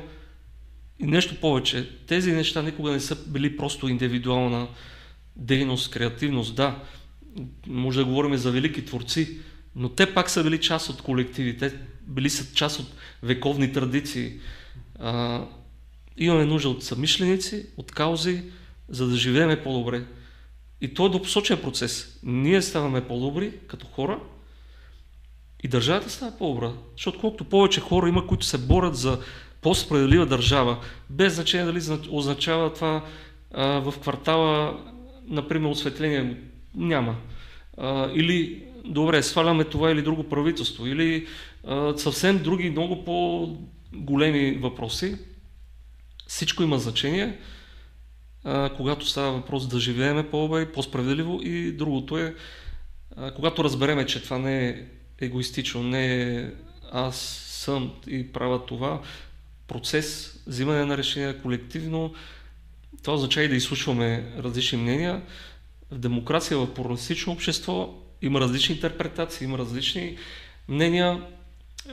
[0.99, 1.91] и нещо повече.
[2.07, 4.69] Тези неща никога не са били просто индивидуална
[5.37, 6.55] дейност, креативност.
[6.55, 6.83] Да,
[7.67, 9.39] може да говорим за велики творци,
[9.77, 11.75] но те пак са били част от колективи, те
[12.07, 12.87] били са част от
[13.23, 14.33] вековни традиции.
[14.99, 15.45] А,
[16.17, 18.43] имаме нужда от самишленици, от каузи,
[18.89, 20.05] за да живееме по-добре.
[20.81, 22.19] И то е допосочен процес.
[22.23, 24.21] Ние ставаме по-добри като хора
[25.63, 26.73] и държавата става по-добра.
[26.97, 29.21] Защото колкото повече хора има, които се борят за
[29.63, 30.79] по-справедлива държава,
[31.11, 33.05] без значение дали означава това
[33.51, 34.81] а, в квартала,
[35.29, 36.37] например, осветление
[36.75, 37.17] няма.
[37.77, 41.27] А, или, добре, сваляме това или друго правителство, или
[41.67, 45.17] а, съвсем други, много по-големи въпроси.
[46.27, 47.39] Всичко има значение,
[48.45, 52.35] а, когато става въпрос да живееме по-добре, по-справедливо и другото е,
[53.17, 54.85] а, когато разбереме, че това не е
[55.21, 56.51] егоистично, не е
[56.93, 57.17] аз
[57.49, 59.03] съм и правя това,
[59.69, 62.15] процес, взимане на решения колективно,
[63.03, 65.23] това означава и да изслушваме различни мнения.
[65.91, 70.17] В демокрация, в плуралистично общество има различни интерпретации, има различни
[70.69, 71.23] мнения.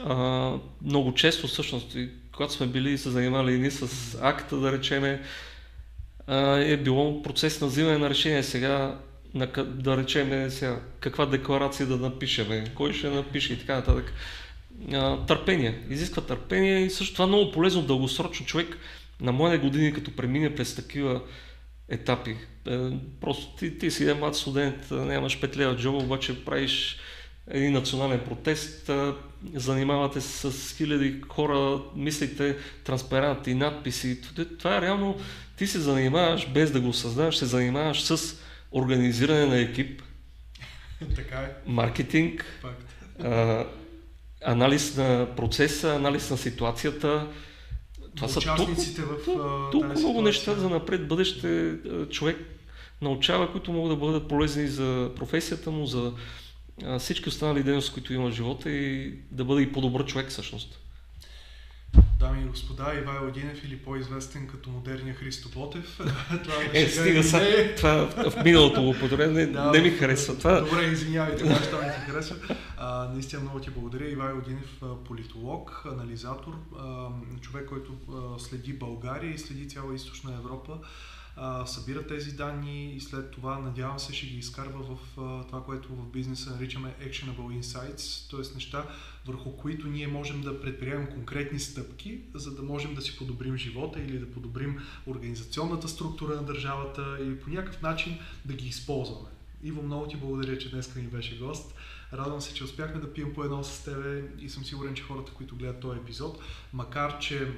[0.04, 0.52] А,
[0.82, 4.72] много често, всъщност, и когато сме били и се занимали и ние с акта, да
[4.72, 5.22] речеме,
[6.26, 8.42] а, е било процес на взимане на решение.
[8.42, 8.98] Сега,
[9.34, 14.12] на, да речеме сега, каква декларация да напишеме, кой ще напише и така нататък.
[14.92, 15.80] А, търпение.
[15.90, 18.78] Изисква търпение и също това е много полезно дългосрочно човек
[19.20, 21.20] на моите години, като премине през такива
[21.88, 22.36] етапи.
[22.68, 22.90] Е,
[23.20, 26.98] просто ти, ти си един млад студент, нямаш петля в джоба, обаче правиш
[27.50, 28.90] един национален протест,
[29.54, 34.20] занимавате се с хиляди хора, мислите транспаранти, надписи.
[34.58, 35.16] Това е реално,
[35.56, 38.36] ти се занимаваш, без да го осъзнаваш, се занимаваш с
[38.72, 40.02] организиране на екип,
[41.16, 41.52] така е.
[41.66, 42.44] маркетинг,
[43.22, 43.64] а,
[44.44, 47.26] анализ на процеса, анализ на ситуацията.
[48.16, 51.74] Това са участниците в толкова, толкова много неща за напред бъдеще
[52.10, 52.36] човек
[53.02, 56.12] научава, които могат да бъдат полезни за професията му, за
[56.98, 60.80] всички останали дейности, които има в живота и да бъде и по-добър човек всъщност.
[62.18, 65.96] Дами и господа, Ивайло Динев или по-известен като модерния Христо Ботев.
[66.42, 67.40] това е, стига са,
[67.76, 70.38] това в миналото го не, да, не ми харесва.
[70.38, 70.60] Това...
[70.60, 72.36] Добре, извинявайте, това ще ми харесва.
[72.76, 74.10] А, наистина много ти благодаря.
[74.10, 77.08] Ивайло Динев, политолог, анализатор, а,
[77.40, 80.78] човек, който а, следи България и следи цяла източна Европа
[81.36, 85.64] а, събира тези данни и след това, надявам се, ще ги изкарва в а, това,
[85.64, 88.54] което в бизнеса наричаме Actionable Insights, т.е.
[88.54, 88.86] неща,
[89.26, 94.00] върху които ние можем да предприемем конкретни стъпки, за да можем да си подобрим живота
[94.00, 99.28] или да подобрим организационната структура на държавата или по някакъв начин да ги използваме.
[99.62, 101.74] Иво, много ти благодаря, че днес ни беше гост.
[102.12, 105.32] Радвам се, че успяхме да пием по едно с тебе и съм сигурен, че хората,
[105.32, 106.38] които гледат този епизод,
[106.72, 107.48] макар че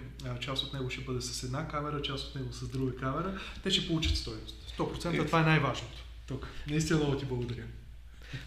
[0.41, 3.71] част от него ще бъде с една камера, част от него с друга камера, те
[3.71, 4.75] ще получат стоеност.
[4.79, 6.05] 100% това е най-важното.
[6.27, 6.49] Тук.
[6.71, 7.63] Наистина много ти благодаря.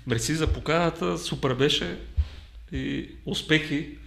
[0.08, 2.00] Мерси за поканата, супер беше
[2.72, 3.98] и успехи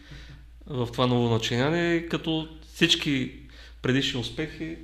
[0.67, 3.41] в това ново начинание, като всички
[3.83, 4.77] предишни успехи.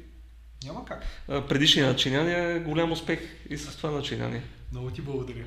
[0.65, 1.05] Няма как.
[1.49, 3.21] Предишни начинания е голям успех
[3.51, 4.43] и с това начинание.
[4.73, 5.45] Много ти благодаря.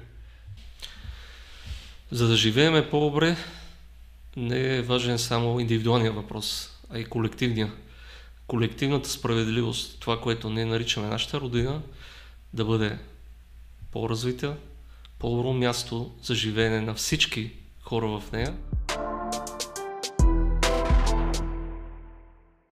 [2.13, 3.37] За да живееме по-добре,
[4.37, 7.73] не е важен само индивидуалния въпрос, а и колективния.
[8.47, 11.81] Колективната справедливост, това, което ние наричаме нашата родина,
[12.53, 12.97] да бъде
[13.91, 14.55] по-развита,
[15.19, 18.53] по-добро място за живеене на всички хора в нея.